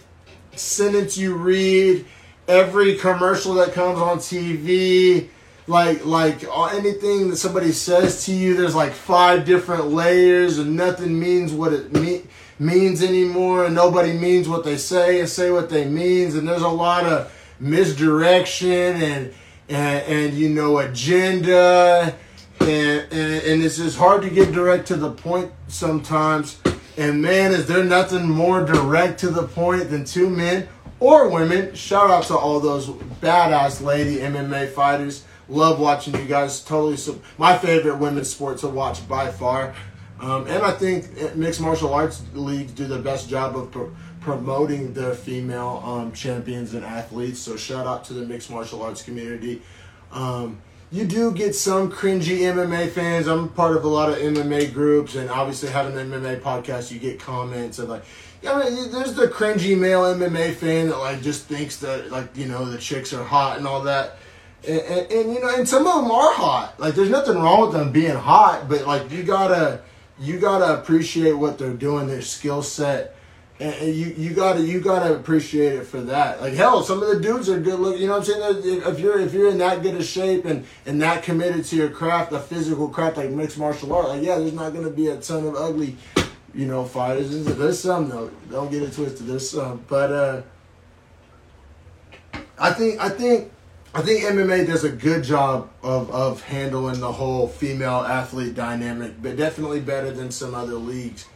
sentence 0.56 1.16
you 1.16 1.34
read 1.34 2.04
every 2.48 2.96
commercial 2.96 3.54
that 3.54 3.72
comes 3.72 3.98
on 3.98 4.18
TV, 4.18 5.28
like 5.66 6.04
like 6.04 6.44
uh, 6.44 6.64
anything 6.66 7.30
that 7.30 7.36
somebody 7.36 7.72
says 7.72 8.24
to 8.26 8.32
you, 8.32 8.56
there's 8.56 8.74
like 8.74 8.92
five 8.92 9.44
different 9.44 9.88
layers, 9.88 10.58
and 10.58 10.76
nothing 10.76 11.18
means 11.18 11.52
what 11.52 11.72
it 11.72 11.92
me- 11.92 12.22
means 12.58 13.02
anymore, 13.02 13.64
and 13.64 13.74
nobody 13.74 14.12
means 14.12 14.48
what 14.48 14.64
they 14.64 14.76
say 14.76 15.20
and 15.20 15.28
say 15.28 15.50
what 15.50 15.70
they 15.70 15.86
means, 15.86 16.34
and 16.34 16.46
there's 16.46 16.62
a 16.62 16.68
lot 16.68 17.04
of 17.04 17.32
misdirection 17.60 18.68
and 18.68 19.34
and, 19.68 20.02
and 20.06 20.34
you 20.34 20.48
know 20.48 20.78
agenda. 20.78 22.14
And, 22.60 23.12
and, 23.12 23.42
and 23.42 23.64
it's 23.64 23.76
just 23.76 23.98
hard 23.98 24.22
to 24.22 24.30
get 24.30 24.52
direct 24.52 24.86
to 24.86 24.96
the 24.96 25.10
point 25.10 25.52
sometimes. 25.68 26.58
And 26.96 27.20
man, 27.20 27.52
is 27.52 27.66
there 27.66 27.82
nothing 27.82 28.28
more 28.28 28.64
direct 28.64 29.18
to 29.20 29.28
the 29.28 29.42
point 29.42 29.90
than 29.90 30.04
two 30.04 30.30
men 30.30 30.68
or 31.04 31.28
women. 31.28 31.74
Shout 31.74 32.10
out 32.10 32.24
to 32.24 32.36
all 32.36 32.60
those 32.60 32.88
badass 32.88 33.82
lady 33.82 34.16
MMA 34.16 34.70
fighters. 34.70 35.24
Love 35.48 35.78
watching 35.78 36.14
you 36.14 36.24
guys. 36.24 36.62
Totally, 36.64 36.96
my 37.36 37.58
favorite 37.58 37.98
women's 37.98 38.30
sport 38.30 38.58
to 38.58 38.68
watch 38.68 39.06
by 39.06 39.30
far. 39.30 39.74
Um, 40.18 40.46
and 40.46 40.62
I 40.62 40.70
think 40.70 41.36
mixed 41.36 41.60
martial 41.60 41.92
arts 41.92 42.22
leagues 42.32 42.72
do 42.72 42.86
the 42.86 42.98
best 42.98 43.28
job 43.28 43.54
of 43.56 43.70
pro- 43.70 43.94
promoting 44.20 44.94
their 44.94 45.14
female 45.14 45.82
um, 45.84 46.12
champions 46.12 46.72
and 46.72 46.84
athletes. 46.84 47.40
So 47.40 47.56
shout 47.56 47.86
out 47.86 48.04
to 48.04 48.14
the 48.14 48.24
mixed 48.24 48.50
martial 48.50 48.80
arts 48.80 49.02
community. 49.02 49.60
Um, 50.10 50.62
you 50.90 51.04
do 51.04 51.32
get 51.32 51.54
some 51.54 51.90
cringy 51.90 52.38
MMA 52.38 52.88
fans. 52.90 53.26
I'm 53.26 53.48
part 53.50 53.76
of 53.76 53.84
a 53.84 53.88
lot 53.88 54.08
of 54.10 54.16
MMA 54.16 54.72
groups, 54.72 55.16
and 55.16 55.28
obviously 55.28 55.68
having 55.68 55.98
an 55.98 56.10
MMA 56.10 56.40
podcast, 56.40 56.90
you 56.92 56.98
get 57.00 57.18
comments 57.18 57.78
of 57.78 57.88
like, 57.88 58.04
I 58.46 58.70
mean, 58.70 58.90
there's 58.90 59.14
the 59.14 59.26
cringy 59.26 59.78
male 59.78 60.02
MMA 60.02 60.54
fan 60.54 60.88
that 60.88 60.98
like 60.98 61.22
just 61.22 61.44
thinks 61.44 61.78
that 61.78 62.10
like 62.10 62.36
you 62.36 62.46
know 62.46 62.64
the 62.64 62.78
chicks 62.78 63.12
are 63.12 63.24
hot 63.24 63.58
and 63.58 63.66
all 63.66 63.82
that, 63.82 64.18
and, 64.66 64.80
and, 64.80 65.12
and, 65.12 65.34
you 65.34 65.40
know, 65.40 65.54
and 65.54 65.68
some 65.68 65.86
of 65.86 66.02
them 66.02 66.10
are 66.10 66.32
hot. 66.34 66.78
Like 66.78 66.94
there's 66.94 67.10
nothing 67.10 67.36
wrong 67.36 67.62
with 67.62 67.72
them 67.72 67.92
being 67.92 68.14
hot, 68.14 68.68
but 68.68 68.86
like 68.86 69.10
you 69.10 69.22
gotta 69.22 69.80
you 70.18 70.38
gotta 70.38 70.78
appreciate 70.78 71.32
what 71.32 71.58
they're 71.58 71.74
doing, 71.74 72.06
their 72.06 72.22
skill 72.22 72.62
set, 72.62 73.16
and, 73.60 73.74
and, 73.74 73.94
you 73.94 74.06
you 74.16 74.34
gotta 74.34 74.60
you 74.60 74.80
gotta 74.80 75.14
appreciate 75.14 75.72
it 75.72 75.86
for 75.86 76.00
that. 76.02 76.40
Like 76.40 76.54
hell, 76.54 76.82
some 76.82 77.02
of 77.02 77.08
the 77.08 77.20
dudes 77.20 77.48
are 77.48 77.58
good 77.58 77.80
looking. 77.80 78.02
You 78.02 78.08
know 78.08 78.18
what 78.18 78.28
I'm 78.28 78.62
saying? 78.62 78.82
If 78.82 79.00
you're 79.00 79.18
if 79.20 79.32
you're 79.32 79.50
in 79.50 79.58
that 79.58 79.82
good 79.82 79.94
of 79.94 80.04
shape 80.04 80.44
and 80.44 80.66
and 80.86 81.00
that 81.02 81.22
committed 81.22 81.64
to 81.66 81.76
your 81.76 81.90
craft, 81.90 82.32
a 82.32 82.40
physical 82.40 82.88
craft 82.88 83.16
like 83.16 83.30
mixed 83.30 83.58
martial 83.58 83.92
art, 83.92 84.08
like 84.08 84.22
yeah, 84.22 84.38
there's 84.38 84.52
not 84.52 84.74
gonna 84.74 84.90
be 84.90 85.08
a 85.08 85.16
ton 85.16 85.46
of 85.46 85.56
ugly 85.56 85.96
you 86.54 86.66
know, 86.66 86.84
fighters. 86.84 87.44
There's 87.44 87.80
some 87.80 88.08
though. 88.08 88.30
Don't 88.50 88.70
get 88.70 88.82
it 88.82 88.92
twisted. 88.92 89.26
There's 89.26 89.50
some, 89.50 89.84
but 89.88 90.12
uh, 90.12 90.42
I 92.58 92.72
think 92.72 93.00
I 93.00 93.08
think 93.08 93.50
I 93.94 94.02
think 94.02 94.24
MMA 94.24 94.66
does 94.66 94.84
a 94.84 94.90
good 94.90 95.24
job 95.24 95.70
of 95.82 96.10
of 96.10 96.42
handling 96.42 97.00
the 97.00 97.12
whole 97.12 97.48
female 97.48 98.00
athlete 98.00 98.54
dynamic, 98.54 99.20
but 99.22 99.36
definitely 99.36 99.80
better 99.80 100.10
than 100.10 100.30
some 100.30 100.54
other 100.54 100.74
leagues. 100.74 101.26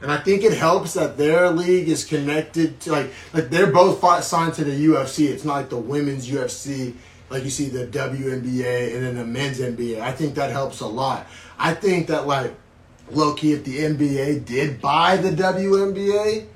And 0.00 0.12
I 0.12 0.18
think 0.18 0.42
it 0.42 0.52
helps 0.52 0.94
that 0.94 1.16
their 1.16 1.50
league 1.50 1.88
is 1.88 2.04
connected 2.04 2.80
to 2.80 2.92
like 2.92 3.10
like 3.32 3.50
they're 3.50 3.72
both 3.72 4.00
fought, 4.00 4.24
signed 4.24 4.54
to 4.54 4.64
the 4.64 4.86
UFC. 4.86 5.28
It's 5.28 5.44
not 5.44 5.54
like 5.54 5.70
the 5.70 5.78
women's 5.78 6.28
UFC, 6.28 6.94
like 7.30 7.44
you 7.44 7.50
see 7.50 7.68
the 7.68 7.86
WNBA 7.86 8.94
and 8.94 9.04
then 9.04 9.14
the 9.16 9.24
men's 9.24 9.60
NBA. 9.60 10.00
I 10.00 10.12
think 10.12 10.34
that 10.34 10.50
helps 10.50 10.80
a 10.80 10.86
lot. 10.86 11.26
I 11.58 11.74
think 11.74 12.08
that 12.08 12.26
like 12.26 12.54
low 13.10 13.34
key, 13.34 13.52
if 13.52 13.64
the 13.64 13.78
NBA 13.78 14.44
did 14.44 14.80
buy 14.80 15.16
the 15.16 15.30
WNBA 15.30 16.46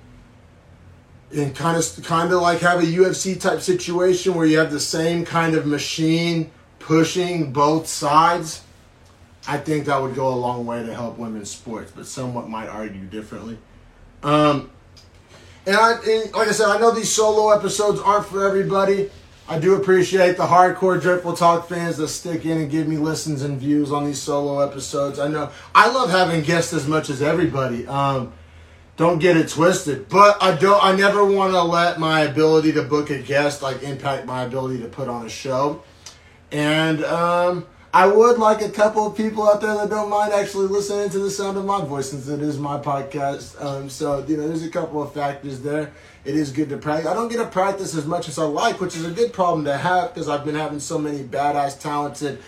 and 1.35 1.55
kind 1.55 1.77
of 1.77 2.05
kind 2.05 2.33
of 2.33 2.41
like 2.41 2.61
have 2.61 2.81
a 2.81 2.87
UFC 2.87 3.39
type 3.41 3.61
situation 3.61 4.35
where 4.35 4.47
you 4.47 4.59
have 4.59 4.71
the 4.71 4.81
same 4.81 5.25
kind 5.25 5.55
of 5.55 5.67
machine 5.67 6.51
pushing 6.79 7.53
both 7.53 7.87
sides, 7.87 8.63
I 9.47 9.59
think 9.59 9.87
that 9.87 10.01
would 10.01 10.15
go 10.15 10.29
a 10.29 10.37
long 10.37 10.65
way 10.67 10.85
to 10.85 10.95
help 10.95 11.19
women's 11.19 11.51
sports. 11.51 11.93
But 11.95 12.07
somewhat 12.07 12.49
might 12.49 12.69
argue 12.69 13.05
differently. 13.05 13.59
Um, 14.23 14.71
and 15.67 15.77
I, 15.77 15.93
and 15.93 16.33
like 16.33 16.49
I 16.49 16.53
said, 16.53 16.69
I 16.69 16.79
know 16.79 16.93
these 16.93 17.13
solo 17.13 17.51
episodes 17.51 18.01
aren't 18.01 18.27
for 18.27 18.47
everybody. 18.47 19.11
I 19.51 19.59
do 19.59 19.77
appreciate 19.77 20.37
the 20.37 20.47
hardcore 20.47 21.01
Dreadful 21.01 21.33
Talk 21.33 21.71
fans 21.71 21.97
that 21.97 22.09
stick 22.09 22.45
in 22.45 22.59
and 22.59 22.71
give 22.71 22.87
me 22.87 22.99
listens 22.99 23.41
and 23.41 23.59
views 23.59 23.91
on 23.91 24.05
these 24.05 24.21
solo 24.21 24.61
episodes. 24.61 25.19
I 25.19 25.29
know 25.29 25.51
I 25.75 25.91
love 25.91 26.11
having 26.11 26.43
guests 26.43 26.75
as 26.75 26.87
much 26.87 27.09
as 27.09 27.23
everybody. 27.23 27.87
Um, 27.87 28.35
don't 28.99 29.21
get 29.21 29.39
it 29.39 29.49
twisted, 29.49 30.11
but 30.11 30.37
I 30.43 30.55
don't. 30.55 30.85
I 30.85 30.95
never 30.95 31.25
want 31.25 31.55
to 31.55 31.63
let 31.63 31.99
my 31.99 32.21
ability 32.23 32.73
to 32.73 32.83
book 32.83 33.09
a 33.09 33.21
guest 33.21 33.63
like 33.63 33.83
impact 33.83 34.27
my 34.27 34.43
ability 34.43 34.83
to 34.83 34.89
put 34.89 35.09
on 35.09 35.25
a 35.25 35.31
show. 35.31 35.83
And 36.53 37.03
um, 37.05 37.67
I 37.95 38.07
would 38.07 38.39
like 38.39 38.61
a 38.61 38.69
couple 38.69 39.07
of 39.07 39.17
people 39.17 39.49
out 39.49 39.63
there 39.63 39.75
that 39.77 39.89
don't 39.89 40.11
mind 40.11 40.35
actually 40.35 40.67
listening 40.67 41.09
to 41.09 41.21
the 41.21 41.31
sound 41.31 41.57
of 41.57 41.65
my 41.65 41.83
voice 41.83 42.11
since 42.11 42.29
it 42.29 42.43
is 42.43 42.59
my 42.59 42.79
podcast. 42.79 43.63
Um, 43.65 43.89
so 43.89 44.23
you 44.29 44.37
know, 44.37 44.47
there's 44.47 44.65
a 44.65 44.71
couple 44.71 45.03
of 45.03 45.15
factors 45.15 45.63
there 45.63 45.93
it 46.29 46.37
is 46.37 46.53
good 46.53 46.69
to 46.69 46.77
practice. 46.77 47.07
I 47.07 47.15
don't 47.15 47.31
get 47.31 47.39
to 47.39 47.47
practice 47.47 47.95
as 47.95 48.05
much 48.05 48.29
as 48.29 48.39
I 48.39 48.45
like, 48.45 48.83
which 48.83 48.95
is 48.95 49.07
a 49.07 49.11
good 49.11 49.33
problem 49.33 49.65
to 49.65 49.79
have 49.79 50.13
because 50.13 50.29
I've 50.29 50.45
been 50.45 50.57
having 50.57 50.79
so 50.79 50.99
many 50.99 51.25
badass, 51.25 51.81
talented, 51.81 52.43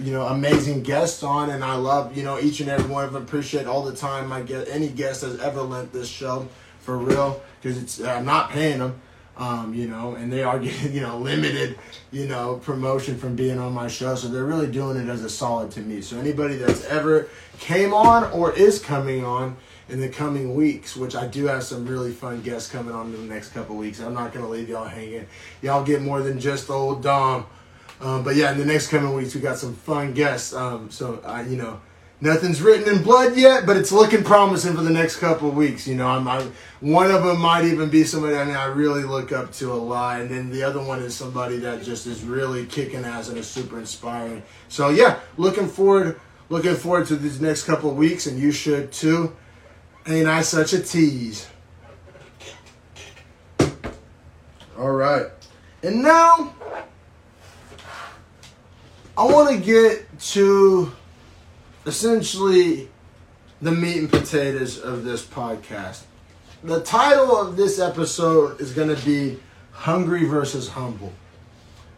you 0.00 0.12
know, 0.12 0.26
amazing 0.26 0.84
guests 0.84 1.24
on, 1.24 1.50
and 1.50 1.64
I 1.64 1.74
love, 1.74 2.16
you 2.16 2.22
know, 2.22 2.38
each 2.38 2.60
and 2.60 2.70
every 2.70 2.88
one 2.88 3.04
of 3.04 3.12
them. 3.12 3.24
Appreciate 3.24 3.66
all 3.66 3.82
the 3.82 3.96
time 3.96 4.30
I 4.30 4.42
get 4.42 4.68
any 4.68 4.86
guest 4.86 5.22
has 5.22 5.40
ever 5.40 5.62
lent 5.62 5.92
this 5.92 6.06
show 6.06 6.48
for 6.78 6.96
real 6.96 7.42
because 7.60 7.76
it's 7.76 8.00
I'm 8.00 8.24
not 8.24 8.50
paying 8.50 8.78
them. 8.78 9.00
Um, 9.36 9.74
you 9.74 9.88
know, 9.88 10.14
and 10.14 10.32
they 10.32 10.44
are 10.44 10.58
getting, 10.60 10.94
you 10.94 11.00
know, 11.00 11.18
limited, 11.18 11.76
you 12.12 12.28
know, 12.28 12.60
promotion 12.62 13.18
from 13.18 13.34
being 13.34 13.58
on 13.58 13.72
my 13.72 13.88
show. 13.88 14.14
So 14.14 14.28
they're 14.28 14.44
really 14.44 14.70
doing 14.70 14.96
it 14.96 15.08
as 15.08 15.24
a 15.24 15.28
solid 15.28 15.72
to 15.72 15.80
me. 15.80 16.02
So 16.02 16.18
anybody 16.18 16.54
that's 16.54 16.84
ever 16.84 17.28
came 17.58 17.92
on 17.92 18.30
or 18.30 18.52
is 18.52 18.78
coming 18.78 19.24
on, 19.24 19.56
in 19.88 20.00
the 20.00 20.08
coming 20.08 20.54
weeks, 20.54 20.96
which 20.96 21.14
I 21.14 21.26
do 21.26 21.46
have 21.46 21.62
some 21.62 21.86
really 21.86 22.12
fun 22.12 22.42
guests 22.42 22.70
coming 22.70 22.94
on 22.94 23.14
in 23.14 23.28
the 23.28 23.34
next 23.34 23.50
couple 23.50 23.76
weeks. 23.76 24.00
I'm 24.00 24.14
not 24.14 24.32
going 24.32 24.44
to 24.44 24.50
leave 24.50 24.68
y'all 24.68 24.88
hanging. 24.88 25.26
Y'all 25.62 25.84
get 25.84 26.02
more 26.02 26.22
than 26.22 26.40
just 26.40 26.70
old 26.70 27.02
Dom. 27.02 27.46
Um, 28.00 28.24
but 28.24 28.36
yeah, 28.36 28.52
in 28.52 28.58
the 28.58 28.64
next 28.64 28.88
coming 28.88 29.14
weeks, 29.14 29.34
we 29.34 29.40
got 29.40 29.58
some 29.58 29.74
fun 29.74 30.14
guests. 30.14 30.52
Um, 30.54 30.90
so, 30.90 31.20
I, 31.24 31.42
you 31.42 31.56
know, 31.56 31.80
nothing's 32.20 32.60
written 32.62 32.96
in 32.96 33.02
blood 33.02 33.36
yet, 33.36 33.66
but 33.66 33.76
it's 33.76 33.92
looking 33.92 34.24
promising 34.24 34.74
for 34.74 34.82
the 34.82 34.90
next 34.90 35.16
couple 35.16 35.50
weeks. 35.50 35.86
You 35.86 35.94
know, 35.94 36.08
I'm, 36.08 36.26
I, 36.26 36.44
one 36.80 37.10
of 37.10 37.22
them 37.22 37.40
might 37.40 37.64
even 37.64 37.90
be 37.90 38.04
somebody 38.04 38.36
I 38.36 38.44
mean 38.44 38.56
I 38.56 38.66
really 38.66 39.04
look 39.04 39.32
up 39.32 39.52
to 39.54 39.72
a 39.72 39.74
lot, 39.74 40.20
and 40.20 40.30
then 40.30 40.50
the 40.50 40.62
other 40.62 40.82
one 40.82 41.00
is 41.02 41.14
somebody 41.14 41.58
that 41.58 41.82
just 41.82 42.06
is 42.06 42.24
really 42.24 42.66
kicking 42.66 43.04
ass 43.04 43.28
and 43.28 43.38
is 43.38 43.46
super 43.46 43.78
inspiring. 43.78 44.42
So 44.68 44.88
yeah, 44.88 45.20
looking 45.36 45.68
forward 45.68 46.20
looking 46.48 46.74
forward 46.74 47.06
to 47.06 47.16
these 47.16 47.40
next 47.40 47.64
couple 47.64 47.90
weeks, 47.94 48.26
and 48.26 48.38
you 48.38 48.52
should 48.52 48.92
too. 48.92 49.34
Ain't 50.06 50.28
I 50.28 50.42
such 50.42 50.74
a 50.74 50.80
tease? 50.80 51.48
All 54.78 54.90
right. 54.90 55.26
And 55.82 56.02
now, 56.02 56.54
I 59.16 59.24
want 59.24 59.50
to 59.50 59.64
get 59.64 60.18
to 60.18 60.92
essentially 61.86 62.88
the 63.62 63.70
meat 63.70 63.98
and 63.98 64.10
potatoes 64.10 64.78
of 64.78 65.04
this 65.04 65.24
podcast. 65.24 66.02
The 66.62 66.80
title 66.80 67.36
of 67.36 67.56
this 67.56 67.78
episode 67.78 68.60
is 68.60 68.72
going 68.72 68.94
to 68.94 69.06
be 69.06 69.38
Hungry 69.70 70.24
versus 70.24 70.68
Humble. 70.68 71.12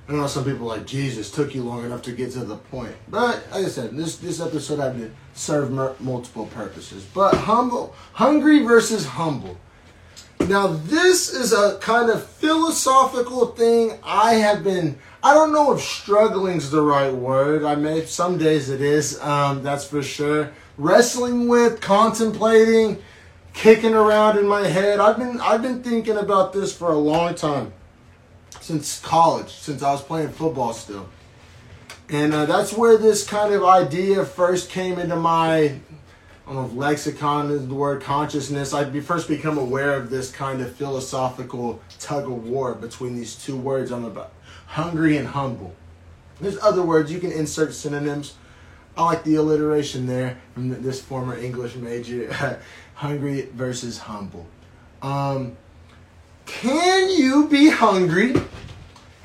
I 0.08 0.12
know 0.12 0.28
some 0.28 0.44
people 0.44 0.66
like 0.66 0.86
Jesus 0.86 1.30
took 1.32 1.54
you 1.54 1.64
long 1.64 1.84
enough 1.84 2.02
to 2.02 2.12
get 2.12 2.30
to 2.32 2.44
the 2.44 2.56
point, 2.56 2.94
but 3.08 3.44
like 3.50 3.64
I 3.64 3.68
said, 3.68 3.96
this 3.96 4.16
this 4.18 4.40
episode 4.40 4.78
had 4.78 4.96
to 4.98 5.10
serve 5.36 5.70
multiple 6.00 6.46
purposes. 6.46 7.04
But 7.04 7.34
humble, 7.34 7.94
hungry 8.14 8.62
versus 8.62 9.06
humble. 9.06 9.56
Now 10.40 10.68
this 10.68 11.32
is 11.32 11.52
a 11.52 11.78
kind 11.78 12.10
of 12.10 12.26
philosophical 12.26 13.46
thing. 13.46 13.98
I 14.02 14.34
have 14.34 14.64
been. 14.64 14.98
I 15.22 15.34
don't 15.34 15.52
know 15.52 15.72
if 15.72 15.80
struggling 15.80 16.58
is 16.58 16.70
the 16.70 16.82
right 16.82 17.12
word. 17.12 17.64
I 17.64 17.74
may 17.74 18.04
some 18.06 18.38
days 18.38 18.68
it 18.68 18.80
is. 18.80 19.20
Um, 19.20 19.62
that's 19.62 19.84
for 19.84 20.02
sure. 20.02 20.52
Wrestling 20.78 21.48
with, 21.48 21.80
contemplating, 21.80 23.02
kicking 23.54 23.94
around 23.94 24.38
in 24.38 24.46
my 24.46 24.66
head. 24.66 25.00
I've 25.00 25.18
been 25.18 25.40
I've 25.40 25.62
been 25.62 25.82
thinking 25.82 26.16
about 26.16 26.52
this 26.52 26.76
for 26.76 26.92
a 26.92 26.98
long 26.98 27.34
time 27.34 27.72
since 28.60 29.00
college, 29.00 29.50
since 29.50 29.82
I 29.82 29.92
was 29.92 30.02
playing 30.02 30.30
football 30.30 30.72
still. 30.72 31.08
And 32.08 32.32
uh, 32.32 32.46
that's 32.46 32.72
where 32.72 32.96
this 32.96 33.26
kind 33.26 33.52
of 33.52 33.64
idea 33.64 34.24
first 34.24 34.70
came 34.70 34.98
into 34.98 35.16
my, 35.16 35.56
I 35.56 35.80
don't 36.46 36.54
know 36.54 36.66
if 36.66 36.74
lexicon 36.74 37.50
is 37.50 37.66
the 37.66 37.74
word 37.74 38.02
consciousness. 38.02 38.72
I 38.72 38.84
be 38.84 39.00
first 39.00 39.26
become 39.26 39.58
aware 39.58 39.94
of 39.94 40.08
this 40.08 40.30
kind 40.30 40.60
of 40.60 40.72
philosophical 40.76 41.80
tug 41.98 42.26
of 42.26 42.46
war 42.46 42.74
between 42.74 43.16
these 43.16 43.34
two 43.34 43.56
words 43.56 43.90
I'm 43.90 44.04
about 44.04 44.32
hungry 44.66 45.16
and 45.16 45.28
humble. 45.28 45.74
There's 46.40 46.58
other 46.58 46.82
words, 46.82 47.10
you 47.10 47.18
can 47.18 47.32
insert 47.32 47.74
synonyms. 47.74 48.34
I 48.96 49.04
like 49.04 49.24
the 49.24 49.34
alliteration 49.36 50.06
there 50.06 50.38
from 50.54 50.82
this 50.82 51.00
former 51.00 51.36
English 51.36 51.74
major 51.74 52.60
hungry 52.94 53.48
versus 53.52 53.98
humble. 53.98 54.46
Um, 55.02 55.56
can 56.46 57.10
you 57.10 57.48
be 57.48 57.68
hungry? 57.68 58.34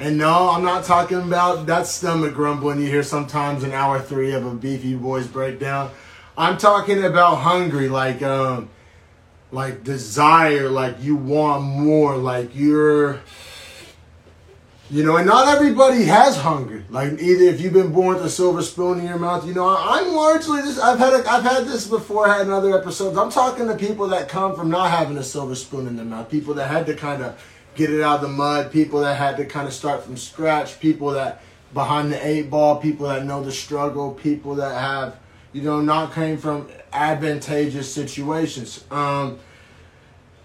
And 0.02 0.18
no, 0.18 0.50
I'm 0.50 0.64
not 0.64 0.84
talking 0.84 1.20
about 1.20 1.68
that 1.68 1.86
stomach 1.86 2.34
grumbling 2.34 2.82
you 2.82 2.88
hear 2.88 3.04
sometimes 3.04 3.64
in 3.64 3.72
hour 3.72 4.02
three 4.02 4.34
of 4.34 4.44
a 4.44 4.50
Beefy 4.50 4.96
Boys 4.96 5.28
breakdown. 5.28 5.92
I'm 6.36 6.58
talking 6.58 7.04
about 7.04 7.36
hungry, 7.36 7.88
like 7.88 8.24
um, 8.24 8.72
like 9.52 9.84
desire, 9.84 10.70
like 10.70 10.96
you 11.02 11.16
want 11.16 11.66
more, 11.66 12.18
like 12.18 12.56
you're 12.56 13.20
you 14.90 15.04
know, 15.04 15.18
and 15.18 15.28
not 15.28 15.56
everybody 15.56 16.06
has 16.06 16.36
hunger. 16.36 16.84
Like 16.90 17.22
either 17.22 17.44
if 17.44 17.62
you've 17.62 17.74
been 17.74 17.94
born 17.94 18.16
with 18.16 18.26
a 18.26 18.30
silver 18.30 18.64
spoon 18.64 19.02
in 19.02 19.06
your 19.06 19.20
mouth, 19.20 19.46
you 19.46 19.54
know, 19.54 19.68
I'm 19.70 20.14
largely 20.16 20.64
this. 20.64 20.80
I've 20.80 20.98
had 20.98 21.14
a, 21.14 21.30
I've 21.30 21.44
had 21.44 21.66
this 21.66 21.88
before. 21.88 22.28
Had 22.28 22.48
in 22.48 22.52
other 22.52 22.76
episodes. 22.76 23.20
I'm 23.20 23.30
talking 23.30 23.68
to 23.68 23.76
people 23.76 24.08
that 24.08 24.30
come 24.30 24.56
from 24.56 24.72
not 24.72 24.90
having 24.90 25.18
a 25.18 25.24
silver 25.24 25.54
spoon 25.54 25.86
in 25.86 25.96
their 25.96 26.06
mouth. 26.06 26.28
People 26.28 26.56
that 26.56 26.70
had 26.70 26.88
to 26.88 26.96
kind 26.96 27.22
of 27.22 27.40
get 27.82 27.94
it 27.94 28.02
out 28.02 28.16
of 28.16 28.22
the 28.22 28.28
mud. 28.28 28.72
People 28.72 29.02
that 29.02 29.18
had 29.18 29.38
to 29.38 29.46
kind 29.46 29.68
of 29.68 29.74
start 29.74 30.04
from 30.04 30.18
scratch. 30.18 30.80
People 30.80 31.12
that 31.12 31.42
behind 31.74 32.12
the 32.12 32.28
eight 32.28 32.50
ball. 32.50 32.78
People 32.78 33.08
that 33.08 33.26
know 33.26 33.44
the 33.44 33.52
struggle. 33.52 34.14
People 34.14 34.56
that 34.56 34.80
have, 34.80 35.18
you 35.52 35.64
know, 35.64 35.82
not 35.82 36.14
came 36.14 36.38
from 36.38 36.70
advantageous 36.94 37.92
situations. 37.92 38.86
Um, 38.92 39.40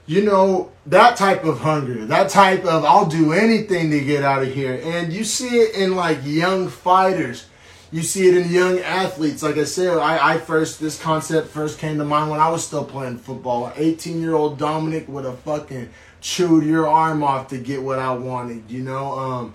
you 0.06 0.22
know, 0.22 0.70
that 0.86 1.16
type 1.16 1.44
of 1.44 1.58
hunger, 1.58 2.06
that 2.06 2.30
type 2.30 2.64
of 2.64 2.84
I'll 2.84 3.06
do 3.06 3.32
anything 3.32 3.90
to 3.90 4.00
get 4.00 4.22
out 4.22 4.42
of 4.42 4.52
here. 4.54 4.80
And 4.82 5.12
you 5.12 5.24
see 5.24 5.58
it 5.58 5.74
in 5.74 5.96
like 5.96 6.20
young 6.22 6.68
fighters. 6.68 7.46
You 7.90 8.02
see 8.02 8.28
it 8.28 8.36
in 8.36 8.52
young 8.52 8.78
athletes. 8.80 9.42
Like 9.42 9.56
I 9.56 9.64
said, 9.64 9.98
I, 9.98 10.34
I 10.34 10.38
first, 10.38 10.80
this 10.80 11.00
concept 11.00 11.48
first 11.48 11.78
came 11.78 11.98
to 11.98 12.04
mind 12.04 12.30
when 12.30 12.40
I 12.40 12.48
was 12.50 12.64
still 12.64 12.84
playing 12.84 13.18
football. 13.18 13.72
18 13.76 14.20
year 14.20 14.34
old 14.34 14.58
Dominic 14.58 15.08
would 15.08 15.24
have 15.24 15.38
fucking 15.40 15.90
chewed 16.20 16.64
your 16.64 16.88
arm 16.88 17.22
off 17.22 17.48
to 17.48 17.58
get 17.58 17.82
what 17.82 17.98
I 17.98 18.12
wanted, 18.14 18.70
you 18.70 18.82
know? 18.82 19.18
Um, 19.18 19.54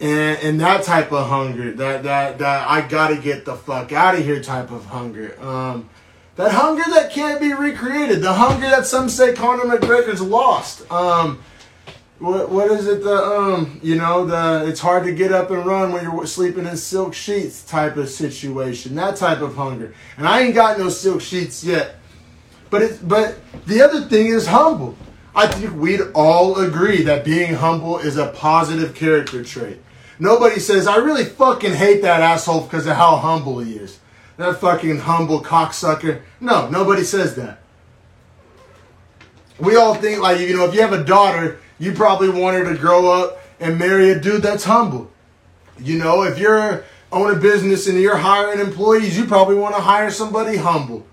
and, 0.00 0.38
and 0.42 0.60
that 0.60 0.84
type 0.84 1.12
of 1.12 1.28
hunger, 1.28 1.72
that, 1.72 2.02
that, 2.02 2.38
that 2.38 2.68
I 2.68 2.86
gotta 2.86 3.16
get 3.16 3.44
the 3.44 3.56
fuck 3.56 3.92
out 3.92 4.14
of 4.14 4.24
here 4.24 4.42
type 4.42 4.70
of 4.70 4.86
hunger. 4.86 5.40
Um, 5.40 5.88
that 6.36 6.52
hunger 6.52 6.82
that 6.90 7.12
can't 7.12 7.40
be 7.40 7.52
recreated. 7.52 8.20
The 8.20 8.32
hunger 8.32 8.68
that 8.68 8.86
some 8.86 9.08
say 9.08 9.34
Conor 9.34 9.64
McGregor's 9.64 10.20
lost. 10.20 10.90
Um, 10.90 11.40
what 12.18 12.50
what 12.50 12.70
is 12.70 12.86
it? 12.86 13.02
The 13.02 13.16
um, 13.16 13.80
you 13.82 13.96
know, 13.96 14.24
the 14.24 14.68
it's 14.68 14.80
hard 14.80 15.04
to 15.04 15.12
get 15.12 15.32
up 15.32 15.50
and 15.50 15.64
run 15.64 15.92
when 15.92 16.02
you're 16.02 16.26
sleeping 16.26 16.66
in 16.66 16.76
silk 16.76 17.14
sheets 17.14 17.64
type 17.64 17.96
of 17.96 18.08
situation. 18.08 18.94
That 18.94 19.16
type 19.16 19.40
of 19.40 19.54
hunger. 19.54 19.94
And 20.16 20.26
I 20.26 20.40
ain't 20.40 20.54
got 20.54 20.78
no 20.78 20.88
silk 20.88 21.20
sheets 21.20 21.62
yet. 21.62 21.96
But 22.70 22.82
it 22.82 23.08
but 23.08 23.38
the 23.66 23.82
other 23.82 24.02
thing 24.02 24.28
is 24.28 24.46
humble. 24.46 24.96
I 25.34 25.46
think 25.48 25.74
we'd 25.74 26.00
all 26.14 26.58
agree 26.58 27.02
that 27.02 27.24
being 27.24 27.54
humble 27.54 27.98
is 27.98 28.16
a 28.16 28.28
positive 28.28 28.94
character 28.94 29.42
trait. 29.42 29.78
Nobody 30.18 30.60
says, 30.60 30.86
I 30.86 30.96
really 30.96 31.24
fucking 31.24 31.72
hate 31.72 32.02
that 32.02 32.20
asshole 32.20 32.62
because 32.62 32.86
of 32.86 32.96
how 32.96 33.16
humble 33.16 33.58
he 33.58 33.74
is 33.74 33.98
that 34.36 34.60
fucking 34.60 34.98
humble 35.00 35.40
cocksucker. 35.42 36.22
No, 36.40 36.68
nobody 36.68 37.04
says 37.04 37.36
that. 37.36 37.60
We 39.58 39.76
all 39.76 39.94
think 39.94 40.20
like 40.20 40.40
you 40.40 40.56
know, 40.56 40.64
if 40.64 40.74
you 40.74 40.80
have 40.80 40.92
a 40.92 41.04
daughter, 41.04 41.60
you 41.78 41.92
probably 41.92 42.28
want 42.28 42.56
her 42.56 42.72
to 42.72 42.78
grow 42.78 43.10
up 43.10 43.40
and 43.60 43.78
marry 43.78 44.10
a 44.10 44.18
dude 44.18 44.42
that's 44.42 44.64
humble. 44.64 45.10
You 45.78 45.98
know, 45.98 46.22
if 46.22 46.38
you're 46.38 46.84
own 47.12 47.32
a 47.32 47.38
business 47.38 47.86
and 47.86 48.00
you're 48.00 48.16
hiring 48.16 48.58
employees, 48.58 49.16
you 49.16 49.26
probably 49.26 49.54
want 49.54 49.76
to 49.76 49.80
hire 49.80 50.10
somebody 50.10 50.56
humble. 50.56 51.06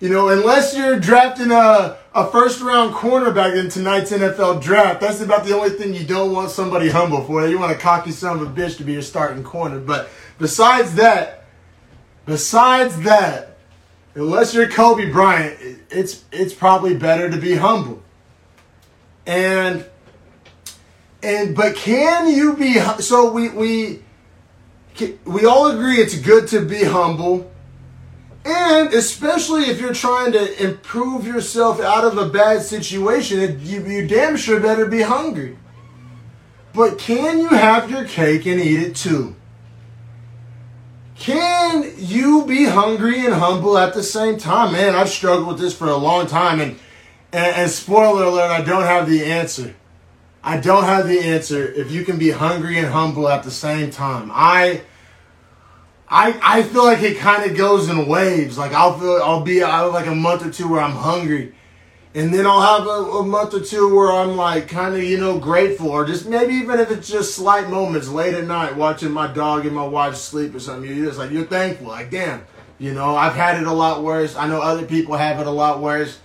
You 0.00 0.08
know, 0.08 0.30
unless 0.30 0.76
you're 0.76 0.98
drafting 0.98 1.50
a, 1.50 1.98
a 2.14 2.26
first 2.30 2.60
round 2.60 2.94
cornerback 2.94 3.56
in 3.56 3.68
tonight's 3.68 4.10
NFL 4.10 4.62
draft, 4.62 5.00
that's 5.00 5.20
about 5.20 5.44
the 5.44 5.54
only 5.54 5.70
thing 5.70 5.94
you 5.94 6.04
don't 6.04 6.32
want 6.32 6.50
somebody 6.50 6.88
humble 6.88 7.22
for. 7.22 7.46
You 7.46 7.58
want 7.58 7.72
a 7.72 7.78
cocky 7.78 8.10
son 8.10 8.40
of 8.40 8.42
a 8.42 8.50
bitch 8.50 8.78
to 8.78 8.84
be 8.84 8.94
your 8.94 9.02
starting 9.02 9.44
corner. 9.44 9.78
But 9.78 10.08
besides 10.38 10.94
that, 10.94 11.40
Besides 12.30 13.00
that, 13.00 13.56
unless 14.14 14.54
you're 14.54 14.68
Kobe 14.68 15.10
Bryant, 15.10 15.58
it's 15.90 16.24
it's 16.30 16.54
probably 16.54 16.94
better 16.94 17.28
to 17.28 17.36
be 17.36 17.56
humble. 17.56 18.02
And 19.26 19.84
and 21.24 21.56
but 21.56 21.74
can 21.74 22.28
you 22.28 22.54
be 22.54 22.78
so 23.00 23.32
we 23.32 23.48
we 23.48 24.02
we 25.24 25.44
all 25.44 25.72
agree 25.72 25.96
it's 25.96 26.18
good 26.18 26.46
to 26.48 26.64
be 26.64 26.84
humble. 26.84 27.49
And 28.44 28.94
especially 28.94 29.64
if 29.64 29.80
you're 29.80 29.92
trying 29.92 30.32
to 30.32 30.62
improve 30.62 31.26
yourself 31.26 31.80
out 31.80 32.04
of 32.04 32.16
a 32.16 32.28
bad 32.28 32.62
situation, 32.62 33.60
you, 33.62 33.84
you 33.84 34.08
damn 34.08 34.36
sure 34.36 34.60
better 34.60 34.86
be 34.86 35.02
hungry. 35.02 35.58
But 36.72 36.98
can 36.98 37.38
you 37.38 37.48
have 37.48 37.90
your 37.90 38.04
cake 38.04 38.46
and 38.46 38.60
eat 38.60 38.80
it 38.80 38.96
too? 38.96 39.36
Can 41.16 41.92
you 41.98 42.46
be 42.46 42.64
hungry 42.64 43.26
and 43.26 43.34
humble 43.34 43.76
at 43.76 43.92
the 43.92 44.02
same 44.02 44.38
time? 44.38 44.72
Man, 44.72 44.94
I've 44.94 45.10
struggled 45.10 45.48
with 45.48 45.58
this 45.58 45.76
for 45.76 45.88
a 45.88 45.96
long 45.96 46.26
time, 46.26 46.60
and, 46.60 46.78
and, 47.30 47.56
and 47.56 47.70
spoiler 47.70 48.24
alert, 48.24 48.50
I 48.50 48.62
don't 48.62 48.84
have 48.84 49.06
the 49.06 49.24
answer. 49.26 49.74
I 50.42 50.58
don't 50.58 50.84
have 50.84 51.06
the 51.06 51.20
answer 51.20 51.70
if 51.70 51.90
you 51.90 52.06
can 52.06 52.18
be 52.18 52.30
hungry 52.30 52.78
and 52.78 52.88
humble 52.88 53.28
at 53.28 53.42
the 53.42 53.50
same 53.50 53.90
time. 53.90 54.30
I 54.32 54.80
I 56.10 56.38
I 56.42 56.62
feel 56.64 56.84
like 56.84 57.02
it 57.02 57.18
kind 57.18 57.48
of 57.48 57.56
goes 57.56 57.88
in 57.88 58.06
waves. 58.06 58.58
Like 58.58 58.72
I'll 58.72 58.98
feel 58.98 59.20
I'll 59.22 59.42
be 59.42 59.62
I'll 59.62 59.92
like 59.92 60.06
a 60.06 60.14
month 60.14 60.44
or 60.44 60.50
two 60.50 60.68
where 60.68 60.80
I'm 60.80 60.96
hungry, 60.96 61.54
and 62.12 62.34
then 62.34 62.44
I'll 62.44 62.78
have 62.78 62.86
a, 62.88 63.18
a 63.18 63.24
month 63.24 63.54
or 63.54 63.60
two 63.60 63.94
where 63.94 64.10
I'm 64.10 64.36
like 64.36 64.68
kind 64.68 64.96
of, 64.96 65.02
you 65.04 65.18
know, 65.18 65.38
grateful 65.38 65.90
or 65.90 66.04
just 66.04 66.26
maybe 66.26 66.54
even 66.54 66.80
if 66.80 66.90
it's 66.90 67.08
just 67.08 67.36
slight 67.36 67.70
moments 67.70 68.08
late 68.08 68.34
at 68.34 68.44
night 68.44 68.74
watching 68.74 69.12
my 69.12 69.28
dog 69.28 69.64
and 69.64 69.74
my 69.74 69.86
wife 69.86 70.16
sleep 70.16 70.52
or 70.52 70.58
something. 70.58 70.90
You're 70.90 71.06
just 71.06 71.18
like, 71.18 71.30
you're 71.30 71.46
thankful. 71.46 71.86
Like, 71.86 72.10
damn, 72.10 72.44
you 72.78 72.92
know, 72.94 73.14
I've 73.14 73.36
had 73.36 73.60
it 73.60 73.66
a 73.66 73.72
lot 73.72 74.02
worse. 74.02 74.34
I 74.34 74.48
know 74.48 74.60
other 74.60 74.86
people 74.86 75.16
have 75.16 75.38
it 75.38 75.46
a 75.46 75.52
lot 75.52 75.80
worse. 75.80 76.18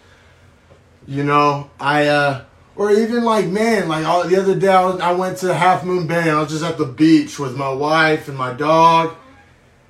You 1.05 1.23
know, 1.23 1.69
I, 1.79 2.07
uh, 2.07 2.45
or 2.75 2.91
even 2.91 3.23
like, 3.23 3.45
man, 3.45 3.87
like 3.87 4.07
all, 4.07 4.27
the 4.27 4.37
other 4.37 4.59
day 4.59 4.69
I, 4.69 4.83
was, 4.85 4.99
I 4.99 5.11
went 5.11 5.37
to 5.39 5.53
Half 5.53 5.83
Moon 5.83 6.07
Bay 6.07 6.31
I 6.31 6.41
was 6.41 6.49
just 6.49 6.63
at 6.63 6.79
the 6.79 6.85
beach 6.85 7.37
with 7.37 7.55
my 7.55 7.71
wife 7.71 8.27
and 8.27 8.35
my 8.35 8.53
dog. 8.53 9.15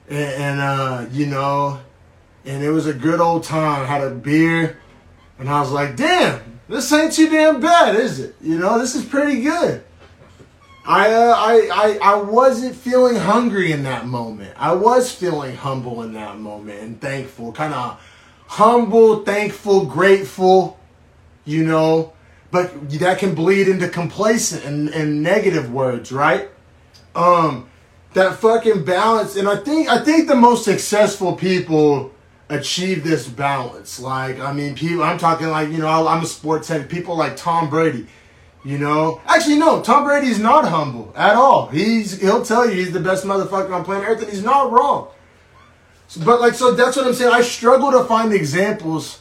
And, 0.10 0.18
and 0.18 0.60
uh, 0.62 1.06
you 1.12 1.26
know, 1.26 1.80
and 2.46 2.64
it 2.64 2.70
was 2.70 2.88
a 2.88 2.94
good 2.94 3.20
old 3.20 3.44
time. 3.44 3.82
I 3.82 3.86
had 3.86 4.02
a 4.02 4.12
beer 4.12 4.78
and 5.40 5.50
I 5.50 5.60
was 5.60 5.72
like, 5.72 5.96
damn, 5.96 6.60
this 6.70 6.92
ain't 6.94 7.14
too 7.14 7.30
damn 7.30 7.60
bad, 7.60 7.96
is 7.96 8.20
it? 8.20 8.36
You 8.42 8.58
know, 8.58 8.80
this 8.80 8.96
is 8.96 9.04
pretty 9.04 9.42
good. 9.42 9.84
I, 10.88 11.12
uh, 11.12 11.36
I, 11.36 11.70
I, 11.74 12.14
I 12.14 12.16
wasn't 12.22 12.76
feeling 12.76 13.16
hungry 13.16 13.72
in 13.72 13.84
that 13.84 14.06
moment. 14.06 14.54
I 14.56 14.74
was 14.74 15.12
feeling 15.12 15.56
humble 15.56 16.04
in 16.04 16.14
that 16.14 16.38
moment 16.38 16.80
and 16.80 17.02
thankful, 17.02 17.52
kind 17.52 17.74
of 17.74 18.00
humble, 18.48 19.24
thankful, 19.24 19.86
grateful, 19.86 20.80
you 21.44 21.66
know. 21.66 22.14
But 22.52 22.90
that 22.92 23.18
can 23.18 23.34
bleed 23.34 23.68
into 23.68 23.90
complacent 23.90 24.64
and, 24.64 24.90
and 24.90 25.24
negative 25.24 25.74
words, 25.74 26.12
right? 26.12 26.50
Um, 27.16 27.68
that 28.16 28.38
fucking 28.38 28.84
balance, 28.84 29.36
and 29.36 29.48
I 29.48 29.58
think 29.58 29.88
I 29.88 30.04
think 30.04 30.28
the 30.28 30.36
most 30.36 30.66
successful 30.66 31.36
people 31.36 32.12
achieve 32.50 33.04
this 33.04 33.28
balance. 33.28 34.00
Like, 34.00 34.40
I 34.40 34.52
mean, 34.52 34.76
people. 34.76 35.04
I'm 35.04 35.18
talking 35.18 35.48
like 35.48 35.70
you 35.70 35.78
know, 35.78 36.08
I'm 36.08 36.24
a 36.24 36.26
sports 36.26 36.68
head. 36.68 36.90
People 36.90 37.16
like 37.16 37.38
Tom 37.38 37.70
Brady 37.70 38.08
you 38.66 38.80
know, 38.80 39.22
actually, 39.28 39.60
no. 39.60 39.80
Tom 39.84 40.06
Brady's 40.06 40.40
not 40.40 40.68
humble 40.68 41.14
at 41.16 41.36
all. 41.36 41.68
He's 41.68 42.20
he'll 42.20 42.44
tell 42.44 42.68
you 42.68 42.76
he's 42.76 42.92
the 42.92 43.00
best 43.00 43.24
motherfucker 43.24 43.70
on 43.70 43.86
planet 43.86 44.10
Earth, 44.10 44.24
and 44.24 44.32
he's 44.32 44.44
not 44.44 44.72
wrong. 44.72 45.10
But 46.26 46.42
like, 46.42 46.56
so 46.56 46.72
that's 46.72 46.98
what 46.98 47.06
I'm 47.06 47.14
saying. 47.14 47.32
I 47.32 47.42
struggle 47.42 47.92
to 47.92 48.04
find 48.06 48.34
examples 48.34 49.20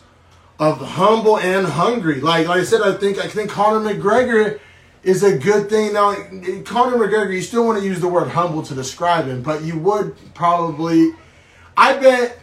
of 0.58 0.78
humble 0.78 1.38
and 1.38 1.66
hungry. 1.66 2.22
Like, 2.22 2.48
like 2.48 2.60
I 2.60 2.64
said, 2.64 2.80
I 2.80 2.94
think 2.94 3.18
I 3.18 3.28
think 3.28 3.50
Conor 3.50 3.80
McGregor 3.86 4.60
is 5.04 5.22
a 5.22 5.36
good 5.36 5.68
thing. 5.68 5.92
Now, 5.92 6.14
Conor 6.64 6.96
McGregor, 6.96 7.32
you 7.32 7.42
still 7.42 7.66
want 7.66 7.78
to 7.78 7.84
use 7.84 8.00
the 8.00 8.08
word 8.08 8.28
humble 8.28 8.62
to 8.62 8.74
describe 8.74 9.26
him, 9.26 9.42
but 9.42 9.62
you 9.62 9.78
would 9.78 10.16
probably, 10.34 11.12
I 11.76 11.96
bet. 11.96 12.40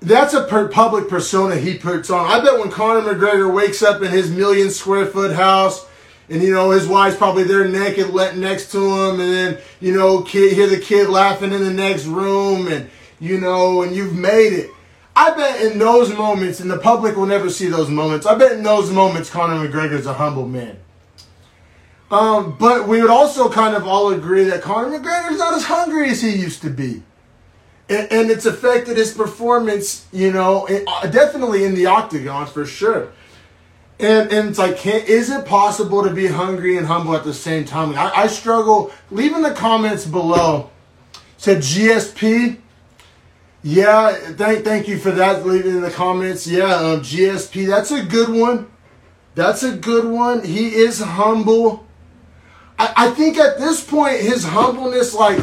That's 0.00 0.32
a 0.32 0.44
per 0.44 0.68
public 0.68 1.08
persona 1.08 1.56
he 1.56 1.76
puts 1.76 2.08
on. 2.08 2.24
I 2.24 2.38
bet 2.38 2.60
when 2.60 2.70
Conor 2.70 3.00
McGregor 3.00 3.52
wakes 3.52 3.82
up 3.82 4.00
in 4.00 4.12
his 4.12 4.30
million 4.30 4.70
square 4.70 5.06
foot 5.06 5.34
house 5.34 5.84
and 6.30 6.42
you 6.42 6.52
know 6.52 6.70
his 6.70 6.86
wife's 6.86 7.16
probably 7.16 7.44
there 7.44 7.66
naked 7.66 8.14
next 8.36 8.70
to 8.72 8.78
him 8.78 9.20
and 9.20 9.32
then 9.32 9.58
you 9.80 9.92
know 9.94 10.22
kid 10.22 10.52
hear 10.52 10.66
the 10.66 10.78
kid 10.78 11.08
laughing 11.08 11.52
in 11.52 11.62
the 11.62 11.72
next 11.72 12.04
room 12.06 12.68
and 12.68 12.88
you 13.18 13.40
know 13.40 13.82
and 13.82 13.94
you've 13.94 14.14
made 14.14 14.52
it 14.52 14.70
i 15.16 15.30
bet 15.34 15.60
in 15.62 15.78
those 15.78 16.14
moments 16.14 16.60
and 16.60 16.70
the 16.70 16.78
public 16.78 17.16
will 17.16 17.26
never 17.26 17.48
see 17.50 17.66
those 17.66 17.88
moments 17.88 18.26
i 18.26 18.34
bet 18.34 18.52
in 18.52 18.62
those 18.62 18.90
moments 18.90 19.30
conor 19.30 19.66
mcgregor's 19.66 20.06
a 20.06 20.14
humble 20.14 20.46
man 20.46 20.76
um, 22.10 22.56
but 22.58 22.88
we 22.88 23.02
would 23.02 23.10
also 23.10 23.50
kind 23.50 23.76
of 23.76 23.86
all 23.86 24.10
agree 24.10 24.44
that 24.44 24.62
conor 24.62 24.98
mcgregor's 24.98 25.38
not 25.38 25.54
as 25.54 25.64
hungry 25.64 26.10
as 26.10 26.22
he 26.22 26.34
used 26.34 26.62
to 26.62 26.70
be 26.70 27.02
and, 27.88 28.10
and 28.12 28.30
it's 28.30 28.46
affected 28.46 28.96
his 28.96 29.12
performance 29.12 30.06
you 30.12 30.32
know 30.32 30.66
uh, 30.68 31.06
definitely 31.06 31.64
in 31.64 31.74
the 31.74 31.86
octagon 31.86 32.46
for 32.46 32.64
sure 32.64 33.12
and, 34.00 34.32
and 34.32 34.48
it's 34.48 34.58
like, 34.58 34.84
is 34.86 35.28
it 35.30 35.44
possible 35.44 36.04
to 36.04 36.10
be 36.10 36.28
hungry 36.28 36.76
and 36.76 36.86
humble 36.86 37.16
at 37.16 37.24
the 37.24 37.34
same 37.34 37.64
time? 37.64 37.94
I, 37.94 38.12
I 38.14 38.26
struggle. 38.28 38.92
Leave 39.10 39.34
in 39.34 39.42
the 39.42 39.54
comments 39.54 40.06
below. 40.06 40.70
Said 41.36 41.58
GSP. 41.58 42.58
Yeah, 43.62 44.12
thank 44.12 44.64
thank 44.64 44.86
you 44.86 44.98
for 44.98 45.10
that. 45.10 45.44
Leave 45.44 45.66
it 45.66 45.74
in 45.74 45.80
the 45.80 45.90
comments. 45.90 46.46
Yeah, 46.46 46.74
um, 46.76 47.00
GSP. 47.00 47.66
That's 47.66 47.90
a 47.90 48.04
good 48.04 48.28
one. 48.28 48.70
That's 49.34 49.64
a 49.64 49.76
good 49.76 50.04
one. 50.04 50.44
He 50.44 50.76
is 50.76 51.00
humble. 51.00 51.84
I, 52.78 52.92
I 52.96 53.10
think 53.10 53.38
at 53.38 53.58
this 53.58 53.82
point, 53.84 54.20
his 54.20 54.44
humbleness, 54.44 55.14
like, 55.14 55.38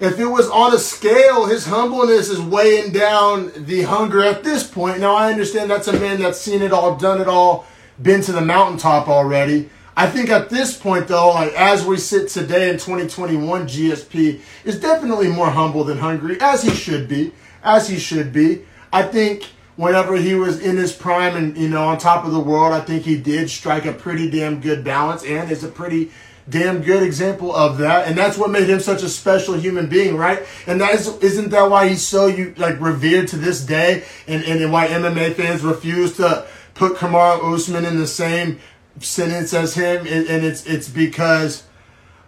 if 0.00 0.18
it 0.18 0.26
was 0.26 0.48
on 0.50 0.74
a 0.74 0.78
scale, 0.78 1.46
his 1.46 1.66
humbleness 1.66 2.28
is 2.28 2.40
weighing 2.40 2.92
down 2.92 3.52
the 3.56 3.82
hunger 3.82 4.22
at 4.22 4.42
this 4.42 4.64
point. 4.66 5.00
Now, 5.00 5.14
I 5.14 5.30
understand 5.30 5.70
that's 5.70 5.88
a 5.88 5.98
man 5.98 6.20
that's 6.20 6.40
seen 6.40 6.62
it 6.62 6.72
all, 6.72 6.96
done 6.96 7.20
it 7.20 7.28
all, 7.28 7.66
been 8.02 8.20
to 8.22 8.32
the 8.32 8.40
mountaintop 8.40 9.08
already. 9.08 9.70
I 9.96 10.08
think 10.08 10.28
at 10.30 10.50
this 10.50 10.76
point, 10.76 11.06
though, 11.06 11.30
like 11.30 11.52
as 11.52 11.86
we 11.86 11.96
sit 11.98 12.28
today 12.28 12.68
in 12.68 12.74
2021, 12.74 13.68
GSP 13.68 14.40
is 14.64 14.80
definitely 14.80 15.28
more 15.28 15.50
humble 15.50 15.84
than 15.84 15.98
hungry, 15.98 16.36
as 16.40 16.64
he 16.64 16.70
should 16.70 17.08
be, 17.08 17.32
as 17.62 17.88
he 17.88 17.98
should 17.98 18.32
be. 18.32 18.64
I 18.92 19.04
think 19.04 19.44
whenever 19.76 20.16
he 20.16 20.34
was 20.34 20.60
in 20.60 20.76
his 20.76 20.92
prime 20.92 21.36
and 21.36 21.56
you 21.56 21.68
know 21.68 21.84
on 21.84 21.98
top 21.98 22.24
of 22.24 22.32
the 22.32 22.40
world, 22.40 22.72
I 22.72 22.80
think 22.80 23.04
he 23.04 23.16
did 23.16 23.48
strike 23.48 23.86
a 23.86 23.92
pretty 23.92 24.28
damn 24.28 24.60
good 24.60 24.82
balance 24.82 25.24
and 25.24 25.48
is 25.48 25.62
a 25.62 25.68
pretty 25.68 26.10
damn 26.48 26.82
good 26.82 27.02
example 27.02 27.54
of 27.54 27.78
that. 27.78 28.06
And 28.06 28.16
that's 28.16 28.36
what 28.36 28.50
made 28.50 28.68
him 28.68 28.80
such 28.80 29.02
a 29.02 29.08
special 29.08 29.54
human 29.54 29.88
being, 29.88 30.16
right? 30.16 30.42
And 30.66 30.80
that 30.80 30.94
is 30.94 31.08
isn't 31.18 31.50
that 31.50 31.70
why 31.70 31.88
he's 31.88 32.06
so 32.06 32.26
you 32.26 32.54
like 32.56 32.80
revered 32.80 33.28
to 33.28 33.36
this 33.36 33.64
day, 33.64 34.04
and 34.26 34.44
and 34.44 34.72
why 34.72 34.88
MMA 34.88 35.34
fans 35.34 35.62
refuse 35.62 36.16
to 36.16 36.46
put 36.74 36.96
Kamaru 36.96 37.54
Usman 37.54 37.84
in 37.84 37.98
the 37.98 38.06
same 38.06 38.60
sentence 39.00 39.52
as 39.54 39.74
him, 39.74 40.06
and, 40.06 40.26
and 40.26 40.44
it's 40.44 40.66
it's 40.66 40.88
because 40.88 41.64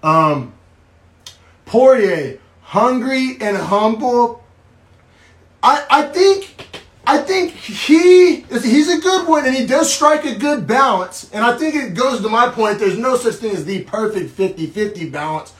um, 0.02 0.52
Poirier, 1.64 2.38
hungry 2.62 3.36
and 3.40 3.56
humble. 3.56 4.44
I 5.62 5.84
I 5.90 6.02
think 6.02 6.65
I 7.06 7.18
think 7.18 7.52
he 7.52 8.40
he's 8.40 8.88
a 8.92 9.00
good 9.00 9.28
one, 9.28 9.46
and 9.46 9.54
he 9.54 9.66
does 9.66 9.92
strike 9.92 10.24
a 10.24 10.34
good 10.34 10.66
balance. 10.66 11.30
And 11.32 11.44
I 11.44 11.56
think 11.56 11.74
it 11.74 11.94
goes 11.94 12.20
to 12.22 12.28
my 12.28 12.48
point. 12.48 12.78
There's 12.78 12.98
no 12.98 13.16
such 13.16 13.36
thing 13.36 13.52
as 13.52 13.64
the 13.64 13.84
perfect 13.84 14.36
50-50 14.36 15.12
balance. 15.12 15.52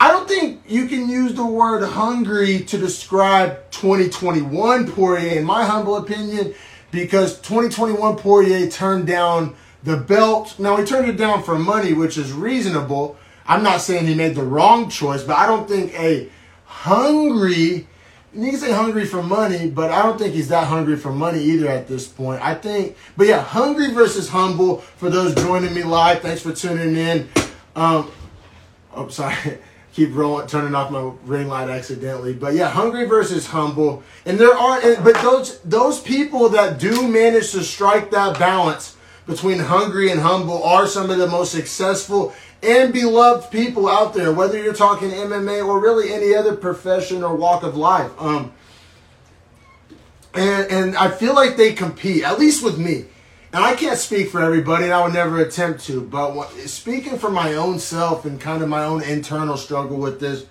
I 0.00 0.08
don't 0.08 0.28
think 0.28 0.62
you 0.66 0.86
can 0.86 1.08
use 1.08 1.34
the 1.34 1.44
word 1.44 1.84
hungry 1.84 2.60
to 2.60 2.78
describe 2.78 3.70
2021 3.72 4.92
Poirier, 4.92 5.38
in 5.38 5.44
my 5.44 5.64
humble 5.64 5.96
opinion 5.96 6.54
because 6.90 7.40
2021 7.40 8.16
Poirier 8.16 8.70
turned 8.70 9.06
down 9.06 9.56
the 9.82 9.96
belt. 9.96 10.58
Now 10.58 10.76
he 10.76 10.84
turned 10.84 11.08
it 11.08 11.16
down 11.16 11.42
for 11.42 11.58
money, 11.58 11.92
which 11.92 12.16
is 12.16 12.32
reasonable. 12.32 13.16
I'm 13.44 13.62
not 13.62 13.80
saying 13.80 14.06
he 14.06 14.14
made 14.14 14.36
the 14.36 14.44
wrong 14.44 14.88
choice, 14.88 15.22
but 15.24 15.36
I 15.36 15.46
don't 15.46 15.68
think 15.68 15.92
a 15.94 16.30
hungry 16.64 17.87
you 18.34 18.50
can 18.50 18.58
say 18.58 18.72
hungry 18.72 19.06
for 19.06 19.22
money, 19.22 19.70
but 19.70 19.90
I 19.90 20.02
don't 20.02 20.18
think 20.18 20.34
he's 20.34 20.48
that 20.48 20.66
hungry 20.66 20.96
for 20.96 21.12
money 21.12 21.42
either 21.42 21.68
at 21.68 21.88
this 21.88 22.06
point. 22.06 22.42
I 22.42 22.54
think, 22.54 22.96
but 23.16 23.26
yeah, 23.26 23.40
hungry 23.42 23.92
versus 23.92 24.28
humble. 24.28 24.78
For 24.78 25.10
those 25.10 25.34
joining 25.34 25.74
me 25.74 25.82
live, 25.82 26.20
thanks 26.20 26.42
for 26.42 26.52
tuning 26.52 26.96
in. 26.96 27.28
Um, 27.74 28.10
oh, 28.94 29.08
sorry. 29.08 29.58
keep 29.98 30.14
rolling, 30.14 30.46
turning 30.46 30.76
off 30.76 30.92
my 30.92 31.10
ring 31.24 31.48
light 31.48 31.68
accidentally. 31.68 32.32
But 32.32 32.54
yeah, 32.54 32.68
hungry 32.68 33.06
versus 33.06 33.46
humble, 33.46 34.04
and 34.24 34.38
there 34.38 34.54
are, 34.54 34.80
but 35.02 35.14
those 35.16 35.60
those 35.62 36.00
people 36.00 36.48
that 36.50 36.78
do 36.78 37.08
manage 37.08 37.50
to 37.52 37.64
strike 37.64 38.10
that 38.12 38.38
balance 38.38 38.96
between 39.26 39.58
hungry 39.58 40.10
and 40.10 40.20
humble 40.20 40.62
are 40.62 40.86
some 40.86 41.10
of 41.10 41.18
the 41.18 41.26
most 41.26 41.50
successful 41.52 42.32
and 42.62 42.92
beloved 42.92 43.50
people 43.50 43.88
out 43.88 44.14
there. 44.14 44.32
Whether 44.32 44.62
you're 44.62 44.74
talking 44.74 45.10
MMA 45.10 45.66
or 45.66 45.80
really 45.80 46.12
any 46.12 46.34
other 46.34 46.56
profession 46.56 47.22
or 47.22 47.34
walk 47.34 47.62
of 47.62 47.76
life, 47.76 48.10
um, 48.18 48.52
and 50.34 50.70
and 50.70 50.96
I 50.96 51.10
feel 51.10 51.34
like 51.34 51.56
they 51.56 51.72
compete 51.72 52.24
at 52.24 52.38
least 52.38 52.64
with 52.64 52.78
me 52.78 53.06
and 53.52 53.64
I 53.64 53.74
can't 53.74 53.98
speak 53.98 54.28
for 54.28 54.42
everybody, 54.42 54.84
and 54.84 54.92
I 54.92 55.02
would 55.02 55.14
never 55.14 55.38
attempt 55.38 55.84
to, 55.86 56.02
but 56.02 56.34
what, 56.34 56.50
speaking 56.68 57.18
for 57.18 57.30
my 57.30 57.54
own 57.54 57.78
self 57.78 58.26
and 58.26 58.38
kind 58.38 58.62
of 58.62 58.68
my 58.68 58.84
own 58.84 59.02
internal 59.02 59.56
struggle 59.56 59.96
with 59.96 60.20
this, 60.20 60.44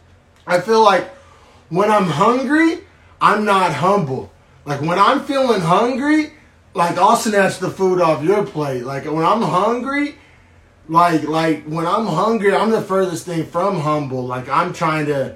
I 0.48 0.62
feel 0.62 0.84
like 0.84 1.08
when 1.70 1.92
I'm 1.92 2.06
hungry, 2.06 2.80
I'm 3.22 3.46
not 3.46 3.74
humble. 3.74 4.32
Like 4.66 4.82
when 4.82 4.98
I'm 4.98 5.24
feeling 5.26 5.62
hungry, 5.62 6.34
like 6.74 6.98
I'll 6.98 7.16
snatch 7.16 7.60
the 7.60 7.70
food 7.70 8.02
off 8.02 8.24
your 8.24 8.44
plate. 8.46 8.84
Like 8.84 9.06
when 9.06 9.24
I'm 9.24 9.44
hungry, 9.44 10.16
like 10.90 11.24
like 11.24 11.64
when 11.66 11.86
I'm 11.86 12.06
hungry, 12.06 12.54
I'm 12.54 12.72
the 12.72 12.82
furthest 12.82 13.26
thing 13.26 13.46
from 13.46 13.80
humble. 13.80 14.26
Like 14.26 14.50
I'm 14.50 14.74
trying 14.74 15.08
to, 15.08 15.36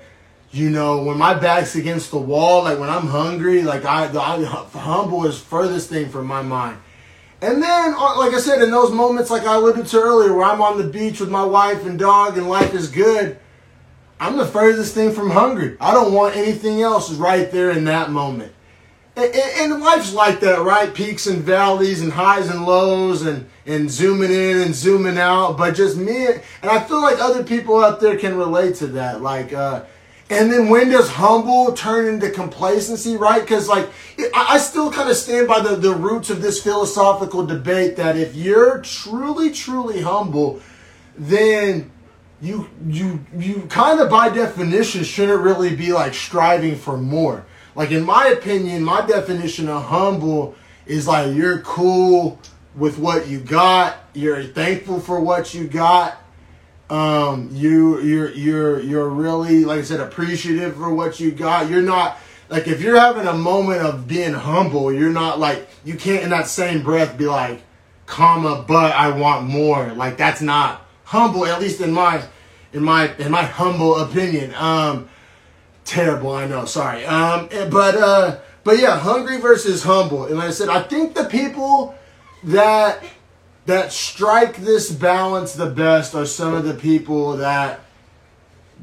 you 0.52 0.70
know, 0.70 1.04
when 1.04 1.18
my 1.18 1.34
back's 1.34 1.76
against 1.76 2.12
the 2.12 2.20
wall, 2.20 2.64
like 2.64 2.80
when 2.80 2.89
I'm 2.89 3.08
hungry, 3.08 3.64
like 3.64 3.86
I, 3.86 4.06
I 4.06 4.43
humble 4.43 5.26
is 5.26 5.39
furthest 5.39 5.89
thing 5.89 6.10
from 6.10 6.28
my 6.28 6.41
mind. 6.41 6.78
And 7.41 7.62
then, 7.62 7.95
uh, 7.97 8.20
like 8.20 8.34
I 8.34 8.39
said, 8.39 8.62
in 8.62 8.70
those 8.70 8.91
moments, 8.91 9.32
like 9.32 9.47
I 9.47 9.56
alluded 9.56 9.88
to 9.88 9.99
earlier, 9.99 10.34
where 10.34 10.45
I'm 10.45 10.62
on 10.62 10.78
the 10.78 10.84
beach 10.84 11.20
with 11.20 11.30
my 11.30 11.43
wife 11.43 11.86
and 11.86 11.97
dog 11.97 12.38
and 12.38 12.47
life 12.47 12.76
is 12.76 12.89
good, 12.89 13.39
I'm 14.20 14.38
the 14.38 14.45
furthest 14.45 14.93
thing 14.93 15.12
from 15.12 15.32
hungry. 15.32 15.76
I 15.82 15.91
don't 15.91 16.14
want 16.14 16.36
anything 16.36 16.82
else 16.84 17.12
right 17.12 17.49
there 17.52 17.72
in 17.72 17.86
that 17.86 18.12
moment. 18.12 18.54
And, 19.16 19.82
life's 19.82 20.14
like 20.14 20.39
that, 20.39 20.62
right? 20.62 20.93
Peaks 20.93 21.28
and 21.28 21.43
valleys 21.43 22.01
and 22.01 22.14
highs 22.14 22.49
and 22.49 22.66
lows 22.66 23.24
and, 23.24 23.49
and 23.66 23.91
zooming 23.91 24.32
in 24.32 24.62
and 24.62 24.74
zooming 24.74 25.18
out. 25.18 25.57
But 25.57 25.76
just 25.76 25.97
me, 25.97 26.28
and 26.28 26.41
I 26.64 26.82
feel 26.82 27.01
like 27.01 27.20
other 27.20 27.43
people 27.43 27.84
out 27.84 27.99
there 27.99 28.18
can 28.18 28.38
relate 28.38 28.76
to 28.76 28.88
that. 28.88 29.22
Like, 29.22 29.51
uh, 29.51 29.84
and 30.30 30.49
then 30.49 30.70
when 30.70 30.89
does 30.89 31.09
humble 31.09 31.74
turn 31.74 32.07
into 32.07 32.30
complacency, 32.30 33.18
right? 33.18 33.41
Because 33.41 33.68
like 33.68 33.89
I 34.34 34.57
still 34.59 34.89
kind 34.89 35.09
of 35.09 35.18
stand 35.18 35.45
by 35.45 35.59
the, 35.59 35.76
the 35.76 35.93
roots 35.93 36.30
of 36.30 36.41
this 36.41 36.64
philosophical 36.64 37.45
debate 37.45 37.97
that 37.97 38.16
if 38.16 38.34
you're 38.34 38.80
truly, 38.80 39.51
truly 39.51 40.01
humble, 40.01 40.62
then 41.18 41.91
you 42.41 42.70
you 42.88 43.26
you 43.38 43.68
kind 43.70 43.99
of 43.99 44.09
by 44.09 44.30
definition 44.30 45.03
shouldn't 45.03 45.41
really 45.41 45.76
be 45.76 45.91
like 45.91 46.14
striving 46.14 46.78
for 46.78 46.95
more. 46.97 47.45
Like 47.76 47.91
in 47.91 48.03
my 48.03 48.28
opinion, 48.28 48.84
my 48.84 49.05
definition 49.05 49.69
of 49.69 49.84
humble 49.86 50.55
is 50.86 51.07
like 51.07 51.34
you're 51.36 51.59
cool 51.59 52.39
with 52.76 52.97
what 52.97 53.28
you 53.28 53.39
got, 53.39 53.97
you're 54.13 54.43
thankful 54.43 54.99
for 54.99 55.19
what 55.19 55.53
you 55.53 55.67
got, 55.67 56.17
Um, 56.89 57.49
you 57.53 58.01
you're 58.01 58.32
you're 58.32 58.80
you're 58.82 59.09
really 59.09 59.63
like 59.63 59.80
I 59.80 59.84
said 59.84 60.01
appreciative 60.01 60.76
for 60.76 60.93
what 60.93 61.19
you 61.22 61.32
got. 61.32 61.69
You're 61.69 61.82
not 61.82 62.17
like 62.49 62.67
if 62.67 62.82
you're 62.82 62.99
having 62.99 63.28
a 63.28 63.34
moment 63.34 63.82
of 63.82 64.07
being 64.07 64.34
humble, 64.34 64.91
you're 64.91 65.09
not 65.13 65.39
like 65.39 65.69
you 65.86 65.95
can't 65.95 66.24
in 66.24 66.30
that 66.32 66.47
same 66.47 66.84
breath 66.84 67.17
be 67.17 67.28
like, 67.28 67.61
comma, 68.07 68.65
but 68.67 68.91
I 68.93 69.09
want 69.11 69.47
more. 69.47 69.93
Like 69.93 70.17
that's 70.17 70.41
not 70.41 70.86
humble, 71.05 71.45
at 71.45 71.61
least 71.61 71.80
in 71.80 71.93
my 71.93 72.24
in 72.74 72.84
my 72.84 73.15
in 73.15 73.32
my 73.32 73.43
humble 73.43 73.95
opinion. 73.99 74.53
Um 74.55 75.07
terrible, 75.92 76.32
I 76.32 76.48
know, 76.48 76.66
sorry. 76.66 77.06
Um 77.06 77.50
but 77.70 77.96
uh 77.96 78.39
but 78.64 78.80
yeah, 78.80 79.00
hungry 79.00 79.39
versus 79.39 79.84
humble. 79.84 80.26
And 80.26 80.38
like 80.38 80.48
I 80.48 80.52
said, 80.52 80.70
I 80.70 80.82
think 80.84 81.16
the 81.16 81.26
people 81.26 81.96
that 82.44 83.04
that 83.66 83.92
strike 83.92 84.58
this 84.58 84.92
balance 84.92 85.54
the 85.54 85.70
best 85.70 86.16
are 86.16 86.26
some 86.26 86.54
of 86.54 86.64
the 86.64 86.74
people 86.74 87.38
that 87.38 87.82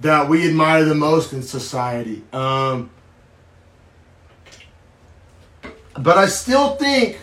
that 0.01 0.29
we 0.29 0.49
admire 0.49 0.85
the 0.85 0.95
most 0.95 1.33
in 1.33 1.43
society. 1.43 2.23
Um, 2.33 2.91
but 5.99 6.17
I 6.17 6.27
still 6.27 6.77
think 6.77 7.19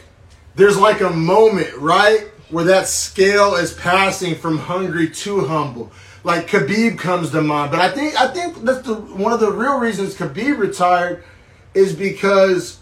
there's 0.55 0.77
like 0.77 0.99
a 0.99 1.09
moment, 1.09 1.73
right, 1.77 2.27
where 2.49 2.65
that 2.65 2.87
scale 2.87 3.55
is 3.55 3.73
passing 3.73 4.35
from 4.35 4.57
hungry 4.57 5.09
to 5.09 5.41
humble. 5.45 5.91
Like 6.25 6.47
Khabib 6.47 6.97
comes 6.97 7.29
to 7.29 7.41
mind, 7.43 7.69
but 7.69 7.79
I 7.79 7.91
think 7.91 8.19
I 8.19 8.27
think 8.29 8.63
that's 8.63 8.81
the 8.81 8.95
one 8.95 9.31
of 9.31 9.39
the 9.39 9.51
real 9.51 9.77
reasons 9.77 10.15
Khabib 10.15 10.57
retired 10.57 11.23
is 11.75 11.95
because 11.95 12.79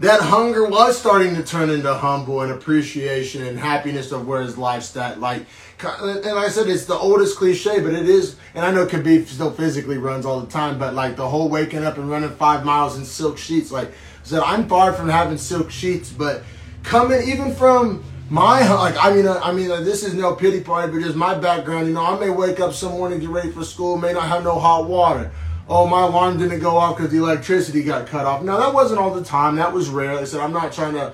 that 0.00 0.20
hunger 0.20 0.68
was 0.68 0.98
starting 0.98 1.34
to 1.36 1.42
turn 1.42 1.70
into 1.70 1.94
humble 1.94 2.42
and 2.42 2.52
appreciation 2.52 3.46
and 3.46 3.58
happiness 3.58 4.12
of 4.12 4.26
where 4.26 4.42
his 4.42 4.58
life's 4.58 4.94
at. 4.94 5.20
Like, 5.20 5.46
and 5.82 6.38
I 6.38 6.48
said, 6.48 6.68
it's 6.68 6.84
the 6.84 6.94
oldest 6.94 7.38
cliche, 7.38 7.80
but 7.80 7.94
it 7.94 8.06
is. 8.06 8.36
And 8.54 8.66
I 8.66 8.70
know 8.72 8.84
Khabib 8.84 9.26
still 9.26 9.52
physically 9.52 9.96
runs 9.96 10.26
all 10.26 10.40
the 10.40 10.50
time, 10.50 10.78
but 10.78 10.92
like 10.92 11.16
the 11.16 11.26
whole 11.26 11.48
waking 11.48 11.82
up 11.82 11.96
and 11.96 12.10
running 12.10 12.28
five 12.28 12.62
miles 12.62 12.98
in 12.98 13.06
silk 13.06 13.38
sheets. 13.38 13.72
Like 13.72 13.88
I 13.88 13.92
said, 14.24 14.42
I'm 14.42 14.68
far 14.68 14.92
from 14.92 15.08
having 15.08 15.38
silk 15.38 15.70
sheets, 15.70 16.12
but 16.12 16.42
coming 16.82 17.26
even 17.26 17.54
from 17.54 18.04
my 18.30 18.66
like, 18.74 18.96
I 18.98 19.12
mean, 19.12 19.28
I 19.28 19.52
mean, 19.52 19.68
this 19.68 20.02
is 20.02 20.14
no 20.14 20.34
pity 20.34 20.60
party, 20.60 20.92
but 20.92 21.00
just 21.02 21.16
my 21.16 21.34
background. 21.34 21.88
You 21.88 21.94
know, 21.94 22.04
I 22.04 22.18
may 22.18 22.30
wake 22.30 22.60
up 22.60 22.72
some 22.72 22.92
morning, 22.92 23.20
get 23.20 23.28
ready 23.28 23.50
for 23.50 23.64
school, 23.64 23.96
may 23.96 24.12
not 24.12 24.28
have 24.28 24.44
no 24.44 24.58
hot 24.58 24.88
water 24.88 25.30
oh, 25.68 25.86
my 25.86 26.02
alarm 26.02 26.38
didn't 26.38 26.60
go 26.60 26.76
off 26.76 26.96
because 26.96 27.10
the 27.10 27.18
electricity 27.18 27.82
got 27.82 28.06
cut 28.06 28.26
off. 28.26 28.42
Now 28.42 28.58
that 28.58 28.74
wasn't 28.74 29.00
all 29.00 29.14
the 29.14 29.24
time. 29.24 29.56
That 29.56 29.72
was 29.72 29.88
rare. 29.88 30.14
Like 30.14 30.22
I 30.22 30.24
said, 30.24 30.40
I'm 30.40 30.52
not 30.52 30.72
trying 30.72 30.94
to 30.94 31.12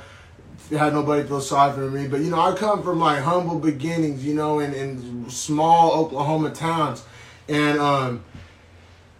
have 0.76 0.92
nobody 0.92 1.26
feel 1.26 1.40
sorry 1.40 1.72
for 1.72 1.90
me, 1.90 2.06
but 2.06 2.20
you 2.20 2.30
know, 2.30 2.40
I 2.40 2.54
come 2.54 2.82
from 2.82 2.98
my 2.98 3.18
humble 3.18 3.58
beginnings, 3.58 4.24
you 4.24 4.34
know, 4.34 4.60
in, 4.60 4.72
in 4.72 5.28
small 5.28 5.92
Oklahoma 5.92 6.50
towns, 6.50 7.04
and 7.48 7.78
um, 7.80 8.24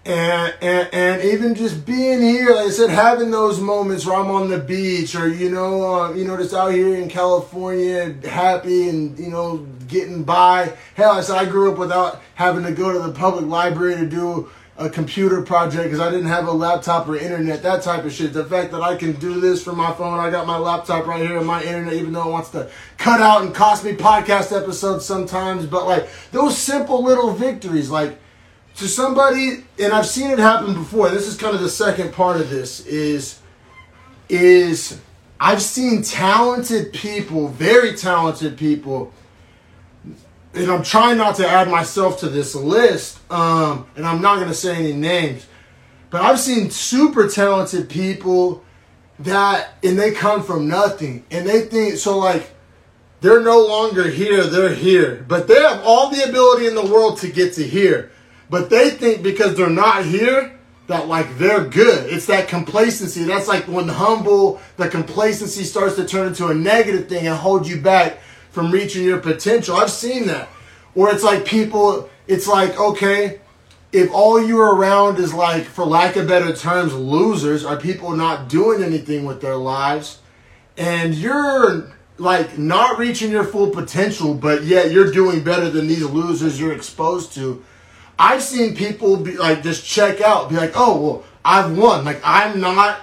and, 0.04 0.54
and 0.62 0.94
and 0.94 1.22
even 1.22 1.54
just 1.54 1.84
being 1.84 2.22
here, 2.22 2.54
like 2.54 2.68
I 2.68 2.70
said, 2.70 2.90
having 2.90 3.30
those 3.30 3.60
moments 3.60 4.06
where 4.06 4.16
I'm 4.16 4.30
on 4.30 4.48
the 4.48 4.58
beach, 4.58 5.14
or 5.14 5.28
you 5.28 5.50
know, 5.50 5.94
uh, 5.94 6.12
you 6.14 6.24
know, 6.24 6.36
just 6.38 6.54
out 6.54 6.72
here 6.72 6.94
in 6.94 7.08
California, 7.08 8.14
happy 8.26 8.88
and 8.88 9.18
you 9.18 9.28
know, 9.28 9.66
getting 9.88 10.22
by. 10.24 10.72
Hell, 10.94 11.12
I 11.12 11.20
said 11.20 11.36
I 11.36 11.44
grew 11.44 11.72
up 11.72 11.78
without 11.78 12.22
having 12.34 12.64
to 12.64 12.72
go 12.72 12.92
to 12.92 12.98
the 12.98 13.12
public 13.12 13.44
library 13.44 13.96
to 13.96 14.06
do 14.06 14.50
a 14.78 14.88
computer 14.88 15.42
project 15.42 15.84
because 15.84 16.00
I 16.00 16.10
didn't 16.10 16.28
have 16.28 16.48
a 16.48 16.52
laptop 16.52 17.06
or 17.06 17.16
internet, 17.16 17.62
that 17.62 17.82
type 17.82 18.04
of 18.04 18.12
shit. 18.12 18.32
The 18.32 18.46
fact 18.46 18.72
that 18.72 18.80
I 18.80 18.96
can 18.96 19.12
do 19.12 19.38
this 19.38 19.62
from 19.62 19.76
my 19.76 19.92
phone, 19.92 20.18
I 20.18 20.30
got 20.30 20.46
my 20.46 20.56
laptop 20.56 21.06
right 21.06 21.20
here 21.20 21.36
and 21.36 21.46
my 21.46 21.62
internet, 21.62 21.92
even 21.92 22.14
though 22.14 22.26
it 22.26 22.32
wants 22.32 22.48
to 22.50 22.70
cut 22.96 23.20
out 23.20 23.42
and 23.42 23.54
cost 23.54 23.84
me 23.84 23.92
podcast 23.92 24.56
episodes 24.58 25.04
sometimes. 25.04 25.66
But 25.66 25.84
like 25.84 26.08
those 26.32 26.56
simple 26.56 27.02
little 27.02 27.32
victories, 27.34 27.90
like 27.90 28.18
to 28.76 28.88
somebody, 28.88 29.64
and 29.78 29.92
I've 29.92 30.06
seen 30.06 30.30
it 30.30 30.38
happen 30.38 30.74
before. 30.74 31.10
This 31.10 31.26
is 31.26 31.36
kind 31.36 31.54
of 31.54 31.60
the 31.60 31.68
second 31.68 32.12
part 32.12 32.40
of 32.40 32.50
this 32.50 32.86
is 32.86 33.40
is 34.28 35.00
I've 35.40 35.60
seen 35.60 36.02
talented 36.02 36.92
people, 36.92 37.48
very 37.48 37.94
talented 37.94 38.56
people 38.56 39.12
and 40.54 40.70
I'm 40.70 40.82
trying 40.82 41.16
not 41.16 41.36
to 41.36 41.48
add 41.48 41.68
myself 41.68 42.20
to 42.20 42.28
this 42.28 42.54
list, 42.54 43.18
um, 43.30 43.86
and 43.96 44.06
I'm 44.06 44.20
not 44.20 44.36
going 44.36 44.48
to 44.48 44.54
say 44.54 44.76
any 44.76 44.92
names, 44.92 45.46
but 46.10 46.22
I've 46.22 46.40
seen 46.40 46.70
super 46.70 47.28
talented 47.28 47.88
people 47.88 48.64
that, 49.20 49.74
and 49.84 49.98
they 49.98 50.12
come 50.12 50.42
from 50.42 50.66
nothing, 50.66 51.24
and 51.30 51.46
they 51.46 51.62
think, 51.62 51.96
so 51.96 52.18
like, 52.18 52.50
they're 53.20 53.42
no 53.42 53.64
longer 53.64 54.08
here, 54.08 54.44
they're 54.44 54.74
here, 54.74 55.24
but 55.28 55.46
they 55.46 55.60
have 55.60 55.82
all 55.84 56.10
the 56.10 56.22
ability 56.22 56.66
in 56.66 56.74
the 56.74 56.86
world 56.86 57.18
to 57.18 57.30
get 57.30 57.52
to 57.54 57.62
here, 57.62 58.10
but 58.50 58.68
they 58.68 58.90
think 58.90 59.22
because 59.22 59.56
they're 59.56 59.70
not 59.70 60.04
here, 60.04 60.58
that 60.88 61.06
like 61.06 61.38
they're 61.38 61.64
good. 61.64 62.12
It's 62.12 62.26
that 62.26 62.48
complacency. 62.48 63.24
That's 63.24 63.48
like 63.48 63.64
when 63.68 63.88
humble, 63.88 64.60
the 64.76 64.88
complacency 64.88 65.62
starts 65.62 65.96
to 65.96 66.04
turn 66.04 66.26
into 66.28 66.48
a 66.48 66.54
negative 66.54 67.08
thing 67.08 67.26
and 67.26 67.36
hold 67.36 67.66
you 67.66 67.80
back 67.80 68.18
from 68.50 68.72
reaching 68.72 69.04
your 69.04 69.18
potential. 69.18 69.76
I've 69.76 69.90
seen 69.90 70.26
that. 70.26 70.48
Or 70.96 71.10
it's 71.10 71.22
like 71.22 71.44
people, 71.44 72.10
it's 72.26 72.48
like, 72.48 72.78
okay, 72.78 73.40
if 73.92 74.10
all 74.12 74.44
you're 74.44 74.74
around 74.74 75.18
is 75.18 75.32
like, 75.32 75.64
for 75.64 75.84
lack 75.84 76.16
of 76.16 76.26
better 76.26 76.54
terms, 76.54 76.92
losers, 76.92 77.64
are 77.64 77.76
people 77.76 78.10
not 78.10 78.48
doing 78.48 78.82
anything 78.82 79.24
with 79.24 79.40
their 79.40 79.56
lives, 79.56 80.18
and 80.76 81.14
you're 81.14 81.92
like 82.18 82.58
not 82.58 82.98
reaching 82.98 83.30
your 83.30 83.44
full 83.44 83.70
potential, 83.70 84.34
but 84.34 84.64
yet 84.64 84.90
you're 84.90 85.10
doing 85.10 85.42
better 85.42 85.70
than 85.70 85.86
these 85.86 86.04
losers 86.04 86.60
you're 86.60 86.72
exposed 86.72 87.32
to. 87.34 87.64
I've 88.20 88.42
seen 88.42 88.76
people 88.76 89.16
be 89.16 89.38
like 89.38 89.62
just 89.62 89.86
check 89.86 90.20
out, 90.20 90.50
be 90.50 90.56
like, 90.56 90.72
oh 90.74 91.00
well, 91.00 91.24
I've 91.42 91.76
won. 91.76 92.04
Like 92.04 92.20
I'm 92.22 92.60
not 92.60 93.00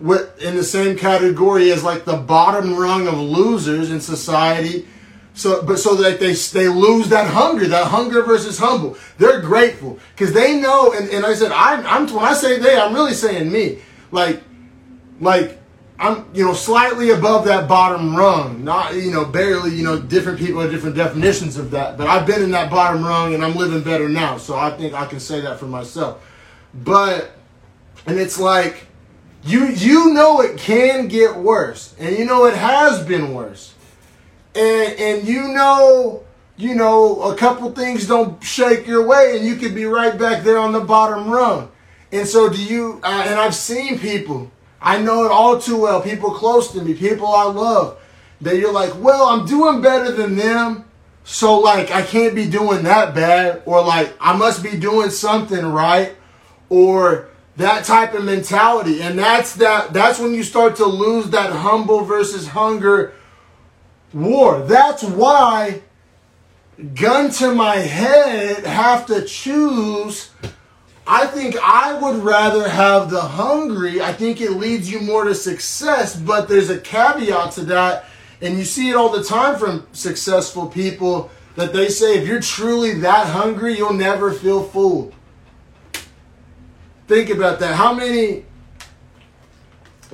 with, 0.00 0.42
in 0.42 0.56
the 0.56 0.64
same 0.64 0.96
category 0.96 1.70
as 1.70 1.84
like 1.84 2.06
the 2.06 2.16
bottom 2.16 2.74
rung 2.74 3.06
of 3.06 3.18
losers 3.18 3.90
in 3.90 4.00
society. 4.00 4.88
So, 5.34 5.62
but 5.62 5.78
so 5.78 5.96
that 5.96 6.18
they 6.18 6.32
they 6.32 6.68
lose 6.68 7.10
that 7.10 7.28
hunger, 7.28 7.68
that 7.68 7.88
hunger 7.88 8.22
versus 8.22 8.58
humble. 8.58 8.96
They're 9.18 9.42
grateful 9.42 9.98
because 10.16 10.32
they 10.32 10.58
know. 10.58 10.92
And, 10.92 11.10
and 11.10 11.26
I 11.26 11.34
said, 11.34 11.52
I'm, 11.52 11.84
I'm 11.86 12.14
when 12.14 12.24
I 12.24 12.32
say 12.32 12.58
they, 12.58 12.78
I'm 12.78 12.94
really 12.94 13.12
saying 13.12 13.52
me. 13.52 13.80
Like, 14.12 14.42
like 15.20 15.60
I'm 15.98 16.28
you 16.34 16.44
know 16.44 16.54
slightly 16.54 17.10
above 17.10 17.44
that 17.44 17.68
bottom 17.68 18.16
rung. 18.16 18.64
Not 18.64 18.94
you 18.94 19.12
know 19.12 19.24
barely. 19.24 19.74
You 19.74 19.84
know 19.84 20.00
different 20.00 20.38
people 20.38 20.60
have 20.60 20.70
different 20.70 20.96
definitions 20.96 21.56
of 21.56 21.70
that. 21.70 21.96
But 21.96 22.08
I've 22.08 22.26
been 22.26 22.42
in 22.42 22.50
that 22.50 22.70
bottom 22.70 23.04
rung 23.04 23.34
and 23.34 23.44
I'm 23.44 23.54
living 23.54 23.82
better 23.82 24.08
now. 24.08 24.36
So 24.36 24.56
I 24.56 24.70
think 24.70 24.94
I 24.94 25.06
can 25.06 25.20
say 25.20 25.40
that 25.42 25.58
for 25.58 25.66
myself. 25.66 26.24
But 26.74 27.32
and 28.06 28.18
it's 28.18 28.40
like 28.40 28.86
you 29.44 29.66
you 29.66 30.12
know 30.12 30.40
it 30.40 30.58
can 30.58 31.06
get 31.06 31.36
worse, 31.36 31.94
and 31.98 32.16
you 32.18 32.24
know 32.24 32.46
it 32.46 32.54
has 32.54 33.04
been 33.06 33.32
worse, 33.32 33.74
and 34.54 34.98
and 34.98 35.28
you 35.28 35.48
know 35.48 36.24
you 36.56 36.74
know 36.74 37.22
a 37.22 37.36
couple 37.36 37.70
things 37.70 38.08
don't 38.08 38.42
shake 38.42 38.86
your 38.86 39.06
way, 39.06 39.36
and 39.36 39.46
you 39.46 39.54
could 39.56 39.74
be 39.74 39.84
right 39.84 40.18
back 40.18 40.42
there 40.42 40.58
on 40.58 40.72
the 40.72 40.80
bottom 40.80 41.30
rung. 41.30 41.70
And 42.10 42.26
so 42.26 42.48
do 42.48 42.62
you? 42.62 43.00
Uh, 43.02 43.24
and 43.26 43.38
I've 43.38 43.54
seen 43.54 43.98
people. 43.98 44.50
I 44.84 45.00
know 45.00 45.24
it 45.24 45.32
all 45.32 45.58
too 45.58 45.80
well. 45.80 46.02
People 46.02 46.30
close 46.30 46.70
to 46.72 46.82
me, 46.82 46.92
people 46.92 47.26
I 47.26 47.44
love. 47.44 47.98
That 48.42 48.58
you're 48.58 48.72
like, 48.72 48.92
well, 49.00 49.24
I'm 49.24 49.46
doing 49.46 49.80
better 49.80 50.12
than 50.12 50.36
them. 50.36 50.84
So 51.24 51.58
like 51.58 51.90
I 51.90 52.02
can't 52.02 52.34
be 52.34 52.48
doing 52.48 52.82
that 52.84 53.14
bad 53.14 53.62
or 53.64 53.82
like 53.82 54.14
I 54.20 54.36
must 54.36 54.62
be 54.62 54.76
doing 54.76 55.08
something 55.08 55.64
right 55.64 56.14
or 56.68 57.28
that 57.56 57.84
type 57.84 58.12
of 58.12 58.24
mentality 58.24 59.00
and 59.00 59.18
that's 59.18 59.54
that 59.56 59.92
that's 59.94 60.18
when 60.18 60.34
you 60.34 60.42
start 60.42 60.76
to 60.76 60.84
lose 60.84 61.30
that 61.30 61.52
humble 61.52 62.04
versus 62.04 62.48
hunger 62.48 63.14
war 64.12 64.60
that's 64.62 65.04
why 65.04 65.80
gun 66.94 67.30
to 67.30 67.54
my 67.54 67.76
head 67.76 68.66
have 68.66 69.06
to 69.06 69.24
choose 69.24 70.30
i 71.06 71.26
think 71.26 71.56
i 71.62 71.98
would 71.98 72.22
rather 72.22 72.68
have 72.68 73.10
the 73.10 73.20
hungry 73.20 74.00
i 74.00 74.12
think 74.12 74.40
it 74.40 74.52
leads 74.52 74.90
you 74.90 75.00
more 75.00 75.24
to 75.24 75.34
success 75.34 76.16
but 76.16 76.48
there's 76.48 76.70
a 76.70 76.78
caveat 76.78 77.52
to 77.52 77.62
that 77.62 78.06
and 78.40 78.58
you 78.58 78.64
see 78.64 78.90
it 78.90 78.96
all 78.96 79.10
the 79.10 79.24
time 79.24 79.58
from 79.58 79.86
successful 79.92 80.66
people 80.66 81.30
that 81.56 81.72
they 81.72 81.88
say 81.88 82.18
if 82.18 82.26
you're 82.26 82.40
truly 82.40 82.94
that 82.94 83.26
hungry 83.28 83.76
you'll 83.76 83.92
never 83.92 84.32
feel 84.32 84.62
full 84.62 85.12
Think 87.06 87.28
about 87.28 87.58
that. 87.60 87.74
How 87.74 87.92
many 87.92 88.46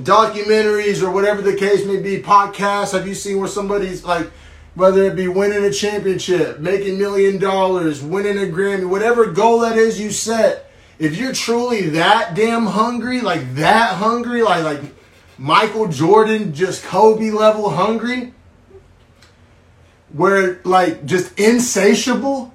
documentaries 0.00 1.02
or 1.02 1.10
whatever 1.10 1.40
the 1.40 1.54
case 1.54 1.86
may 1.86 1.98
be, 1.98 2.20
podcasts, 2.20 2.92
have 2.92 3.06
you 3.06 3.14
seen 3.14 3.38
where 3.38 3.48
somebody's 3.48 4.04
like, 4.04 4.30
whether 4.74 5.04
it 5.04 5.14
be 5.14 5.28
winning 5.28 5.64
a 5.64 5.70
championship, 5.70 6.58
making 6.58 6.98
million 6.98 7.38
dollars, 7.38 8.02
winning 8.02 8.38
a 8.38 8.46
Grammy, 8.52 8.88
whatever 8.88 9.26
goal 9.26 9.60
that 9.60 9.76
is 9.76 10.00
you 10.00 10.10
set, 10.10 10.69
if 11.00 11.16
you're 11.16 11.32
truly 11.32 11.88
that 11.90 12.34
damn 12.34 12.66
hungry, 12.66 13.22
like 13.22 13.54
that 13.54 13.94
hungry, 13.94 14.42
like 14.42 14.62
like 14.62 14.80
Michael 15.38 15.88
Jordan, 15.88 16.52
just 16.52 16.84
Kobe 16.84 17.30
level 17.30 17.70
hungry, 17.70 18.34
where 20.12 20.60
like 20.62 21.06
just 21.06 21.40
insatiable, 21.40 22.54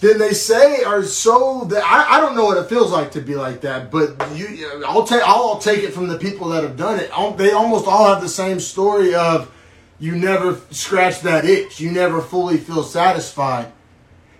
then 0.00 0.18
they 0.18 0.34
say 0.34 0.84
are 0.84 1.02
so 1.02 1.64
that 1.64 1.82
I, 1.84 2.18
I 2.18 2.20
don't 2.20 2.36
know 2.36 2.44
what 2.44 2.58
it 2.58 2.68
feels 2.68 2.92
like 2.92 3.10
to 3.12 3.20
be 3.20 3.34
like 3.34 3.62
that, 3.62 3.90
but 3.90 4.14
you 4.36 4.82
I'll 4.86 5.04
take 5.04 5.22
I'll 5.22 5.58
take 5.58 5.82
it 5.82 5.92
from 5.92 6.06
the 6.06 6.16
people 6.16 6.50
that 6.50 6.62
have 6.62 6.76
done 6.76 7.00
it. 7.00 7.10
They 7.36 7.50
almost 7.50 7.88
all 7.88 8.06
have 8.06 8.22
the 8.22 8.28
same 8.28 8.60
story 8.60 9.16
of 9.16 9.52
you 9.98 10.14
never 10.14 10.60
scratch 10.70 11.22
that 11.22 11.44
itch, 11.44 11.80
you 11.80 11.90
never 11.90 12.20
fully 12.20 12.56
feel 12.56 12.84
satisfied, 12.84 13.72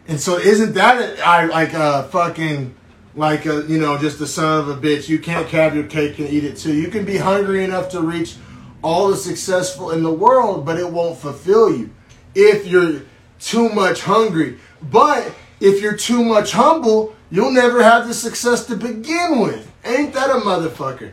and 0.07 0.21
so 0.21 0.39
isn't 0.39 0.75
that 0.75 1.19
I 1.19 1.47
like 1.47 1.73
a 1.73 2.05
fucking 2.13 2.77
like 3.15 3.47
a 3.47 3.65
you 3.67 3.79
know 3.79 3.99
just 3.99 4.19
the 4.19 4.27
son 4.27 4.61
of 4.61 4.69
a 4.69 4.81
bitch? 4.81 5.09
You 5.09 5.19
can't 5.19 5.49
have 5.49 5.75
your 5.75 5.85
cake 5.85 6.19
and 6.19 6.29
eat 6.29 6.45
it 6.45 6.57
too. 6.57 6.75
You 6.75 6.89
can 6.89 7.05
be 7.05 7.17
hungry 7.17 7.65
enough 7.65 7.89
to 7.91 8.01
reach 8.01 8.37
all 8.83 9.09
the 9.09 9.17
successful 9.17 9.91
in 9.91 10.03
the 10.03 10.13
world, 10.13 10.65
but 10.65 10.79
it 10.79 10.91
won't 10.91 11.19
fulfill 11.19 11.77
you 11.77 11.91
if 12.35 12.67
you're 12.67 13.03
too 13.41 13.69
much 13.71 14.03
hungry. 14.03 14.59
But 14.83 15.33
if 15.61 15.83
you're 15.83 15.97
too 15.97 16.23
much 16.25 16.53
humble, 16.53 17.17
you'll 17.31 17.53
never 17.53 17.83
have 17.83 18.07
the 18.07 18.15
success 18.15 18.67
to 18.67 18.77
begin 18.77 19.41
with. 19.41 19.71
Ain't 19.85 20.15
that 20.15 20.31
a 20.31 20.41
motherfucker? 20.41 21.13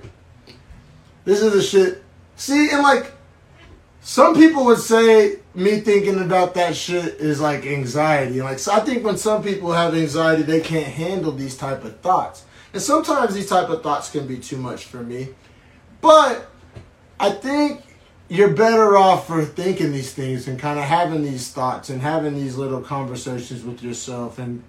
This 1.24 1.42
is 1.42 1.54
the 1.54 1.62
shit. 1.62 2.04
See, 2.36 2.70
and 2.72 2.84
like, 2.84 3.12
some 4.06 4.36
people 4.36 4.66
would 4.66 4.78
say 4.78 5.40
me 5.56 5.80
thinking 5.80 6.22
about 6.22 6.54
that 6.54 6.76
shit 6.76 7.16
is 7.16 7.42
like 7.42 7.66
anxiety. 7.66 8.40
Like, 8.40 8.60
so 8.60 8.72
I 8.72 8.82
think 8.82 9.04
when 9.04 9.18
some 9.18 9.42
people 9.42 9.72
have 9.72 9.96
anxiety, 9.96 10.44
they 10.44 10.62
can't 10.62 10.86
handle 10.86 11.32
these 11.32 11.58
type 11.58 11.84
of 11.84 12.00
thoughts. 12.02 12.46
And 12.72 12.80
sometimes 12.80 13.34
these 13.34 13.50
type 13.50 13.68
of 13.68 13.82
thoughts 13.82 14.12
can 14.12 14.28
be 14.28 14.38
too 14.38 14.58
much 14.58 14.86
for 14.86 15.02
me. 15.02 15.30
But 16.02 16.52
I 17.20 17.32
think 17.32 17.82
you're 18.30 18.54
better 18.54 18.96
off 18.96 19.26
for 19.26 19.44
thinking 19.44 19.92
these 19.92 20.14
things 20.14 20.48
and 20.48 20.60
kind 20.60 20.78
of 20.78 20.86
having 20.86 21.24
these 21.24 21.52
thoughts 21.52 21.90
and 21.90 22.00
having 22.00 22.36
these 22.36 22.58
little 22.58 22.82
conversations 22.82 23.64
with 23.64 23.82
yourself 23.82 24.38
and 24.38 24.62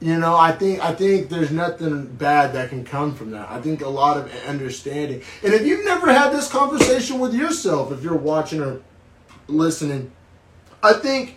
you 0.00 0.18
know 0.18 0.34
i 0.34 0.50
think 0.50 0.80
i 0.80 0.94
think 0.94 1.28
there's 1.28 1.50
nothing 1.50 2.06
bad 2.06 2.52
that 2.54 2.68
can 2.70 2.84
come 2.84 3.14
from 3.14 3.30
that. 3.30 3.50
I 3.50 3.60
think 3.60 3.82
a 3.82 3.88
lot 3.88 4.16
of 4.16 4.32
understanding. 4.46 5.22
And 5.44 5.52
if 5.52 5.66
you've 5.66 5.84
never 5.84 6.12
had 6.12 6.30
this 6.30 6.50
conversation 6.50 7.18
with 7.18 7.34
yourself 7.34 7.92
if 7.92 8.02
you're 8.02 8.16
watching 8.16 8.60
or 8.60 8.80
listening 9.46 10.10
i 10.82 10.92
think 10.92 11.36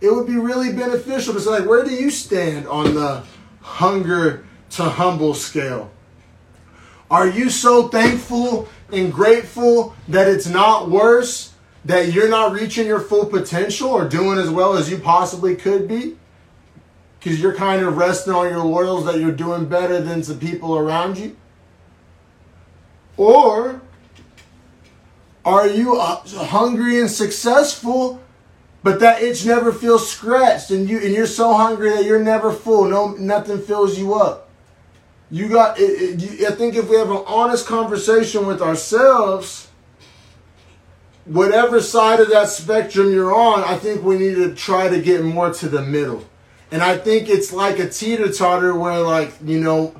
it 0.00 0.12
would 0.12 0.26
be 0.26 0.36
really 0.36 0.72
beneficial 0.72 1.34
to 1.34 1.40
say 1.40 1.50
like 1.50 1.68
where 1.68 1.84
do 1.84 1.90
you 1.90 2.10
stand 2.10 2.66
on 2.66 2.94
the 2.94 3.22
hunger 3.60 4.44
to 4.70 4.84
humble 4.84 5.34
scale? 5.34 5.90
Are 7.10 7.28
you 7.28 7.50
so 7.50 7.88
thankful 7.88 8.68
and 8.92 9.12
grateful 9.12 9.94
that 10.08 10.28
it's 10.28 10.46
not 10.46 10.90
worse, 10.90 11.52
that 11.84 12.12
you're 12.12 12.28
not 12.28 12.52
reaching 12.52 12.86
your 12.86 13.00
full 13.00 13.26
potential 13.26 13.90
or 13.90 14.08
doing 14.08 14.38
as 14.38 14.48
well 14.48 14.76
as 14.76 14.90
you 14.90 14.98
possibly 14.98 15.56
could 15.56 15.88
be? 15.88 16.16
Because 17.20 17.40
you're 17.40 17.54
kind 17.54 17.82
of 17.82 17.96
resting 17.96 18.32
on 18.32 18.48
your 18.48 18.64
laurels 18.64 19.04
that 19.04 19.20
you're 19.20 19.30
doing 19.30 19.66
better 19.66 20.00
than 20.00 20.22
some 20.22 20.38
people 20.38 20.76
around 20.76 21.18
you? 21.18 21.36
Or 23.16 23.82
are 25.44 25.66
you 25.66 26.00
uh, 26.00 26.22
hungry 26.26 27.00
and 27.00 27.10
successful, 27.10 28.20
but 28.82 29.00
that 29.00 29.22
itch 29.22 29.44
never 29.44 29.72
feels 29.72 30.10
scratched, 30.10 30.70
and 30.70 30.88
you 30.88 30.98
and 30.98 31.12
you're 31.12 31.26
so 31.26 31.52
hungry 31.54 31.90
that 31.90 32.04
you're 32.04 32.22
never 32.22 32.52
full. 32.52 32.86
No, 32.86 33.08
nothing 33.12 33.60
fills 33.60 33.98
you 33.98 34.14
up. 34.14 34.48
You 35.30 35.48
got. 35.48 35.78
It, 35.78 35.82
it, 35.82 36.22
you, 36.22 36.46
I 36.46 36.52
think 36.52 36.74
if 36.76 36.88
we 36.88 36.96
have 36.96 37.10
an 37.10 37.22
honest 37.26 37.66
conversation 37.66 38.46
with 38.46 38.62
ourselves, 38.62 39.68
whatever 41.26 41.80
side 41.80 42.20
of 42.20 42.30
that 42.30 42.48
spectrum 42.48 43.12
you're 43.12 43.34
on, 43.34 43.64
I 43.64 43.76
think 43.76 44.02
we 44.02 44.18
need 44.18 44.36
to 44.36 44.54
try 44.54 44.88
to 44.88 45.00
get 45.00 45.22
more 45.22 45.52
to 45.52 45.68
the 45.68 45.82
middle. 45.82 46.24
And 46.70 46.82
I 46.82 46.96
think 46.96 47.28
it's 47.28 47.52
like 47.52 47.78
a 47.78 47.88
teeter 47.88 48.30
totter 48.32 48.74
where, 48.74 49.00
like, 49.00 49.34
you 49.44 49.60
know, 49.60 49.94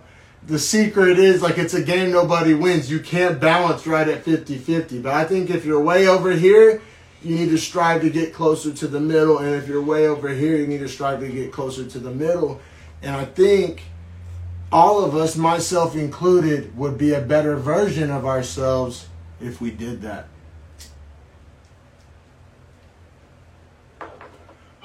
the 0.46 0.58
secret 0.58 1.18
is 1.18 1.42
like 1.42 1.58
it's 1.58 1.74
a 1.74 1.82
game 1.82 2.10
nobody 2.10 2.54
wins. 2.54 2.90
You 2.90 3.00
can't 3.00 3.40
balance 3.40 3.86
right 3.86 4.08
at 4.08 4.24
50 4.24 4.58
50. 4.58 5.00
But 5.00 5.14
I 5.14 5.24
think 5.24 5.50
if 5.50 5.64
you're 5.64 5.80
way 5.80 6.06
over 6.06 6.32
here, 6.32 6.80
you 7.22 7.36
need 7.36 7.50
to 7.50 7.58
strive 7.58 8.00
to 8.02 8.10
get 8.10 8.32
closer 8.32 8.72
to 8.72 8.86
the 8.86 9.00
middle. 9.00 9.38
And 9.38 9.54
if 9.54 9.68
you're 9.68 9.82
way 9.82 10.06
over 10.06 10.28
here, 10.28 10.56
you 10.56 10.66
need 10.66 10.80
to 10.80 10.88
strive 10.88 11.20
to 11.20 11.28
get 11.28 11.52
closer 11.52 11.84
to 11.84 11.98
the 11.98 12.10
middle. 12.10 12.60
And 13.02 13.14
I 13.14 13.24
think 13.24 13.84
all 14.72 15.04
of 15.04 15.14
us, 15.14 15.36
myself 15.36 15.94
included, 15.94 16.76
would 16.76 16.96
be 16.96 17.12
a 17.12 17.20
better 17.20 17.56
version 17.56 18.10
of 18.10 18.24
ourselves 18.24 19.08
if 19.40 19.60
we 19.60 19.70
did 19.70 20.02
that. 20.02 20.28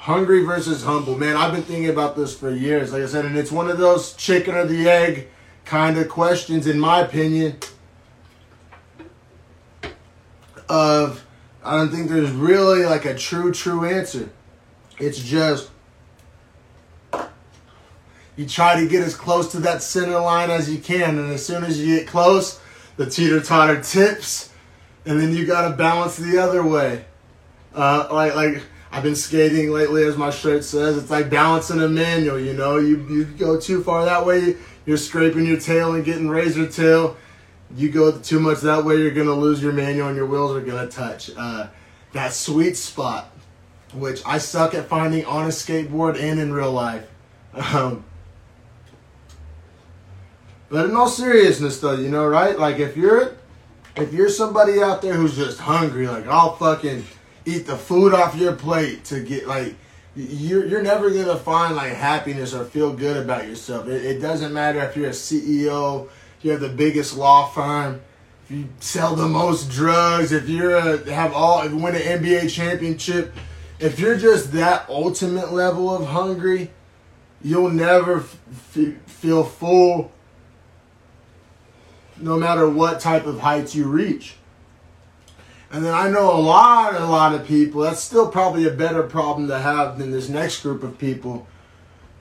Hungry 0.06 0.44
versus 0.44 0.84
humble. 0.84 1.18
Man, 1.18 1.36
I've 1.36 1.50
been 1.50 1.64
thinking 1.64 1.88
about 1.88 2.14
this 2.14 2.32
for 2.32 2.48
years. 2.48 2.92
Like 2.92 3.02
I 3.02 3.06
said, 3.06 3.24
and 3.24 3.36
it's 3.36 3.50
one 3.50 3.68
of 3.68 3.76
those 3.76 4.12
chicken 4.12 4.54
or 4.54 4.64
the 4.64 4.88
egg 4.88 5.26
kind 5.64 5.98
of 5.98 6.08
questions, 6.08 6.68
in 6.68 6.78
my 6.78 7.00
opinion. 7.00 7.58
Of, 10.68 11.26
I 11.64 11.76
don't 11.76 11.90
think 11.90 12.08
there's 12.08 12.30
really 12.30 12.84
like 12.84 13.04
a 13.04 13.16
true, 13.16 13.50
true 13.50 13.84
answer. 13.84 14.30
It's 15.00 15.18
just 15.18 15.70
you 18.36 18.46
try 18.46 18.80
to 18.80 18.88
get 18.88 19.02
as 19.02 19.16
close 19.16 19.50
to 19.50 19.58
that 19.58 19.82
center 19.82 20.20
line 20.20 20.50
as 20.50 20.70
you 20.72 20.78
can, 20.78 21.18
and 21.18 21.32
as 21.32 21.44
soon 21.44 21.64
as 21.64 21.84
you 21.84 21.98
get 21.98 22.06
close, 22.06 22.60
the 22.96 23.10
teeter 23.10 23.40
totter 23.40 23.80
tips, 23.80 24.50
and 25.04 25.20
then 25.20 25.34
you 25.34 25.44
got 25.46 25.68
to 25.68 25.76
balance 25.76 26.16
the 26.16 26.38
other 26.38 26.64
way. 26.64 27.06
Uh, 27.74 28.06
like 28.12 28.36
like 28.36 28.62
I've 28.90 29.02
been 29.02 29.16
skating 29.16 29.70
lately, 29.70 30.04
as 30.04 30.16
my 30.16 30.30
shirt 30.30 30.64
says. 30.64 30.96
It's 30.96 31.10
like 31.10 31.28
balancing 31.28 31.80
a 31.80 31.88
manual. 31.88 32.38
You 32.38 32.52
know, 32.52 32.78
you 32.78 33.06
you 33.08 33.24
go 33.24 33.60
too 33.60 33.82
far 33.82 34.04
that 34.04 34.24
way, 34.24 34.56
you're 34.84 34.96
scraping 34.96 35.46
your 35.46 35.60
tail 35.60 35.94
and 35.94 36.04
getting 36.04 36.28
razor 36.28 36.66
tail. 36.68 37.16
You 37.74 37.90
go 37.90 38.18
too 38.18 38.38
much 38.38 38.60
that 38.60 38.84
way, 38.84 38.96
you're 38.96 39.10
gonna 39.10 39.34
lose 39.34 39.62
your 39.62 39.72
manual, 39.72 40.08
and 40.08 40.16
your 40.16 40.26
wheels 40.26 40.56
are 40.56 40.60
gonna 40.60 40.88
touch. 40.88 41.30
Uh, 41.36 41.68
that 42.12 42.32
sweet 42.32 42.76
spot, 42.76 43.28
which 43.92 44.22
I 44.24 44.38
suck 44.38 44.74
at 44.74 44.86
finding 44.86 45.24
on 45.24 45.46
a 45.46 45.48
skateboard 45.48 46.18
and 46.18 46.38
in 46.38 46.52
real 46.52 46.72
life. 46.72 47.06
Um, 47.52 48.04
but 50.68 50.86
in 50.86 50.96
all 50.96 51.08
seriousness, 51.08 51.80
though, 51.80 51.94
you 51.94 52.08
know, 52.08 52.26
right? 52.26 52.58
Like 52.58 52.78
if 52.78 52.96
you're 52.96 53.36
if 53.96 54.12
you're 54.12 54.28
somebody 54.28 54.82
out 54.82 55.02
there 55.02 55.14
who's 55.14 55.36
just 55.36 55.58
hungry, 55.58 56.06
like 56.06 56.26
I'll 56.26 56.56
fucking 56.56 57.04
eat 57.46 57.66
the 57.66 57.76
food 57.76 58.12
off 58.12 58.36
your 58.36 58.54
plate 58.54 59.04
to 59.04 59.20
get 59.20 59.46
like 59.46 59.74
you're 60.14 60.66
you're 60.66 60.82
never 60.82 61.10
gonna 61.10 61.36
find 61.36 61.76
like 61.76 61.92
happiness 61.92 62.52
or 62.52 62.64
feel 62.64 62.92
good 62.92 63.16
about 63.16 63.46
yourself. 63.46 63.88
It, 63.88 64.04
it 64.04 64.20
doesn't 64.20 64.52
matter 64.52 64.80
if 64.80 64.96
you're 64.96 65.08
a 65.08 65.12
CEO, 65.12 66.08
you 66.42 66.50
have 66.50 66.60
the 66.60 66.68
biggest 66.68 67.16
law 67.16 67.46
firm, 67.46 68.00
if 68.44 68.50
you 68.50 68.68
sell 68.80 69.14
the 69.14 69.28
most 69.28 69.70
drugs, 69.70 70.32
if 70.32 70.48
you're 70.48 70.76
a, 70.76 71.12
have 71.12 71.32
all 71.32 71.62
if 71.62 71.72
you 71.72 71.78
win 71.78 71.94
an 71.94 72.02
NBA 72.02 72.50
championship, 72.50 73.34
if 73.78 73.98
you're 73.98 74.16
just 74.16 74.52
that 74.52 74.88
ultimate 74.88 75.52
level 75.52 75.94
of 75.94 76.06
hungry, 76.06 76.70
you'll 77.42 77.70
never 77.70 78.20
f- 78.20 78.94
feel 79.06 79.44
full 79.44 80.10
no 82.18 82.38
matter 82.38 82.68
what 82.68 83.00
type 83.00 83.26
of 83.26 83.40
heights 83.40 83.74
you 83.74 83.84
reach. 83.84 84.36
And 85.70 85.84
then 85.84 85.94
I 85.94 86.08
know 86.08 86.32
a 86.32 86.38
lot, 86.38 86.94
a 86.94 87.06
lot 87.06 87.34
of 87.34 87.46
people, 87.46 87.82
that's 87.82 88.00
still 88.00 88.28
probably 88.28 88.66
a 88.66 88.72
better 88.72 89.02
problem 89.02 89.48
to 89.48 89.58
have 89.58 89.98
than 89.98 90.10
this 90.10 90.28
next 90.28 90.62
group 90.62 90.82
of 90.82 90.98
people 90.98 91.46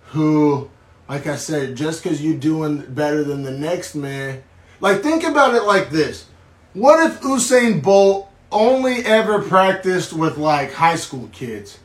who, 0.08 0.70
like 1.08 1.28
I 1.28 1.36
said, 1.36 1.76
just 1.76 2.04
because 2.04 2.24
you're 2.24 2.38
doing 2.38 2.80
better 2.90 3.24
than 3.24 3.44
the 3.44 3.52
next 3.52 3.96
man, 3.96 4.44
like 4.80 5.04
think 5.04 5.24
about 5.24 5.54
it 5.54 5.64
like 5.64 5.90
this. 5.90 6.26
What 6.74 7.10
if 7.10 7.22
Usain 7.22 7.82
Bolt 7.82 8.30
only 8.52 9.06
ever 9.06 9.42
practiced 9.42 10.12
with 10.12 10.38
like 10.38 10.74
high 10.74 10.96
school 10.96 11.30
kids? 11.32 11.80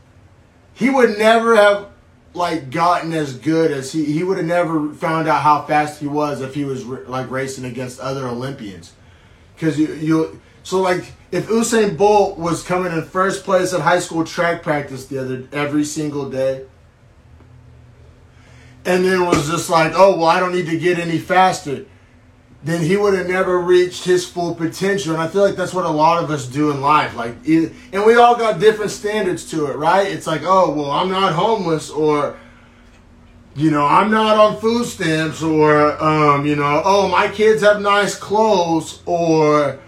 He 0.72 0.88
would 0.88 1.18
never 1.18 1.56
have 1.56 1.88
like 2.32 2.70
gotten 2.70 3.12
as 3.12 3.36
good 3.36 3.70
as 3.70 3.92
he 3.92 4.04
he 4.04 4.22
would 4.22 4.36
have 4.36 4.46
never 4.46 4.92
found 4.94 5.28
out 5.28 5.42
how 5.42 5.62
fast 5.62 6.00
he 6.00 6.06
was 6.06 6.40
if 6.40 6.54
he 6.54 6.64
was 6.64 6.84
like 6.84 7.30
racing 7.30 7.64
against 7.64 7.98
other 7.98 8.26
Olympians 8.26 8.92
because 9.54 9.78
you 9.78 9.92
you 9.94 10.40
so 10.62 10.80
like 10.80 11.12
if 11.32 11.48
Usain 11.48 11.96
Bolt 11.96 12.38
was 12.38 12.62
coming 12.62 12.92
in 12.92 13.04
first 13.04 13.44
place 13.44 13.72
at 13.72 13.80
high 13.80 14.00
school 14.00 14.24
track 14.24 14.62
practice 14.62 15.06
the 15.06 15.18
other 15.18 15.48
every 15.52 15.84
single 15.84 16.28
day 16.28 16.64
and 18.84 19.04
then 19.04 19.26
was 19.26 19.48
just 19.48 19.70
like 19.70 19.92
oh 19.94 20.16
well 20.16 20.26
I 20.26 20.40
don't 20.40 20.52
need 20.52 20.66
to 20.66 20.78
get 20.78 20.98
any 20.98 21.18
faster 21.18 21.86
then 22.62 22.82
he 22.82 22.96
would 22.96 23.14
have 23.14 23.28
never 23.28 23.58
reached 23.58 24.04
his 24.04 24.26
full 24.26 24.54
potential. 24.54 25.14
And 25.14 25.22
I 25.22 25.28
feel 25.28 25.42
like 25.42 25.56
that's 25.56 25.72
what 25.72 25.86
a 25.86 25.90
lot 25.90 26.22
of 26.22 26.30
us 26.30 26.46
do 26.46 26.70
in 26.70 26.80
life. 26.80 27.16
Like, 27.16 27.34
and 27.46 28.04
we 28.04 28.16
all 28.16 28.36
got 28.36 28.60
different 28.60 28.90
standards 28.90 29.50
to 29.50 29.66
it, 29.66 29.76
right? 29.76 30.06
It's 30.06 30.26
like, 30.26 30.42
oh, 30.44 30.70
well, 30.70 30.90
I'm 30.90 31.08
not 31.08 31.32
homeless, 31.32 31.90
or, 31.90 32.36
you 33.56 33.70
know, 33.70 33.86
I'm 33.86 34.10
not 34.10 34.36
on 34.36 34.60
food 34.60 34.84
stamps, 34.84 35.42
or, 35.42 36.02
um, 36.02 36.44
you 36.44 36.56
know, 36.56 36.82
oh, 36.84 37.08
my 37.08 37.28
kids 37.28 37.62
have 37.62 37.80
nice 37.80 38.14
clothes, 38.14 39.02
or, 39.06 39.78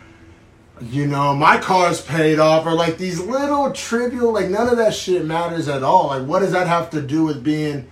you 0.91 1.07
know, 1.07 1.35
my 1.35 1.59
car's 1.59 2.01
paid 2.01 2.39
off, 2.39 2.67
or 2.67 2.73
like 2.73 2.99
these 2.99 3.21
little 3.21 3.71
trivial, 3.73 4.33
like 4.33 4.49
none 4.49 4.69
of 4.69 4.77
that 4.77 4.95
shit 4.95 5.25
matters 5.25 5.69
at 5.69 5.83
all. 5.83 6.09
Like, 6.09 6.27
what 6.27 6.41
does 6.41 6.53
that 6.53 6.67
have 6.67 6.91
to 6.91 7.03
do 7.03 7.25
with 7.25 7.45
being 7.45 7.89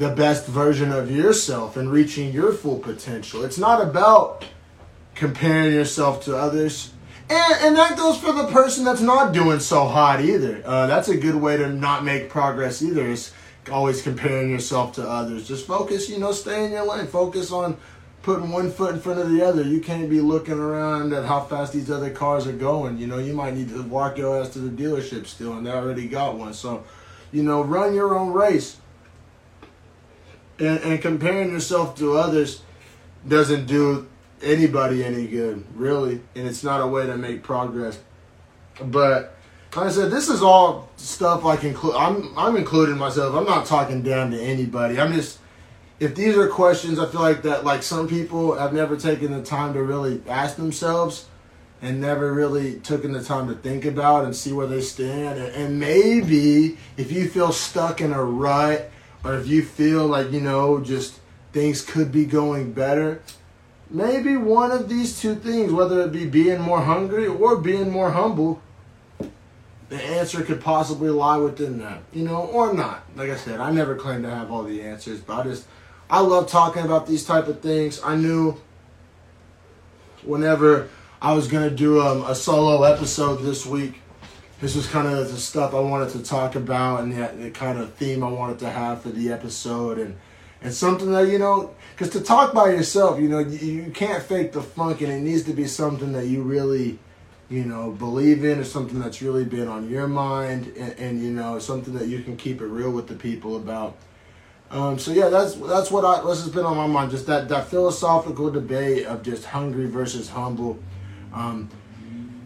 the 0.00 0.08
best 0.08 0.46
version 0.46 0.90
of 0.90 1.10
yourself 1.10 1.76
and 1.76 1.92
reaching 1.92 2.32
your 2.32 2.52
full 2.52 2.78
potential. 2.78 3.44
It's 3.44 3.58
not 3.58 3.82
about 3.82 4.46
comparing 5.14 5.74
yourself 5.74 6.24
to 6.24 6.36
others. 6.36 6.92
And, 7.28 7.54
and 7.60 7.76
that 7.76 7.98
goes 7.98 8.18
for 8.18 8.32
the 8.32 8.46
person 8.46 8.84
that's 8.84 9.02
not 9.02 9.34
doing 9.34 9.60
so 9.60 9.86
hot 9.86 10.22
either. 10.22 10.62
Uh, 10.64 10.86
that's 10.86 11.08
a 11.08 11.16
good 11.18 11.34
way 11.34 11.58
to 11.58 11.68
not 11.68 12.02
make 12.02 12.30
progress 12.30 12.82
either. 12.82 13.06
Is 13.06 13.32
always 13.70 14.00
comparing 14.00 14.50
yourself 14.50 14.94
to 14.94 15.06
others. 15.06 15.46
Just 15.46 15.66
focus, 15.66 16.08
you 16.08 16.18
know, 16.18 16.32
stay 16.32 16.64
in 16.64 16.72
your 16.72 16.86
lane. 16.86 17.06
Focus 17.06 17.52
on 17.52 17.76
putting 18.22 18.50
one 18.50 18.70
foot 18.70 18.94
in 18.94 19.00
front 19.00 19.20
of 19.20 19.30
the 19.30 19.42
other. 19.42 19.62
You 19.62 19.80
can't 19.80 20.10
be 20.10 20.20
looking 20.20 20.58
around 20.58 21.12
at 21.12 21.24
how 21.24 21.40
fast 21.40 21.72
these 21.72 21.90
other 21.90 22.10
cars 22.10 22.46
are 22.46 22.52
going. 22.52 22.98
You 22.98 23.06
know, 23.06 23.18
you 23.18 23.32
might 23.32 23.54
need 23.54 23.70
to 23.70 23.82
walk 23.82 24.18
your 24.18 24.40
ass 24.40 24.50
to 24.50 24.58
the 24.58 24.82
dealership 24.82 25.26
still, 25.26 25.54
and 25.54 25.66
they 25.66 25.70
already 25.70 26.06
got 26.06 26.36
one. 26.36 26.52
So, 26.52 26.84
you 27.32 27.42
know, 27.42 27.62
run 27.62 27.94
your 27.94 28.18
own 28.18 28.32
race. 28.32 28.76
And, 30.58 30.78
and 30.80 31.00
comparing 31.00 31.50
yourself 31.50 31.96
to 31.98 32.18
others 32.18 32.62
doesn't 33.26 33.66
do 33.66 34.06
anybody 34.42 35.04
any 35.04 35.26
good, 35.26 35.64
really. 35.74 36.20
And 36.34 36.46
it's 36.46 36.62
not 36.62 36.82
a 36.82 36.86
way 36.86 37.06
to 37.06 37.16
make 37.16 37.42
progress. 37.42 37.98
But 38.82 39.34
like 39.74 39.86
I 39.86 39.90
said, 39.90 40.10
this 40.10 40.28
is 40.28 40.42
all 40.42 40.90
stuff 40.96 41.44
I 41.44 41.56
can. 41.56 41.76
I'm 41.94 42.36
I'm 42.36 42.56
including 42.56 42.98
myself. 42.98 43.34
I'm 43.34 43.44
not 43.44 43.66
talking 43.66 44.02
down 44.02 44.30
to 44.32 44.40
anybody. 44.40 45.00
I'm 45.00 45.12
just 45.12 45.38
if 46.00 46.14
these 46.14 46.36
are 46.36 46.48
questions 46.48 46.98
I 46.98 47.06
feel 47.06 47.20
like 47.20 47.42
that 47.42 47.64
like 47.64 47.82
some 47.82 48.08
people 48.08 48.54
have 48.54 48.72
never 48.72 48.96
taken 48.96 49.32
the 49.32 49.42
time 49.42 49.74
to 49.74 49.82
really 49.82 50.22
ask 50.26 50.56
themselves 50.56 51.26
and 51.82 52.00
never 52.00 52.32
really 52.32 52.80
taken 52.80 53.12
the 53.12 53.22
time 53.22 53.48
to 53.48 53.54
think 53.54 53.84
about 53.84 54.24
and 54.24 54.34
see 54.34 54.52
where 54.52 54.66
they 54.66 54.80
stand 54.80 55.38
and, 55.38 55.54
and 55.54 55.78
maybe 55.78 56.78
if 56.96 57.12
you 57.12 57.28
feel 57.28 57.52
stuck 57.52 58.00
in 58.00 58.12
a 58.12 58.24
rut 58.24 58.90
or 59.22 59.36
if 59.36 59.46
you 59.46 59.62
feel 59.62 60.06
like 60.06 60.32
you 60.32 60.40
know 60.40 60.80
just 60.80 61.20
things 61.52 61.82
could 61.82 62.10
be 62.10 62.24
going 62.24 62.72
better 62.72 63.22
maybe 63.90 64.36
one 64.36 64.70
of 64.70 64.88
these 64.88 65.20
two 65.20 65.34
things 65.34 65.70
whether 65.70 66.00
it 66.00 66.12
be 66.12 66.26
being 66.26 66.60
more 66.60 66.80
hungry 66.80 67.26
or 67.26 67.56
being 67.56 67.90
more 67.90 68.10
humble 68.12 68.62
the 69.90 70.00
answer 70.00 70.42
could 70.42 70.60
possibly 70.60 71.10
lie 71.10 71.36
within 71.36 71.78
that, 71.80 72.02
you 72.12 72.24
know, 72.24 72.46
or 72.46 72.72
not. 72.72 73.02
Like 73.16 73.28
I 73.28 73.36
said, 73.36 73.58
I 73.58 73.72
never 73.72 73.96
claim 73.96 74.22
to 74.22 74.30
have 74.30 74.52
all 74.52 74.62
the 74.62 74.82
answers, 74.82 75.18
but 75.18 75.40
I 75.40 75.42
just 75.42 75.66
I 76.10 76.20
love 76.20 76.48
talking 76.48 76.84
about 76.84 77.06
these 77.06 77.24
type 77.24 77.46
of 77.46 77.60
things. 77.60 78.00
I 78.02 78.16
knew 78.16 78.60
whenever 80.22 80.88
I 81.22 81.34
was 81.34 81.46
gonna 81.46 81.70
do 81.70 82.00
um, 82.00 82.22
a 82.24 82.34
solo 82.34 82.82
episode 82.82 83.36
this 83.36 83.64
week, 83.64 84.00
this 84.60 84.74
was 84.74 84.86
kind 84.86 85.06
of 85.06 85.30
the 85.30 85.38
stuff 85.38 85.72
I 85.74 85.80
wanted 85.80 86.10
to 86.10 86.22
talk 86.22 86.56
about 86.56 87.00
and 87.00 87.12
the, 87.12 87.44
the 87.44 87.50
kind 87.50 87.78
of 87.78 87.94
theme 87.94 88.24
I 88.24 88.28
wanted 88.28 88.58
to 88.60 88.70
have 88.70 89.02
for 89.02 89.10
the 89.10 89.30
episode 89.32 89.98
and 89.98 90.18
and 90.62 90.74
something 90.74 91.10
that 91.12 91.28
you 91.28 91.38
know 91.38 91.74
because 91.92 92.10
to 92.10 92.20
talk 92.20 92.52
by 92.52 92.70
yourself 92.70 93.18
you 93.18 93.28
know 93.28 93.38
you, 93.38 93.84
you 93.84 93.90
can't 93.90 94.22
fake 94.22 94.52
the 94.52 94.60
funk 94.60 95.00
and 95.00 95.10
it 95.10 95.20
needs 95.20 95.44
to 95.44 95.54
be 95.54 95.66
something 95.66 96.12
that 96.12 96.26
you 96.26 96.42
really 96.42 96.98
you 97.50 97.64
know, 97.64 97.90
believe 97.90 98.44
in 98.44 98.60
is 98.60 98.70
something 98.70 99.00
that's 99.00 99.20
really 99.20 99.44
been 99.44 99.66
on 99.66 99.90
your 99.90 100.06
mind, 100.06 100.72
and, 100.78 100.92
and 100.98 101.22
you 101.22 101.32
know, 101.32 101.58
something 101.58 101.94
that 101.94 102.06
you 102.06 102.22
can 102.22 102.36
keep 102.36 102.60
it 102.60 102.66
real 102.66 102.92
with 102.92 103.08
the 103.08 103.14
people 103.16 103.56
about. 103.56 103.96
Um, 104.70 104.98
so 104.98 105.10
yeah, 105.10 105.28
that's 105.28 105.54
that's 105.54 105.90
what 105.90 106.04
I 106.04 106.24
this 106.24 106.42
has 106.42 106.52
been 106.52 106.64
on 106.64 106.76
my 106.76 106.86
mind. 106.86 107.10
Just 107.10 107.26
that 107.26 107.48
that 107.48 107.68
philosophical 107.68 108.50
debate 108.50 109.06
of 109.06 109.22
just 109.22 109.44
hungry 109.44 109.86
versus 109.86 110.28
humble. 110.28 110.78
Um, 111.32 111.68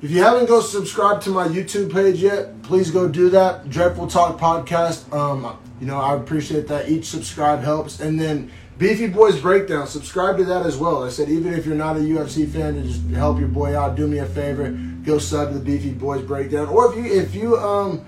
if 0.00 0.10
you 0.10 0.22
haven't 0.22 0.46
go 0.46 0.60
subscribe 0.60 1.20
to 1.22 1.30
my 1.30 1.48
YouTube 1.48 1.92
page 1.92 2.22
yet, 2.22 2.62
please 2.62 2.90
go 2.90 3.08
do 3.08 3.28
that. 3.30 3.68
Dreadful 3.68 4.06
Talk 4.06 4.38
Podcast. 4.38 5.12
Um, 5.14 5.58
you 5.80 5.86
know, 5.86 5.98
I 5.98 6.14
appreciate 6.16 6.66
that. 6.68 6.88
Each 6.88 7.06
subscribe 7.06 7.60
helps, 7.60 8.00
and 8.00 8.18
then 8.18 8.50
Beefy 8.78 9.06
Boys 9.06 9.38
Breakdown. 9.38 9.86
Subscribe 9.86 10.38
to 10.38 10.44
that 10.44 10.64
as 10.64 10.78
well. 10.78 11.04
I 11.04 11.10
said 11.10 11.28
even 11.28 11.52
if 11.52 11.66
you're 11.66 11.74
not 11.74 11.96
a 11.96 12.00
UFC 12.00 12.48
fan, 12.48 12.74
to 12.74 12.82
just 12.82 13.02
help 13.10 13.38
your 13.38 13.48
boy 13.48 13.78
out, 13.78 13.96
do 13.96 14.06
me 14.06 14.18
a 14.18 14.26
favor, 14.26 14.70
go 15.04 15.18
sub 15.18 15.48
to 15.48 15.58
the 15.58 15.64
Beefy 15.64 15.92
Boys 15.92 16.22
Breakdown. 16.22 16.68
Or 16.68 16.90
if 16.90 16.96
you 16.96 17.20
if 17.20 17.34
you 17.34 17.58
um 17.58 18.04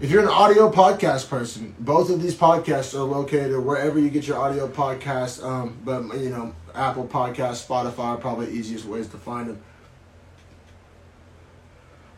if 0.00 0.10
you're 0.10 0.22
an 0.22 0.28
audio 0.28 0.70
podcast 0.70 1.28
person, 1.28 1.74
both 1.78 2.10
of 2.10 2.22
these 2.22 2.34
podcasts 2.34 2.94
are 2.94 3.02
located 3.02 3.58
wherever 3.58 3.98
you 3.98 4.10
get 4.10 4.26
your 4.26 4.38
audio 4.38 4.68
podcasts. 4.68 5.42
Um, 5.42 5.78
but 5.84 6.02
you 6.18 6.30
know, 6.30 6.54
Apple 6.74 7.06
Podcast, 7.06 7.66
Spotify 7.66 7.98
are 7.98 8.16
probably 8.16 8.50
easiest 8.50 8.84
ways 8.84 9.08
to 9.08 9.16
find 9.16 9.48
them. 9.48 9.62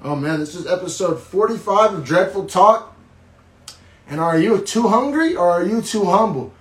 Oh 0.03 0.17
man, 0.17 0.41
this 0.41 0.55
is 0.55 0.67
episode 0.67 1.21
45 1.21 1.95
of 1.95 2.05
Dreadful 2.05 2.47
Talk. 2.47 2.97
And 4.09 4.21
are 4.21 4.39
you 4.39 4.61
too 4.61 4.89
hungry 4.89 5.37
or 5.37 5.49
are 5.51 5.65
you 5.65 5.83
too 5.83 6.05
humble? 6.05 6.55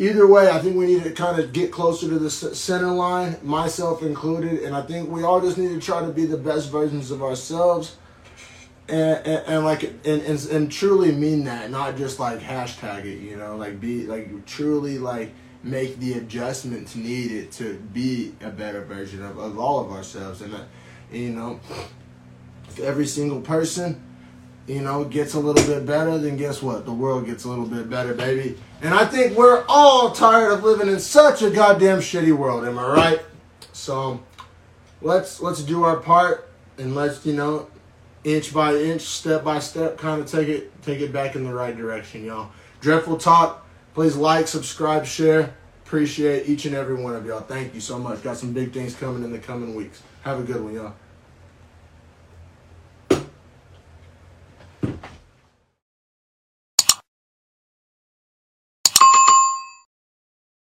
either 0.00 0.26
way, 0.26 0.48
I 0.48 0.58
think 0.58 0.76
we 0.76 0.86
need 0.86 1.04
to 1.04 1.12
kind 1.12 1.38
of 1.38 1.52
get 1.52 1.70
closer 1.70 2.08
to 2.08 2.18
the 2.18 2.30
center 2.30 2.90
line, 2.90 3.36
myself 3.42 4.02
included, 4.02 4.62
and 4.62 4.74
I 4.74 4.80
think 4.80 5.10
we 5.10 5.22
all 5.22 5.40
just 5.40 5.58
need 5.58 5.68
to 5.68 5.80
try 5.80 6.00
to 6.00 6.10
be 6.10 6.24
the 6.24 6.38
best 6.38 6.70
versions 6.72 7.10
of 7.10 7.22
ourselves, 7.22 7.96
and, 8.90 9.26
and, 9.46 9.64
like 9.64 9.82
and, 9.82 10.22
and 10.22 10.46
and 10.46 10.72
truly 10.72 11.12
mean 11.12 11.44
that, 11.44 11.70
not 11.70 11.96
just 11.96 12.18
like 12.18 12.40
hashtag 12.40 13.04
it, 13.04 13.18
you 13.20 13.36
know, 13.36 13.56
like 13.56 13.80
be 13.80 14.06
like 14.06 14.44
truly 14.46 14.98
like 14.98 15.32
make 15.62 15.98
the 15.98 16.14
adjustments 16.14 16.96
needed 16.96 17.52
to 17.52 17.74
be 17.92 18.34
a 18.40 18.50
better 18.50 18.82
version 18.82 19.22
of, 19.22 19.38
of 19.38 19.58
all 19.58 19.80
of 19.84 19.92
ourselves, 19.92 20.40
and, 20.40 20.54
uh, 20.54 20.60
you 21.12 21.30
know, 21.30 21.60
if 22.68 22.78
every 22.80 23.06
single 23.06 23.40
person 23.40 24.02
you 24.70 24.80
know, 24.80 25.04
gets 25.04 25.34
a 25.34 25.40
little 25.40 25.66
bit 25.66 25.84
better, 25.84 26.16
then 26.18 26.36
guess 26.36 26.62
what? 26.62 26.84
The 26.84 26.92
world 26.92 27.26
gets 27.26 27.44
a 27.44 27.48
little 27.48 27.66
bit 27.66 27.90
better, 27.90 28.14
baby. 28.14 28.56
And 28.82 28.94
I 28.94 29.04
think 29.04 29.36
we're 29.36 29.64
all 29.68 30.12
tired 30.12 30.52
of 30.52 30.62
living 30.62 30.88
in 30.88 31.00
such 31.00 31.42
a 31.42 31.50
goddamn 31.50 31.98
shitty 31.98 32.36
world, 32.36 32.64
am 32.64 32.78
I 32.78 32.86
right? 32.86 33.20
So 33.72 34.22
let's 35.02 35.40
let's 35.40 35.62
do 35.62 35.82
our 35.82 35.96
part 35.96 36.48
and 36.78 36.94
let's, 36.94 37.26
you 37.26 37.32
know, 37.32 37.68
inch 38.24 38.52
by 38.52 38.74
inch, 38.74 39.02
step 39.02 39.44
by 39.44 39.58
step, 39.58 39.98
kind 39.98 40.20
of 40.20 40.26
take 40.26 40.48
it 40.48 40.82
take 40.82 41.00
it 41.00 41.12
back 41.12 41.36
in 41.36 41.44
the 41.44 41.52
right 41.52 41.76
direction, 41.76 42.24
y'all. 42.24 42.50
Dreadful 42.80 43.18
talk. 43.18 43.66
Please 43.94 44.16
like, 44.16 44.48
subscribe, 44.48 45.04
share. 45.04 45.54
Appreciate 45.84 46.48
each 46.48 46.66
and 46.66 46.74
every 46.74 46.94
one 46.94 47.14
of 47.14 47.26
y'all. 47.26 47.40
Thank 47.40 47.74
you 47.74 47.80
so 47.80 47.98
much. 47.98 48.22
Got 48.22 48.36
some 48.36 48.52
big 48.52 48.72
things 48.72 48.94
coming 48.94 49.24
in 49.24 49.32
the 49.32 49.38
coming 49.38 49.74
weeks. 49.74 50.02
Have 50.22 50.38
a 50.38 50.42
good 50.42 50.62
one, 50.62 50.74
y'all. 50.74 50.94